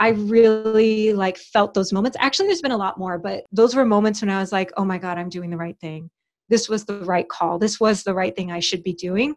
I 0.00 0.08
really 0.10 1.12
like 1.12 1.38
felt 1.38 1.72
those 1.72 1.92
moments. 1.92 2.16
Actually, 2.20 2.48
there's 2.48 2.60
been 2.60 2.72
a 2.72 2.76
lot 2.76 2.98
more, 2.98 3.18
but 3.18 3.44
those 3.52 3.74
were 3.76 3.84
moments 3.84 4.20
when 4.22 4.30
I 4.30 4.40
was 4.40 4.52
like, 4.52 4.72
oh 4.76 4.84
my 4.84 4.98
God, 4.98 5.18
I'm 5.18 5.28
doing 5.28 5.50
the 5.50 5.56
right 5.56 5.78
thing 5.80 6.10
this 6.48 6.68
was 6.68 6.84
the 6.84 7.00
right 7.00 7.28
call. 7.28 7.58
This 7.58 7.80
was 7.80 8.02
the 8.02 8.14
right 8.14 8.34
thing 8.34 8.52
i 8.52 8.60
should 8.60 8.82
be 8.82 8.94
doing. 8.94 9.34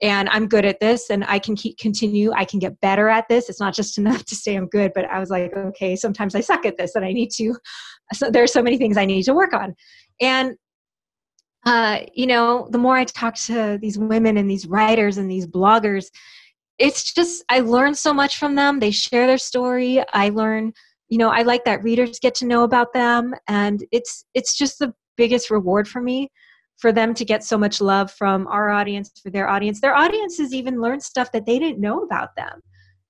And 0.00 0.28
i'm 0.28 0.46
good 0.46 0.64
at 0.64 0.80
this 0.80 1.10
and 1.10 1.24
i 1.24 1.38
can 1.38 1.56
keep 1.56 1.78
continue. 1.78 2.32
I 2.32 2.44
can 2.44 2.58
get 2.58 2.80
better 2.80 3.08
at 3.08 3.28
this. 3.28 3.48
It's 3.48 3.60
not 3.60 3.74
just 3.74 3.98
enough 4.02 4.24
to 4.26 4.34
say 4.34 4.54
i'm 4.54 4.68
good 4.68 4.92
but 4.94 5.04
i 5.06 5.18
was 5.18 5.30
like 5.30 5.54
okay 5.54 5.96
sometimes 5.96 6.34
i 6.34 6.40
suck 6.40 6.66
at 6.66 6.76
this 6.76 6.94
and 6.94 7.04
i 7.04 7.12
need 7.12 7.30
to 7.32 7.54
so 8.12 8.30
there's 8.30 8.52
so 8.52 8.62
many 8.62 8.78
things 8.78 8.96
i 8.96 9.04
need 9.04 9.24
to 9.24 9.34
work 9.34 9.52
on. 9.52 9.74
And 10.20 10.56
uh, 11.66 12.00
you 12.14 12.26
know 12.26 12.68
the 12.70 12.78
more 12.78 12.96
i 12.96 13.04
talk 13.04 13.34
to 13.34 13.78
these 13.82 13.98
women 13.98 14.36
and 14.36 14.50
these 14.50 14.66
writers 14.66 15.18
and 15.18 15.30
these 15.30 15.46
bloggers 15.46 16.06
it's 16.78 17.12
just 17.12 17.44
i 17.48 17.60
learn 17.60 17.94
so 17.94 18.14
much 18.14 18.38
from 18.38 18.54
them. 18.54 18.78
They 18.78 18.92
share 18.92 19.26
their 19.26 19.38
story. 19.38 20.02
I 20.12 20.28
learn 20.28 20.72
you 21.08 21.18
know 21.18 21.30
i 21.30 21.42
like 21.42 21.64
that 21.64 21.82
readers 21.82 22.18
get 22.18 22.34
to 22.36 22.46
know 22.46 22.64
about 22.64 22.92
them 22.92 23.34
and 23.48 23.84
it's 23.92 24.24
it's 24.34 24.56
just 24.56 24.78
the 24.78 24.92
biggest 25.16 25.50
reward 25.50 25.88
for 25.88 26.00
me 26.00 26.30
for 26.78 26.92
them 26.92 27.12
to 27.14 27.24
get 27.24 27.44
so 27.44 27.58
much 27.58 27.80
love 27.80 28.10
from 28.10 28.46
our 28.46 28.70
audience 28.70 29.12
for 29.22 29.30
their 29.30 29.48
audience. 29.48 29.80
Their 29.80 29.96
audiences 29.96 30.54
even 30.54 30.80
learn 30.80 31.00
stuff 31.00 31.32
that 31.32 31.44
they 31.44 31.58
didn't 31.58 31.80
know 31.80 32.02
about 32.02 32.36
them. 32.36 32.60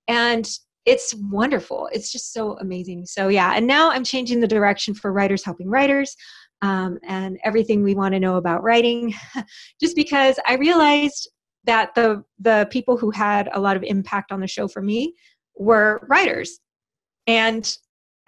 And 0.09 0.49
it's 0.87 1.15
wonderful. 1.15 1.89
It's 1.93 2.11
just 2.11 2.33
so 2.33 2.57
amazing. 2.59 3.05
So 3.05 3.29
yeah. 3.29 3.53
And 3.55 3.67
now 3.67 3.91
i'm 3.91 4.05
changing 4.05 4.41
the 4.41 4.47
direction 4.49 4.95
for 4.95 5.13
writers 5.13 5.45
helping 5.45 5.69
writers 5.69 6.17
um, 6.63 6.99
and 7.07 7.39
everything 7.45 7.83
we 7.83 7.95
want 7.95 8.15
to 8.15 8.21
know 8.21 8.37
about 8.37 8.63
writing. 8.63 9.15
Just 9.81 9.95
because 9.95 10.41
i 10.47 10.55
realized 10.55 11.29
that 11.65 11.95
the 11.95 12.25
the 12.39 12.67
people 12.71 12.97
who 12.97 13.11
had 13.11 13.51
a 13.53 13.61
lot 13.61 13.77
of 13.77 13.83
impact 13.83 14.33
on 14.33 14.41
the 14.41 14.47
show 14.47 14.67
for 14.67 14.81
me 14.81 15.15
were 15.57 16.01
writers. 16.09 16.59
And 17.27 17.71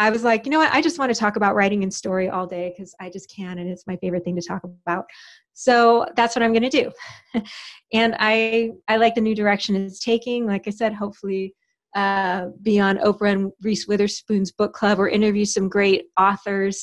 I 0.01 0.09
was 0.09 0.25
like, 0.25 0.47
you 0.47 0.51
know 0.51 0.59
what? 0.59 0.73
I 0.73 0.81
just 0.81 0.99
want 0.99 1.15
to 1.15 1.19
talk 1.19 1.37
about 1.37 1.55
writing 1.55 1.83
and 1.83 1.93
story 1.93 2.31
all 2.31 2.47
day 2.47 2.73
because 2.75 2.95
I 3.01 3.11
just 3.11 3.31
can, 3.31 3.59
and 3.59 3.69
it's 3.69 3.87
my 3.87 3.97
favorite 3.97 4.25
thing 4.25 4.35
to 4.35 4.43
talk 4.43 4.63
about. 4.65 5.05
So 5.53 6.07
that's 6.17 6.35
what 6.35 6.43
I'm 6.43 6.55
going 6.55 6.69
to 6.69 6.71
do. 6.71 6.91
and 7.93 8.17
I 8.19 8.71
I 8.89 8.97
like 8.97 9.15
the 9.15 9.21
new 9.21 9.35
direction 9.35 9.77
it's 9.77 10.01
taking. 10.01 10.47
Like 10.47 10.67
I 10.67 10.71
said, 10.71 10.95
hopefully 10.95 11.55
uh, 11.95 12.47
be 12.63 12.81
on 12.81 12.97
Oprah 12.97 13.33
and 13.33 13.53
Reese 13.63 13.87
Witherspoon's 13.87 14.53
book 14.53 14.73
club 14.73 14.99
or 14.99 15.07
interview 15.07 15.45
some 15.45 15.69
great 15.69 16.07
authors, 16.19 16.83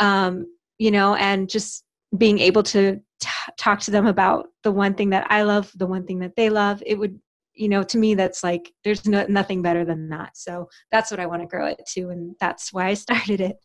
um, 0.00 0.46
you 0.78 0.90
know, 0.90 1.14
and 1.14 1.48
just 1.48 1.84
being 2.16 2.40
able 2.40 2.64
to 2.64 2.96
t- 3.20 3.28
talk 3.56 3.78
to 3.80 3.92
them 3.92 4.08
about 4.08 4.48
the 4.64 4.72
one 4.72 4.94
thing 4.94 5.10
that 5.10 5.28
I 5.30 5.42
love, 5.42 5.70
the 5.76 5.86
one 5.86 6.06
thing 6.06 6.18
that 6.20 6.34
they 6.36 6.50
love. 6.50 6.82
It 6.84 6.98
would 6.98 7.20
you 7.58 7.68
know 7.68 7.82
to 7.82 7.98
me 7.98 8.14
that's 8.14 8.42
like 8.44 8.72
there's 8.84 9.06
no, 9.06 9.26
nothing 9.28 9.62
better 9.62 9.84
than 9.84 10.08
that. 10.10 10.36
So 10.36 10.68
that's 10.92 11.10
what 11.10 11.20
i 11.20 11.26
want 11.26 11.42
to 11.42 11.48
grow 11.48 11.66
it 11.66 11.80
to 11.94 12.10
and 12.10 12.34
that's 12.40 12.72
why 12.72 12.86
i 12.86 12.94
started 13.06 13.40
it. 13.40 13.56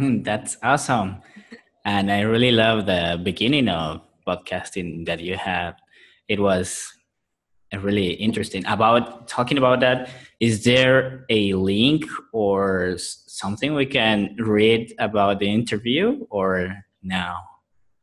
Mm, 0.00 0.24
that's 0.24 0.56
awesome. 0.62 1.22
And 1.84 2.10
i 2.10 2.20
really 2.20 2.50
love 2.50 2.86
the 2.86 3.20
beginning 3.22 3.68
of 3.68 4.02
podcasting 4.26 5.06
that 5.06 5.20
you 5.20 5.36
had. 5.36 5.76
It 6.28 6.40
was 6.40 6.92
really 7.80 8.12
interesting 8.12 8.64
about 8.66 9.28
talking 9.28 9.58
about 9.58 9.80
that 9.80 10.08
is 10.40 10.64
there 10.64 11.26
a 11.28 11.52
link 11.54 12.04
or 12.32 12.94
something 12.96 13.74
we 13.74 13.84
can 13.84 14.34
read 14.38 14.94
about 14.98 15.40
the 15.40 15.46
interview 15.46 16.24
or 16.30 16.72
no 17.02 17.34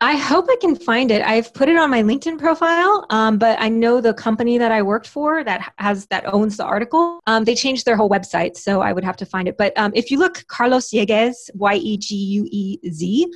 I 0.03 0.17
hope 0.17 0.47
I 0.49 0.57
can 0.59 0.75
find 0.75 1.11
it. 1.11 1.21
I've 1.21 1.53
put 1.53 1.69
it 1.69 1.77
on 1.77 1.89
my 1.89 2.03
LinkedIn 2.03 2.37
profile, 2.37 3.05
um, 3.09 3.37
but 3.37 3.57
I 3.61 3.69
know 3.69 4.01
the 4.01 4.13
company 4.13 4.57
that 4.57 4.69
I 4.69 4.81
worked 4.81 5.07
for 5.07 5.45
that 5.45 5.73
has 5.77 6.07
that 6.07 6.25
owns 6.25 6.57
the 6.57 6.65
article. 6.65 7.21
Um, 7.25 7.45
they 7.45 7.55
changed 7.55 7.85
their 7.85 7.95
whole 7.95 8.09
website, 8.09 8.57
so 8.57 8.81
I 8.81 8.91
would 8.91 9.05
have 9.05 9.15
to 9.15 9.25
find 9.25 9.47
it. 9.47 9.55
But 9.57 9.71
um, 9.77 9.93
if 9.95 10.11
you 10.11 10.19
look, 10.19 10.45
Carlos 10.47 10.89
Yeguez, 10.89 11.49
Y 11.53 11.75
E 11.75 11.97
G 11.97 12.15
U 12.17 12.47
E 12.51 12.79
Z, 12.91 13.31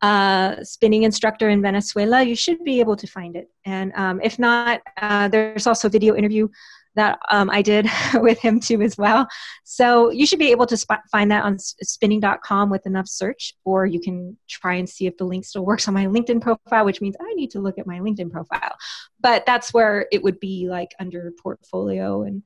uh, 0.00 0.64
spinning 0.64 1.02
instructor 1.02 1.50
in 1.50 1.60
Venezuela, 1.60 2.22
you 2.22 2.34
should 2.34 2.64
be 2.64 2.80
able 2.80 2.96
to 2.96 3.06
find 3.06 3.36
it. 3.36 3.50
And 3.66 3.92
um, 3.94 4.18
if 4.22 4.38
not, 4.38 4.80
uh, 4.96 5.28
there's 5.28 5.66
also 5.66 5.88
a 5.88 5.90
video 5.90 6.16
interview 6.16 6.48
that 6.96 7.18
um, 7.30 7.48
I 7.50 7.62
did 7.62 7.88
with 8.14 8.38
him 8.38 8.58
too 8.58 8.82
as 8.82 8.98
well. 8.98 9.28
So 9.64 10.10
you 10.10 10.26
should 10.26 10.38
be 10.38 10.50
able 10.50 10.66
to 10.66 10.76
sp- 10.76 11.06
find 11.10 11.30
that 11.30 11.44
on 11.44 11.58
spinning.com 11.58 12.70
with 12.70 12.86
enough 12.86 13.06
search, 13.06 13.54
or 13.64 13.86
you 13.86 14.00
can 14.00 14.36
try 14.48 14.74
and 14.74 14.88
see 14.88 15.06
if 15.06 15.16
the 15.16 15.24
link 15.24 15.44
still 15.44 15.64
works 15.64 15.86
on 15.86 15.94
my 15.94 16.06
LinkedIn 16.06 16.40
profile, 16.40 16.84
which 16.84 17.00
means 17.00 17.16
I 17.20 17.32
need 17.34 17.50
to 17.52 17.60
look 17.60 17.78
at 17.78 17.86
my 17.86 18.00
LinkedIn 18.00 18.30
profile. 18.30 18.74
But 19.20 19.46
that's 19.46 19.72
where 19.72 20.06
it 20.10 20.22
would 20.22 20.40
be 20.40 20.68
like 20.68 20.90
under 20.98 21.32
portfolio 21.40 22.22
and 22.22 22.42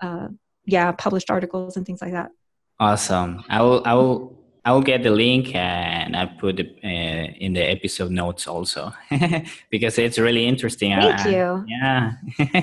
uh, 0.00 0.28
yeah, 0.66 0.92
published 0.92 1.30
articles 1.30 1.76
and 1.76 1.86
things 1.86 2.02
like 2.02 2.12
that. 2.12 2.30
Awesome. 2.78 3.44
I 3.48 3.62
will. 3.62 3.82
I 3.84 3.94
will. 3.94 4.38
I 4.64 4.70
will 4.70 4.82
get 4.82 5.02
the 5.02 5.10
link 5.10 5.56
and 5.56 6.16
I 6.16 6.26
put 6.26 6.60
it 6.60 6.78
uh, 6.84 7.34
in 7.44 7.52
the 7.52 7.62
episode 7.68 8.12
notes 8.12 8.46
also 8.46 8.92
because 9.70 9.98
it's 9.98 10.20
really 10.20 10.46
interesting. 10.46 10.92
Thank 10.92 11.26
uh, 11.26 11.28
you. 11.28 11.64
Yeah. 11.66 12.12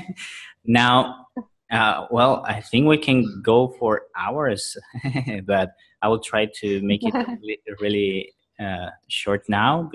now, 0.66 1.28
uh, 1.72 2.08
well, 2.10 2.44
I 2.48 2.62
think 2.62 2.88
we 2.88 2.98
can 2.98 3.42
go 3.44 3.76
for 3.80 4.04
hours, 4.18 4.76
but 5.46 5.72
I 6.02 6.08
will 6.08 6.20
try 6.20 6.48
to 6.62 6.82
make 6.82 7.02
it 7.04 7.14
really, 7.42 7.60
really 7.80 8.34
uh, 8.60 8.90
short 9.08 9.48
now. 9.48 9.90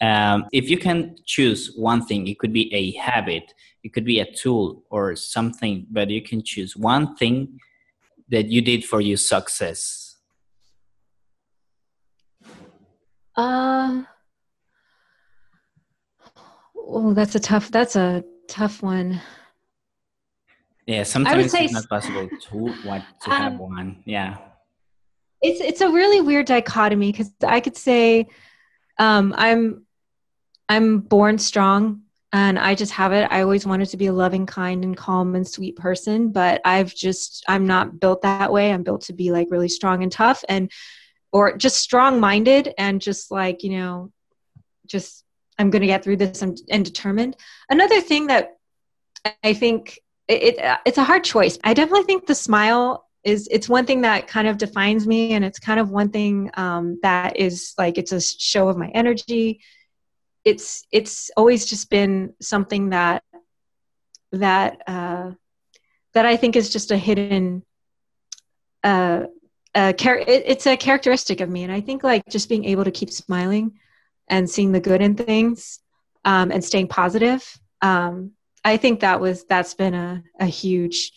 Um, 0.00 0.46
if 0.52 0.68
you 0.70 0.78
can 0.78 1.16
choose 1.24 1.74
one 1.76 2.04
thing, 2.04 2.26
it 2.28 2.38
could 2.38 2.52
be 2.52 2.72
a 2.74 2.92
habit, 2.98 3.52
it 3.82 3.92
could 3.92 4.04
be 4.04 4.20
a 4.20 4.32
tool 4.32 4.84
or 4.90 5.16
something, 5.16 5.86
but 5.90 6.10
you 6.10 6.22
can 6.22 6.42
choose 6.42 6.76
one 6.76 7.16
thing 7.16 7.58
that 8.28 8.46
you 8.46 8.60
did 8.60 8.84
for 8.84 9.00
your 9.00 9.16
success. 9.16 10.16
Uh, 13.36 14.04
oh, 16.76 17.12
that's 17.14 17.34
a 17.34 17.40
tough. 17.40 17.70
That's 17.70 17.96
a 17.96 18.24
tough 18.48 18.82
one. 18.82 19.20
Yeah, 20.86 21.02
sometimes 21.04 21.54
it's 21.54 21.72
not 21.72 21.88
possible 21.88 22.28
to 22.28 22.56
want 22.86 23.04
to 23.22 23.30
um, 23.30 23.42
have 23.42 23.58
one. 23.58 24.02
Yeah 24.04 24.38
it's 25.44 25.60
it's 25.60 25.80
a 25.82 25.90
really 25.90 26.22
weird 26.22 26.46
dichotomy 26.46 27.12
because 27.12 27.30
I 27.46 27.60
could 27.60 27.76
say 27.76 28.28
um, 28.98 29.34
I'm 29.36 29.84
I'm 30.70 31.00
born 31.00 31.38
strong 31.38 32.00
and 32.32 32.58
I 32.58 32.74
just 32.74 32.92
have 32.92 33.12
it. 33.12 33.28
I 33.30 33.42
always 33.42 33.66
wanted 33.66 33.90
to 33.90 33.98
be 33.98 34.06
a 34.06 34.12
loving, 34.12 34.46
kind, 34.46 34.82
and 34.82 34.96
calm 34.96 35.34
and 35.34 35.46
sweet 35.46 35.76
person, 35.76 36.32
but 36.32 36.62
I've 36.64 36.94
just 36.94 37.44
I'm 37.46 37.66
not 37.66 38.00
built 38.00 38.22
that 38.22 38.50
way. 38.50 38.72
I'm 38.72 38.82
built 38.82 39.02
to 39.02 39.12
be 39.12 39.30
like 39.30 39.48
really 39.50 39.68
strong 39.68 40.02
and 40.02 40.10
tough 40.10 40.42
and 40.48 40.70
or 41.30 41.56
just 41.56 41.76
strong 41.76 42.20
minded 42.20 42.72
and 42.78 43.00
just 43.00 43.30
like, 43.30 43.62
you 43.62 43.76
know, 43.78 44.10
just 44.86 45.24
I'm 45.58 45.68
going 45.68 45.82
to 45.82 45.86
get 45.86 46.02
through 46.02 46.16
this 46.16 46.40
and, 46.40 46.58
and 46.70 46.84
determined. 46.86 47.36
Another 47.68 48.00
thing 48.00 48.28
that 48.28 48.56
I 49.42 49.52
think 49.52 49.98
it, 50.28 50.58
it, 50.58 50.78
it's 50.86 50.98
a 50.98 51.04
hard 51.04 51.24
choice. 51.24 51.58
I 51.64 51.74
definitely 51.74 52.04
think 52.04 52.26
the 52.26 52.34
smile 52.34 53.06
is 53.24 53.48
it's 53.50 53.68
one 53.68 53.86
thing 53.86 54.02
that 54.02 54.26
kind 54.26 54.46
of 54.46 54.58
defines 54.58 55.06
me 55.06 55.32
and 55.32 55.44
it's 55.44 55.58
kind 55.58 55.80
of 55.80 55.90
one 55.90 56.10
thing 56.10 56.50
um, 56.54 56.98
that 57.02 57.38
is 57.38 57.72
like 57.78 57.96
it's 57.96 58.12
a 58.12 58.20
show 58.20 58.68
of 58.68 58.76
my 58.76 58.88
energy 58.88 59.60
it's 60.44 60.86
it's 60.92 61.30
always 61.36 61.64
just 61.64 61.90
been 61.90 62.34
something 62.40 62.90
that 62.90 63.22
that 64.32 64.82
uh, 64.86 65.30
that 66.12 66.26
I 66.26 66.36
think 66.36 66.56
is 66.56 66.70
just 66.70 66.90
a 66.90 66.98
hidden 66.98 67.62
uh, 68.82 69.24
a 69.74 69.92
char- 69.94 70.18
it, 70.18 70.42
it's 70.46 70.66
a 70.66 70.76
characteristic 70.76 71.40
of 71.40 71.48
me 71.48 71.62
and 71.62 71.72
I 71.72 71.80
think 71.80 72.04
like 72.04 72.22
just 72.28 72.48
being 72.48 72.64
able 72.66 72.84
to 72.84 72.90
keep 72.90 73.10
smiling 73.10 73.78
and 74.28 74.48
seeing 74.48 74.72
the 74.72 74.80
good 74.80 75.00
in 75.00 75.14
things 75.14 75.80
um, 76.24 76.50
and 76.50 76.62
staying 76.62 76.88
positive 76.88 77.58
um, 77.80 78.32
I 78.64 78.76
think 78.76 79.00
that 79.00 79.20
was 79.20 79.44
that's 79.44 79.74
been 79.74 79.94
a, 79.94 80.22
a 80.40 80.46
huge 80.46 81.12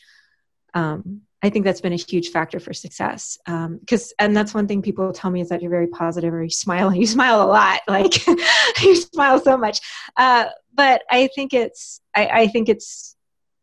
um, 0.74 1.22
I 1.42 1.50
think 1.50 1.66
that's 1.66 1.82
been 1.82 1.94
a 1.94 1.98
huge 1.98 2.30
factor 2.30 2.60
for 2.60 2.74
success. 2.74 3.38
Because, 3.46 4.08
um, 4.08 4.16
and 4.20 4.36
that's 4.36 4.54
one 4.54 4.68
thing 4.68 4.82
people 4.82 5.14
tell 5.14 5.30
me 5.30 5.40
is 5.42 5.50
that 5.50 5.62
you're 5.62 5.72
very 5.72 5.88
positive 5.88 6.34
or 6.34 6.44
you 6.44 6.50
smile. 6.50 6.94
You 6.96 7.06
smile 7.06 7.44
a 7.44 7.46
lot, 7.46 7.82
like 7.88 8.26
you 8.82 8.96
smile 8.96 9.40
so 9.40 9.56
much. 9.56 9.80
Uh, 10.18 10.46
but 10.74 11.04
I 11.10 11.28
think 11.36 11.54
it's, 11.54 12.02
I, 12.16 12.26
I 12.28 12.48
think 12.48 12.70
it's, 12.70 13.16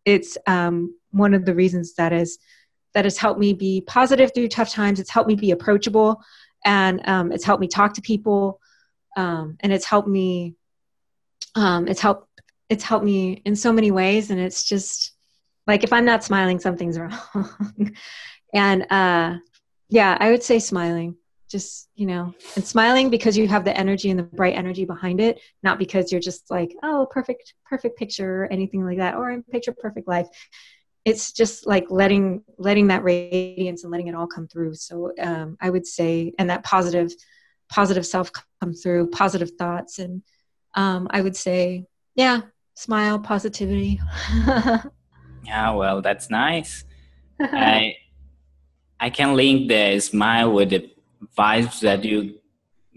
it's 0.05 0.39
um, 0.47 0.97
one 1.11 1.35
of 1.35 1.45
the 1.45 1.55
reasons 1.55 1.95
that 1.95 2.13
is 2.13 2.39
that 2.95 3.05
has 3.05 3.19
helped 3.19 3.41
me 3.41 3.53
be 3.53 3.81
positive 3.81 4.33
through 4.35 4.49
tough 4.49 4.71
times. 4.71 5.01
It's 5.01 5.11
helped 5.11 5.29
me 5.29 5.35
be 5.35 5.51
approachable, 5.51 6.23
and 6.65 7.07
um, 7.09 7.33
it's 7.33 7.45
helped 7.45 7.61
me 7.61 7.69
talk 7.69 7.95
to 7.95 8.03
people, 8.03 8.61
um, 9.17 9.57
and 9.61 9.73
it's 9.73 9.85
helped 9.85 10.09
me. 10.09 10.55
Um, 11.57 11.89
it's 11.89 12.01
helped. 12.01 12.29
It's 12.75 12.85
helped 12.85 13.05
me 13.05 13.41
in 13.45 13.55
so 13.57 13.73
many 13.73 13.91
ways, 13.91 14.31
and 14.31 14.41
it's 14.41 14.65
just 14.65 15.15
like 15.67 15.85
if 15.85 15.93
i'm 15.93 16.05
not 16.05 16.25
smiling 16.25 16.59
something's 16.61 16.99
wrong. 16.99 17.97
And 18.53 18.91
uh 18.91 19.39
yeah 19.89 20.17
i 20.21 20.31
would 20.31 20.43
say 20.43 20.59
smiling 20.59 21.17
just 21.49 21.89
you 21.95 22.07
know 22.07 22.35
and 22.57 22.67
smiling 22.67 23.11
because 23.11 23.37
you 23.37 23.47
have 23.47 23.65
the 23.65 23.77
energy 23.77 24.11
and 24.11 24.19
the 24.19 24.25
bright 24.25 24.57
energy 24.57 24.85
behind 24.85 25.21
it 25.21 25.41
not 25.63 25.79
because 25.79 26.11
you're 26.11 26.21
just 26.21 26.51
like 26.51 26.75
oh 26.83 27.07
perfect 27.11 27.55
perfect 27.65 27.99
picture 27.99 28.45
or 28.45 28.53
anything 28.53 28.85
like 28.85 28.99
that 28.99 29.15
or 29.15 29.31
in 29.31 29.43
picture 29.43 29.73
perfect 29.73 30.09
life. 30.09 30.27
It's 31.05 31.33
just 31.33 31.67
like 31.67 31.85
letting 31.91 32.43
letting 32.57 32.87
that 32.87 33.05
radiance 33.05 33.85
and 33.85 33.91
letting 33.91 34.07
it 34.07 34.15
all 34.15 34.27
come 34.27 34.49
through. 34.49 34.75
So 34.75 35.13
um, 35.21 35.57
i 35.61 35.69
would 35.71 35.87
say 35.87 36.33
and 36.39 36.51
that 36.51 36.65
positive 36.65 37.13
positive 37.71 38.07
self 38.07 38.31
come 38.61 38.73
through 38.73 39.11
positive 39.11 39.53
thoughts 39.59 39.99
and 39.99 40.23
um, 40.75 41.09
i 41.11 41.21
would 41.21 41.37
say 41.37 41.85
yeah 42.15 42.41
smile 42.75 43.19
positivity 43.19 44.01
Yeah, 45.45 45.71
well, 45.73 46.01
that's 46.01 46.31
nice. 46.31 46.85
I 47.41 47.97
I 49.01 49.11
can 49.11 49.37
link 49.37 49.69
the 49.69 50.01
smile 50.01 50.53
with 50.53 50.71
the 50.71 50.91
vibes 51.37 51.81
that 51.81 52.05
you 52.05 52.39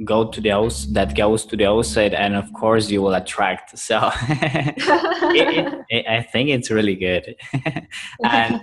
go 0.05 0.29
to 0.29 0.39
the 0.39 0.49
house 0.49 0.85
that 0.91 1.15
goes 1.15 1.45
to 1.47 1.57
the 1.57 1.65
outside, 1.65 2.13
and 2.13 2.35
of 2.35 2.51
course 2.53 2.89
you 2.89 3.01
will 3.01 3.15
attract. 3.15 3.77
So 3.77 4.11
it, 4.29 5.85
it, 5.89 6.05
I 6.07 6.21
think 6.21 6.49
it's 6.49 6.69
really 6.71 6.95
good. 6.95 7.35
and 8.23 8.61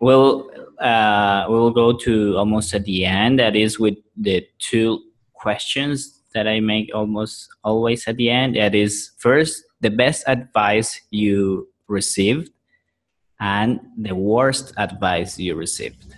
we'll 0.00 0.48
uh, 0.80 1.46
we'll 1.48 1.72
go 1.72 1.92
to 1.92 2.36
almost 2.38 2.74
at 2.74 2.84
the 2.84 3.04
end. 3.04 3.38
That 3.40 3.56
is 3.56 3.78
with 3.78 3.96
the 4.16 4.46
two 4.58 5.02
questions 5.34 6.22
that 6.32 6.46
I 6.46 6.60
make 6.60 6.94
almost 6.94 7.48
always 7.64 8.06
at 8.06 8.16
the 8.16 8.30
end. 8.30 8.56
That 8.56 8.74
is 8.74 9.10
first 9.18 9.65
the 9.80 9.90
best 9.90 10.24
advice 10.26 11.00
you 11.10 11.68
received 11.88 12.50
and 13.40 13.80
the 13.98 14.14
worst 14.14 14.72
advice 14.76 15.38
you 15.38 15.54
received? 15.54 16.14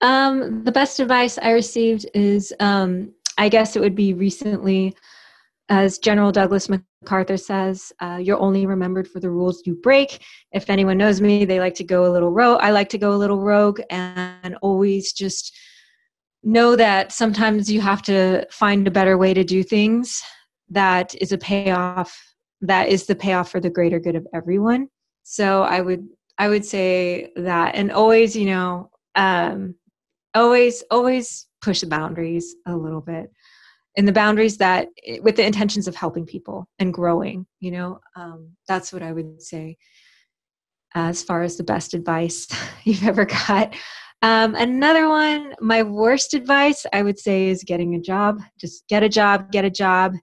Um, 0.00 0.64
the 0.64 0.72
best 0.72 1.00
advice 1.00 1.38
I 1.38 1.50
received 1.50 2.06
is, 2.14 2.52
um, 2.60 3.12
I 3.36 3.48
guess 3.48 3.76
it 3.76 3.80
would 3.80 3.94
be 3.94 4.14
recently, 4.14 4.94
as 5.68 5.98
General 5.98 6.32
Douglas 6.32 6.68
MacArthur 6.68 7.36
says, 7.36 7.92
uh, 8.00 8.18
you're 8.20 8.38
only 8.38 8.66
remembered 8.66 9.08
for 9.08 9.20
the 9.20 9.30
rules 9.30 9.62
you 9.66 9.74
break. 9.74 10.20
If 10.52 10.70
anyone 10.70 10.98
knows 10.98 11.20
me, 11.20 11.44
they 11.44 11.60
like 11.60 11.74
to 11.74 11.84
go 11.84 12.06
a 12.06 12.12
little 12.12 12.30
rogue. 12.30 12.60
I 12.62 12.70
like 12.70 12.88
to 12.90 12.98
go 12.98 13.12
a 13.12 13.18
little 13.18 13.40
rogue 13.40 13.80
and 13.90 14.56
always 14.62 15.12
just 15.12 15.56
know 16.42 16.76
that 16.76 17.12
sometimes 17.12 17.70
you 17.70 17.82
have 17.82 18.00
to 18.02 18.46
find 18.50 18.86
a 18.86 18.90
better 18.90 19.18
way 19.18 19.34
to 19.34 19.44
do 19.44 19.62
things 19.62 20.22
that 20.70 21.14
is 21.20 21.32
a 21.32 21.38
payoff 21.38 22.18
that 22.62 22.88
is 22.88 23.06
the 23.06 23.14
payoff 23.14 23.50
for 23.50 23.60
the 23.60 23.70
greater 23.70 23.98
good 23.98 24.16
of 24.16 24.26
everyone. 24.34 24.88
So 25.22 25.62
i 25.62 25.80
would 25.80 26.06
i 26.38 26.48
would 26.48 26.64
say 26.64 27.30
that 27.36 27.74
and 27.74 27.92
always 27.92 28.34
you 28.34 28.46
know 28.46 28.90
um 29.14 29.74
always 30.34 30.82
always 30.90 31.46
push 31.60 31.80
the 31.80 31.86
boundaries 31.86 32.54
a 32.66 32.76
little 32.76 33.00
bit. 33.00 33.30
And 33.96 34.06
the 34.06 34.12
boundaries 34.12 34.56
that 34.58 34.88
with 35.20 35.36
the 35.36 35.44
intentions 35.44 35.88
of 35.88 35.96
helping 35.96 36.24
people 36.24 36.66
and 36.78 36.94
growing 36.94 37.46
you 37.58 37.70
know 37.72 38.00
um, 38.16 38.50
that's 38.68 38.92
what 38.92 39.02
i 39.02 39.12
would 39.12 39.42
say 39.42 39.76
as 40.94 41.22
far 41.22 41.42
as 41.42 41.56
the 41.56 41.64
best 41.64 41.94
advice 41.94 42.48
you've 42.84 43.06
ever 43.06 43.24
got. 43.24 43.74
Um, 44.22 44.54
another 44.54 45.08
one 45.08 45.54
my 45.60 45.82
worst 45.82 46.34
advice 46.34 46.84
i 46.92 47.02
would 47.02 47.18
say 47.18 47.48
is 47.48 47.64
getting 47.64 47.94
a 47.94 48.00
job. 48.00 48.40
Just 48.58 48.86
get 48.88 49.02
a 49.02 49.08
job 49.08 49.50
get 49.50 49.64
a 49.64 49.70
job 49.70 50.14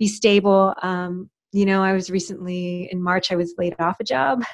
be 0.00 0.08
stable 0.08 0.74
um, 0.82 1.30
you 1.52 1.66
know, 1.66 1.82
I 1.82 1.92
was 1.92 2.10
recently 2.10 2.88
in 2.92 3.02
March, 3.02 3.32
I 3.32 3.36
was 3.36 3.54
laid 3.58 3.74
off 3.78 4.00
a 4.00 4.04
job, 4.04 4.44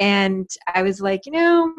and 0.00 0.48
I 0.74 0.82
was 0.82 1.00
like, 1.00 1.26
you 1.26 1.32
know, 1.32 1.74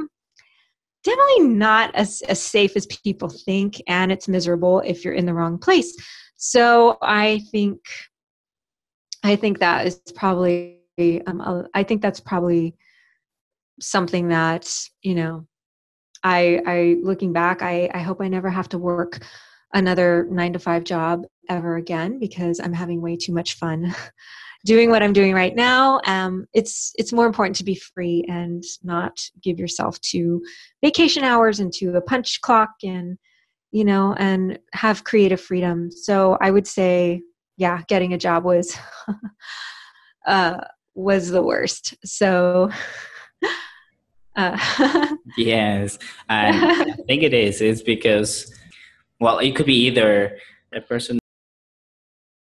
definitely 1.03 1.47
not 1.47 1.93
as, 1.95 2.21
as 2.27 2.41
safe 2.41 2.75
as 2.75 2.85
people 2.85 3.29
think, 3.29 3.81
and 3.87 4.11
it's 4.11 4.27
miserable 4.27 4.81
if 4.81 5.03
you're 5.03 5.13
in 5.13 5.25
the 5.25 5.33
wrong 5.33 5.57
place. 5.57 5.95
So 6.35 6.97
I 7.01 7.41
think, 7.51 7.79
I 9.23 9.35
think 9.35 9.59
that 9.59 9.87
is 9.87 9.99
probably, 10.15 10.81
um, 11.25 11.67
I 11.73 11.83
think 11.83 12.01
that's 12.01 12.19
probably 12.19 12.75
something 13.81 14.27
that 14.27 14.71
you 15.01 15.15
know, 15.15 15.47
I, 16.23 16.61
I 16.65 16.97
looking 17.01 17.33
back, 17.33 17.61
I, 17.61 17.89
I 17.93 17.99
hope 17.99 18.21
I 18.21 18.27
never 18.27 18.49
have 18.49 18.69
to 18.69 18.77
work 18.77 19.19
another 19.73 20.27
nine 20.29 20.53
to 20.53 20.59
five 20.59 20.83
job 20.83 21.23
ever 21.49 21.75
again 21.75 22.19
because 22.19 22.59
I'm 22.59 22.73
having 22.73 23.01
way 23.01 23.15
too 23.15 23.33
much 23.33 23.55
fun 23.55 23.93
doing 24.65 24.89
what 24.89 25.01
I'm 25.01 25.13
doing 25.13 25.33
right 25.33 25.55
now, 25.55 26.01
um, 26.05 26.45
it's 26.53 26.93
it's 26.97 27.13
more 27.13 27.25
important 27.25 27.55
to 27.57 27.63
be 27.63 27.75
free 27.75 28.25
and 28.27 28.63
not 28.83 29.17
give 29.41 29.59
yourself 29.59 29.99
to 30.01 30.41
vacation 30.83 31.23
hours 31.23 31.59
and 31.59 31.71
to 31.73 31.95
a 31.95 32.01
punch 32.01 32.41
clock 32.41 32.71
and 32.83 33.17
you 33.71 33.85
know 33.85 34.13
and 34.17 34.59
have 34.73 35.03
creative 35.03 35.39
freedom. 35.39 35.91
So 35.91 36.37
I 36.41 36.51
would 36.51 36.67
say, 36.67 37.21
yeah, 37.57 37.81
getting 37.87 38.13
a 38.13 38.17
job 38.17 38.43
was 38.43 38.77
uh, 40.27 40.61
was 40.95 41.29
the 41.29 41.43
worst. 41.43 41.95
So. 42.05 42.69
Uh, 44.35 44.57
yes, 45.37 45.99
I 46.29 46.93
think 47.07 47.23
it 47.23 47.33
is. 47.33 47.59
It's 47.59 47.81
because, 47.81 48.53
well, 49.19 49.39
it 49.39 49.55
could 49.55 49.65
be 49.65 49.85
either 49.87 50.37
a 50.73 50.81
person 50.81 51.19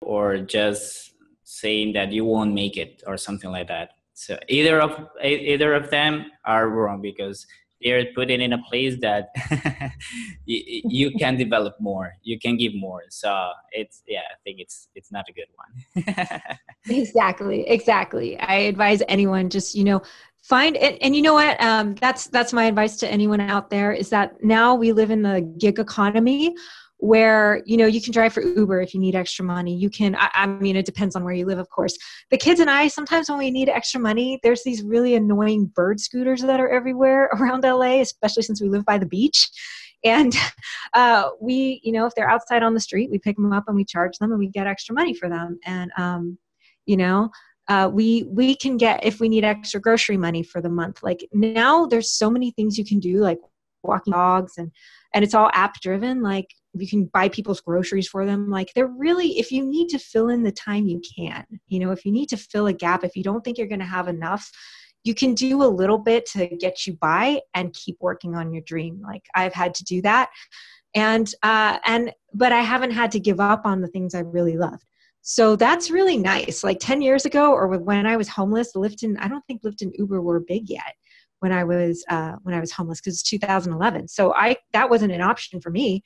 or 0.01 0.39
just 0.39 1.15
saying 1.43 1.93
that 1.95 2.13
you 2.13 2.25
won't 2.25 2.55
make 2.55 2.77
it 2.77 3.03
or 3.07 3.17
something 3.17 3.51
like 3.51 3.69
that. 3.69 3.91
So 4.15 4.39
either 4.49 4.81
of 4.81 5.09
either 5.23 5.75
of 5.75 5.91
them 5.91 6.27
are 6.45 6.69
wrong 6.69 7.01
because 7.01 7.47
they're 7.83 8.07
put 8.15 8.31
it 8.31 8.41
in 8.41 8.53
a 8.53 8.63
place 8.63 9.01
that 9.01 9.31
you, 10.47 10.83
you 10.85 11.11
can 11.19 11.37
develop 11.37 11.75
more. 11.81 12.15
You 12.23 12.39
can 12.39 12.57
give 12.57 12.75
more. 12.75 13.03
So 13.09 13.51
it's 13.73 14.03
yeah 14.07 14.21
i 14.31 14.37
think 14.45 14.61
it's 14.61 14.89
it's 14.95 15.11
not 15.11 15.25
a 15.29 15.33
good 15.33 15.51
one. 15.63 16.17
Exactly 16.89 17.69
exactly. 17.69 18.39
I 18.39 18.55
advise 18.73 19.03
anyone 19.09 19.51
just 19.51 19.75
you 19.75 19.85
know 19.85 20.03
find 20.43 20.77
and, 20.77 20.99
and 21.01 21.15
you 21.15 21.23
know 21.23 21.35
what 21.35 21.61
um, 21.63 21.95
that's 21.97 22.27
that's 22.27 22.53
my 22.53 22.65
advice 22.65 22.97
to 22.99 23.09
anyone 23.11 23.41
out 23.41 23.71
there 23.71 23.93
is 23.93 24.11
that 24.11 24.43
now 24.43 24.75
we 24.75 24.93
live 24.93 25.11
in 25.11 25.23
the 25.23 25.41
gig 25.59 25.79
economy 25.79 26.55
where 27.03 27.63
you 27.67 27.77
know 27.77 27.87
you 27.87 28.01
can 28.01 28.13
drive 28.13 28.33
for 28.33 28.43
uber 28.43 28.81
if 28.81 28.95
you 28.95 29.01
need 29.01 29.17
extra 29.17 29.45
money. 29.45 29.75
You 29.75 29.91
can 29.91 30.15
I, 30.15 30.31
I, 30.35 30.47
mean 30.47 30.77
it 30.77 30.87
depends 30.87 31.17
on 31.17 31.25
where 31.25 31.35
you 31.35 31.45
live 31.47 31.59
of 31.59 31.69
course. 31.69 31.99
The 32.31 32.39
kids 32.39 32.61
and 32.61 32.71
i 32.71 32.87
sometimes 32.87 33.29
when 33.29 33.39
we 33.39 33.51
need 33.51 33.69
extra 33.69 34.01
money 34.01 34.39
there's 34.45 34.63
these 34.63 34.85
really 34.85 35.17
annoying 35.17 35.67
bird 35.67 35.99
scooters 35.99 36.43
that 36.43 36.61
are 36.61 36.69
everywhere 36.69 37.25
around 37.33 37.65
la 37.65 38.01
especially 38.01 38.45
since 38.45 38.63
we 38.63 38.69
live 38.69 38.85
by 38.85 38.99
the 38.99 39.07
beach. 39.07 39.49
And 40.05 40.33
uh, 40.95 41.31
we 41.41 41.81
you 41.83 41.91
know 41.91 42.07
if 42.07 42.15
they're 42.15 42.31
outside 42.31 42.63
on 42.63 42.75
the 42.75 42.81
street 42.81 43.11
we 43.11 43.19
pick 43.19 43.35
them 43.35 43.53
up 43.53 43.65
and 43.67 43.77
we 43.77 43.85
charge 43.85 44.19
them 44.19 44.31
and 44.31 44.39
we 44.39 44.47
get 44.49 44.69
extra 44.69 44.95
money 44.95 45.13
for 45.13 45.29
them. 45.29 45.59
And 45.65 45.91
um, 45.97 46.39
you 46.87 46.97
know 46.97 47.31
uh, 47.69 47.89
we 47.93 48.25
we 48.25 48.55
can 48.55 48.77
get 48.77 49.05
if 49.05 49.21
we 49.21 49.29
need 49.29 49.45
extra 49.45 49.81
grocery 49.81 50.17
money 50.17 50.43
for 50.43 50.61
the 50.61 50.69
month 50.69 51.03
like 51.03 51.27
now 51.33 51.87
there's 51.87 52.11
so 52.11 52.31
many 52.31 52.51
things 52.51 52.77
you 52.77 52.85
can 52.85 52.99
do 52.99 53.19
like 53.19 53.39
walking 53.83 54.13
dogs 54.13 54.55
and 54.59 54.71
and 55.15 55.25
it's 55.25 55.35
all 55.35 55.51
app 55.55 55.81
driven 55.81 56.23
like 56.23 56.47
you 56.75 56.89
can 56.89 57.05
buy 57.07 57.29
people's 57.29 57.61
groceries 57.61 58.09
for 58.09 58.25
them 58.25 58.51
like 58.51 58.73
they're 58.75 58.87
really 58.87 59.39
if 59.39 59.51
you 59.51 59.65
need 59.65 59.89
to 59.89 59.99
fill 59.99 60.29
in 60.29 60.43
the 60.43 60.53
time 60.53 60.87
you 60.87 61.01
can 61.17 61.45
you 61.69 61.79
know 61.79 61.93
if 61.93 62.05
you 62.05 62.13
need 62.13 62.29
to 62.29 62.37
fill 62.37 62.67
a 62.67 62.73
gap 62.73 63.05
if 63.05 63.17
you 63.17 63.23
don't 63.23 63.43
think 63.43 63.59
you're 63.59 63.67
going 63.67 63.79
to 63.79 63.85
have 63.85 64.09
enough 64.09 64.51
you 65.05 65.15
can 65.15 65.35
do 65.35 65.63
a 65.63 65.65
little 65.65 65.99
bit 65.99 66.27
to 66.27 66.47
get 66.47 66.87
you 66.87 66.95
by 66.95 67.41
and 67.55 67.75
keep 67.75 67.97
working 68.01 68.35
on 68.35 68.53
your 68.53 68.63
dream 68.63 69.01
like 69.05 69.25
i've 69.35 69.55
had 69.55 69.75
to 69.75 69.85
do 69.85 70.03
that. 70.03 70.31
And 70.95 71.33
uh 71.43 71.79
and 71.87 72.13
but 72.35 72.53
i 72.53 72.61
haven't 72.61 72.91
had 72.91 73.13
to 73.13 73.21
give 73.21 73.41
up 73.41 73.63
on 73.65 73.81
the 73.81 73.89
things 73.89 74.15
i 74.15 74.21
really 74.21 74.59
loved 74.59 74.85
so 75.23 75.57
that's 75.57 75.91
really 75.91 76.19
nice. 76.19 76.65
Like 76.65 76.79
10 76.81 77.01
years 77.01 77.25
ago 77.25 77.53
or 77.53 77.69
when 77.79 78.07
i 78.07 78.17
was 78.17 78.29
homeless 78.29 78.73
lyft 78.75 79.03
and 79.03 79.19
i 79.19 79.29
don't 79.29 79.45
think 79.47 79.63
lyft 79.63 79.83
and 79.83 79.95
uber 79.97 80.21
were 80.21 80.41
big 80.41 80.69
yet 80.69 80.95
when 81.41 81.53
i 81.53 81.65
was 81.65 82.05
uh 82.09 82.33
when 82.43 82.55
i 82.55 82.61
was 82.61 82.73
homeless 82.73 83.01
because 83.01 83.15
it's 83.15 83.23
2011 83.23 84.09
so 84.09 84.35
i 84.35 84.57
that 84.73 84.91
wasn't 84.91 85.13
an 85.13 85.21
option 85.21 85.61
for 85.61 85.71
me. 85.71 86.03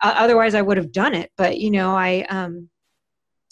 Uh, 0.00 0.14
otherwise 0.16 0.54
i 0.54 0.62
would 0.62 0.76
have 0.76 0.92
done 0.92 1.14
it 1.14 1.30
but 1.36 1.58
you 1.58 1.70
know 1.70 1.96
i 1.96 2.24
um 2.28 2.68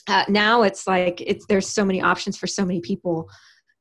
uh, 0.09 0.25
now 0.29 0.63
it's 0.63 0.87
like 0.87 1.21
it's 1.21 1.47
there's 1.47 1.69
so 1.69 1.85
many 1.85 2.01
options 2.01 2.37
for 2.37 2.47
so 2.47 2.65
many 2.65 2.81
people. 2.81 3.29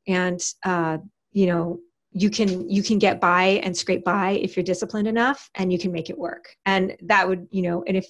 And 0.07 0.39
uh 0.63 0.97
you 1.31 1.47
know 1.47 1.79
you 2.11 2.29
can 2.29 2.69
you 2.69 2.81
can 2.81 2.97
get 2.97 3.19
by 3.19 3.61
and 3.63 3.75
scrape 3.75 4.03
by 4.05 4.31
if 4.31 4.55
you're 4.55 4.63
disciplined 4.63 5.07
enough 5.07 5.49
and 5.55 5.71
you 5.71 5.79
can 5.79 5.91
make 5.91 6.09
it 6.09 6.17
work. 6.17 6.55
And 6.65 6.95
that 7.03 7.27
would 7.27 7.47
you 7.51 7.61
know 7.61 7.83
and 7.87 7.97
if 7.97 8.07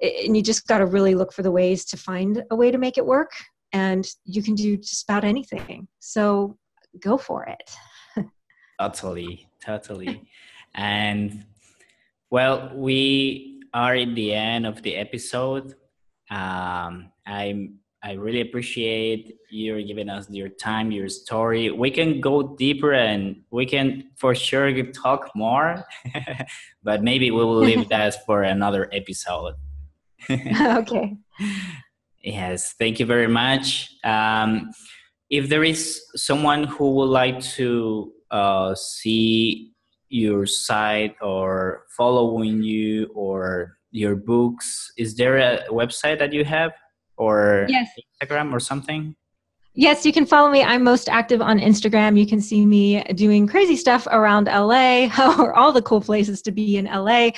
and 0.00 0.36
you 0.36 0.42
just 0.42 0.66
got 0.66 0.78
to 0.78 0.86
really 0.86 1.14
look 1.14 1.32
for 1.32 1.42
the 1.42 1.50
ways 1.50 1.84
to 1.84 1.96
find 1.96 2.42
a 2.50 2.56
way 2.56 2.70
to 2.70 2.78
make 2.78 2.98
it 2.98 3.06
work 3.06 3.32
and 3.72 4.06
you 4.24 4.42
can 4.42 4.54
do 4.54 4.76
just 4.76 5.04
about 5.04 5.24
anything 5.24 5.86
so 5.98 6.56
go 7.00 7.18
for 7.18 7.44
it 7.44 7.70
totally 8.80 9.48
totally 9.64 10.28
and 10.74 11.44
well 12.30 12.70
we 12.74 13.58
are 13.74 13.94
in 13.94 14.14
the 14.14 14.32
end 14.32 14.66
of 14.66 14.82
the 14.82 14.96
episode. 14.96 15.74
Um, 16.30 17.12
i'm 17.26 17.78
I 18.00 18.12
really 18.12 18.42
appreciate 18.42 19.36
you 19.50 19.82
giving 19.82 20.08
us 20.08 20.30
your 20.30 20.48
time, 20.50 20.92
your 20.92 21.08
story. 21.08 21.72
We 21.72 21.90
can 21.90 22.20
go 22.20 22.54
deeper 22.56 22.92
and 22.92 23.42
we 23.50 23.66
can 23.66 24.10
for 24.16 24.36
sure 24.36 24.70
talk 24.92 25.32
more, 25.34 25.84
but 26.84 27.02
maybe 27.02 27.32
we 27.32 27.38
will 27.38 27.56
leave 27.56 27.88
that 27.96 28.24
for 28.24 28.44
another 28.44 28.88
episode. 28.92 29.54
okay. 30.30 31.16
Yes, 32.22 32.74
thank 32.78 32.98
you 32.98 33.06
very 33.06 33.28
much. 33.28 33.90
Um, 34.04 34.70
if 35.30 35.48
there 35.48 35.64
is 35.64 36.02
someone 36.16 36.64
who 36.64 36.92
would 36.94 37.10
like 37.10 37.40
to 37.56 38.12
uh, 38.30 38.74
see 38.74 39.72
your 40.08 40.46
site 40.46 41.14
or 41.20 41.84
following 41.96 42.62
you 42.62 43.10
or 43.14 43.76
your 43.90 44.16
books 44.16 44.92
is 44.96 45.14
there 45.16 45.36
a 45.36 45.60
website 45.70 46.18
that 46.18 46.32
you 46.32 46.44
have 46.44 46.72
or 47.16 47.66
yes. 47.68 47.88
instagram 48.22 48.52
or 48.52 48.60
something 48.60 49.14
yes 49.78 50.04
you 50.04 50.12
can 50.12 50.26
follow 50.26 50.50
me 50.50 50.62
i'm 50.62 50.82
most 50.82 51.08
active 51.08 51.40
on 51.40 51.58
instagram 51.58 52.18
you 52.18 52.26
can 52.26 52.40
see 52.40 52.66
me 52.66 53.00
doing 53.14 53.46
crazy 53.46 53.76
stuff 53.76 54.06
around 54.08 54.46
la 54.46 55.08
or 55.38 55.54
all 55.54 55.72
the 55.72 55.82
cool 55.82 56.00
places 56.00 56.42
to 56.42 56.50
be 56.50 56.76
in 56.76 56.86
la 56.86 57.30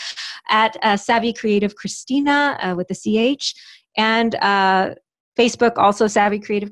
at 0.49 0.75
uh, 0.83 0.97
savvy 0.97 1.33
creative 1.35 1.77
christina 1.77 2.59
uh, 2.63 2.75
with 2.75 2.89
the 2.89 3.37
ch 3.37 3.55
and 3.97 4.35
uh, 4.37 4.95
Facebook, 5.39 5.73
also 5.77 6.07
Savvy 6.07 6.39
Creative, 6.39 6.71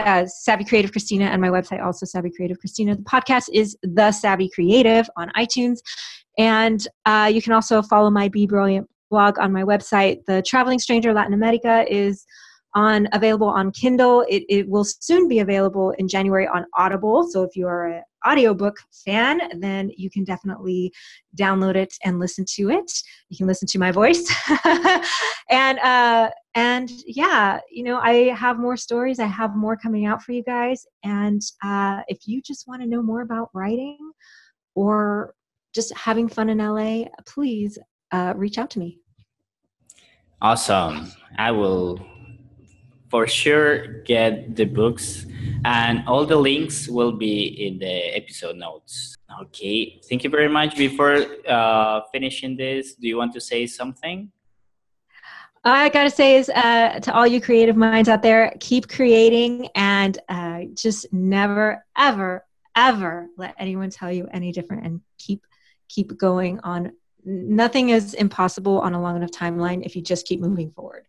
uh, 0.00 0.26
Savvy 0.26 0.64
Creative 0.64 0.90
Christina, 0.90 1.26
and 1.26 1.40
my 1.40 1.48
website, 1.48 1.84
also 1.84 2.04
Savvy 2.04 2.30
Creative 2.30 2.58
Christina. 2.58 2.96
The 2.96 3.02
podcast 3.02 3.48
is 3.52 3.76
The 3.82 4.10
Savvy 4.10 4.50
Creative 4.52 5.08
on 5.16 5.30
iTunes. 5.36 5.78
And 6.36 6.84
uh, 7.06 7.30
you 7.32 7.40
can 7.40 7.52
also 7.52 7.82
follow 7.82 8.10
my 8.10 8.28
Be 8.28 8.46
Brilliant 8.46 8.88
blog 9.10 9.38
on 9.38 9.52
my 9.52 9.62
website. 9.62 10.24
The 10.26 10.42
Traveling 10.42 10.80
Stranger 10.80 11.12
Latin 11.12 11.34
America 11.34 11.84
is 11.88 12.26
on 12.74 13.08
available 13.12 13.48
on 13.48 13.70
Kindle. 13.72 14.24
It, 14.28 14.44
it 14.48 14.68
will 14.68 14.84
soon 14.84 15.28
be 15.28 15.40
available 15.40 15.92
in 15.98 16.08
January 16.08 16.46
on 16.46 16.66
Audible. 16.76 17.28
So 17.28 17.42
if 17.42 17.56
you 17.56 17.66
are 17.66 17.86
an 17.86 18.02
audiobook 18.26 18.76
fan, 19.04 19.40
then 19.60 19.90
you 19.96 20.10
can 20.10 20.24
definitely 20.24 20.92
download 21.36 21.74
it 21.74 21.94
and 22.04 22.18
listen 22.18 22.44
to 22.56 22.70
it. 22.70 22.90
You 23.28 23.36
can 23.36 23.46
listen 23.46 23.66
to 23.68 23.78
my 23.78 23.90
voice. 23.90 24.30
and 25.50 25.78
uh 25.80 26.30
and 26.54 26.90
yeah, 27.06 27.60
you 27.70 27.84
know, 27.84 27.98
I 27.98 28.34
have 28.34 28.58
more 28.58 28.76
stories. 28.76 29.18
I 29.18 29.26
have 29.26 29.56
more 29.56 29.76
coming 29.76 30.06
out 30.06 30.22
for 30.22 30.32
you 30.32 30.42
guys. 30.42 30.86
And 31.02 31.40
uh 31.64 32.02
if 32.08 32.26
you 32.26 32.42
just 32.42 32.68
want 32.68 32.82
to 32.82 32.88
know 32.88 33.02
more 33.02 33.22
about 33.22 33.50
writing 33.54 33.98
or 34.74 35.34
just 35.74 35.96
having 35.96 36.28
fun 36.28 36.48
in 36.48 36.58
LA, 36.58 37.04
please 37.26 37.78
uh, 38.12 38.34
reach 38.36 38.58
out 38.58 38.70
to 38.70 38.78
me. 38.78 38.98
Awesome. 40.42 41.12
I 41.38 41.50
will 41.52 42.04
for 43.10 43.26
sure 43.26 44.02
get 44.04 44.54
the 44.56 44.64
books 44.64 45.26
and 45.64 46.02
all 46.06 46.24
the 46.24 46.36
links 46.36 46.88
will 46.88 47.12
be 47.12 47.66
in 47.66 47.78
the 47.78 48.16
episode 48.16 48.56
notes. 48.56 49.16
Okay 49.42 50.00
thank 50.08 50.24
you 50.24 50.30
very 50.30 50.48
much. 50.48 50.76
Before 50.76 51.26
uh, 51.46 52.02
finishing 52.12 52.56
this 52.56 52.94
do 52.94 53.08
you 53.08 53.16
want 53.16 53.32
to 53.34 53.40
say 53.40 53.66
something? 53.66 54.30
All 55.64 55.74
i 55.74 55.88
gotta 55.90 56.10
say 56.10 56.36
is 56.36 56.48
uh, 56.48 57.00
to 57.00 57.12
all 57.12 57.26
you 57.26 57.40
creative 57.40 57.76
minds 57.76 58.08
out 58.08 58.22
there 58.22 58.54
keep 58.60 58.88
creating 58.88 59.68
and 59.74 60.18
uh, 60.28 60.60
just 60.74 61.12
never 61.12 61.84
ever 61.96 62.44
ever 62.76 63.28
let 63.36 63.54
anyone 63.58 63.90
tell 63.90 64.12
you 64.12 64.28
any 64.32 64.52
different 64.52 64.86
and 64.86 65.00
keep 65.18 65.44
keep 65.88 66.16
going 66.16 66.60
on. 66.60 66.92
Nothing 67.24 67.90
is 67.90 68.14
impossible 68.14 68.80
on 68.80 68.94
a 68.94 69.02
long 69.02 69.16
enough 69.16 69.32
timeline 69.32 69.84
if 69.84 69.94
you 69.94 70.00
just 70.00 70.26
keep 70.26 70.40
moving 70.40 70.70
forward 70.70 71.04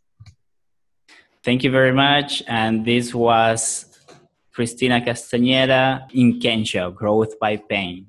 Thank 1.43 1.63
you 1.63 1.71
very 1.71 1.91
much. 1.91 2.43
And 2.47 2.85
this 2.85 3.15
was 3.15 3.85
Christina 4.53 5.01
Castañeda 5.01 6.11
in 6.13 6.39
Kensho, 6.39 6.93
Growth 6.93 7.39
by 7.39 7.57
Pain. 7.57 8.05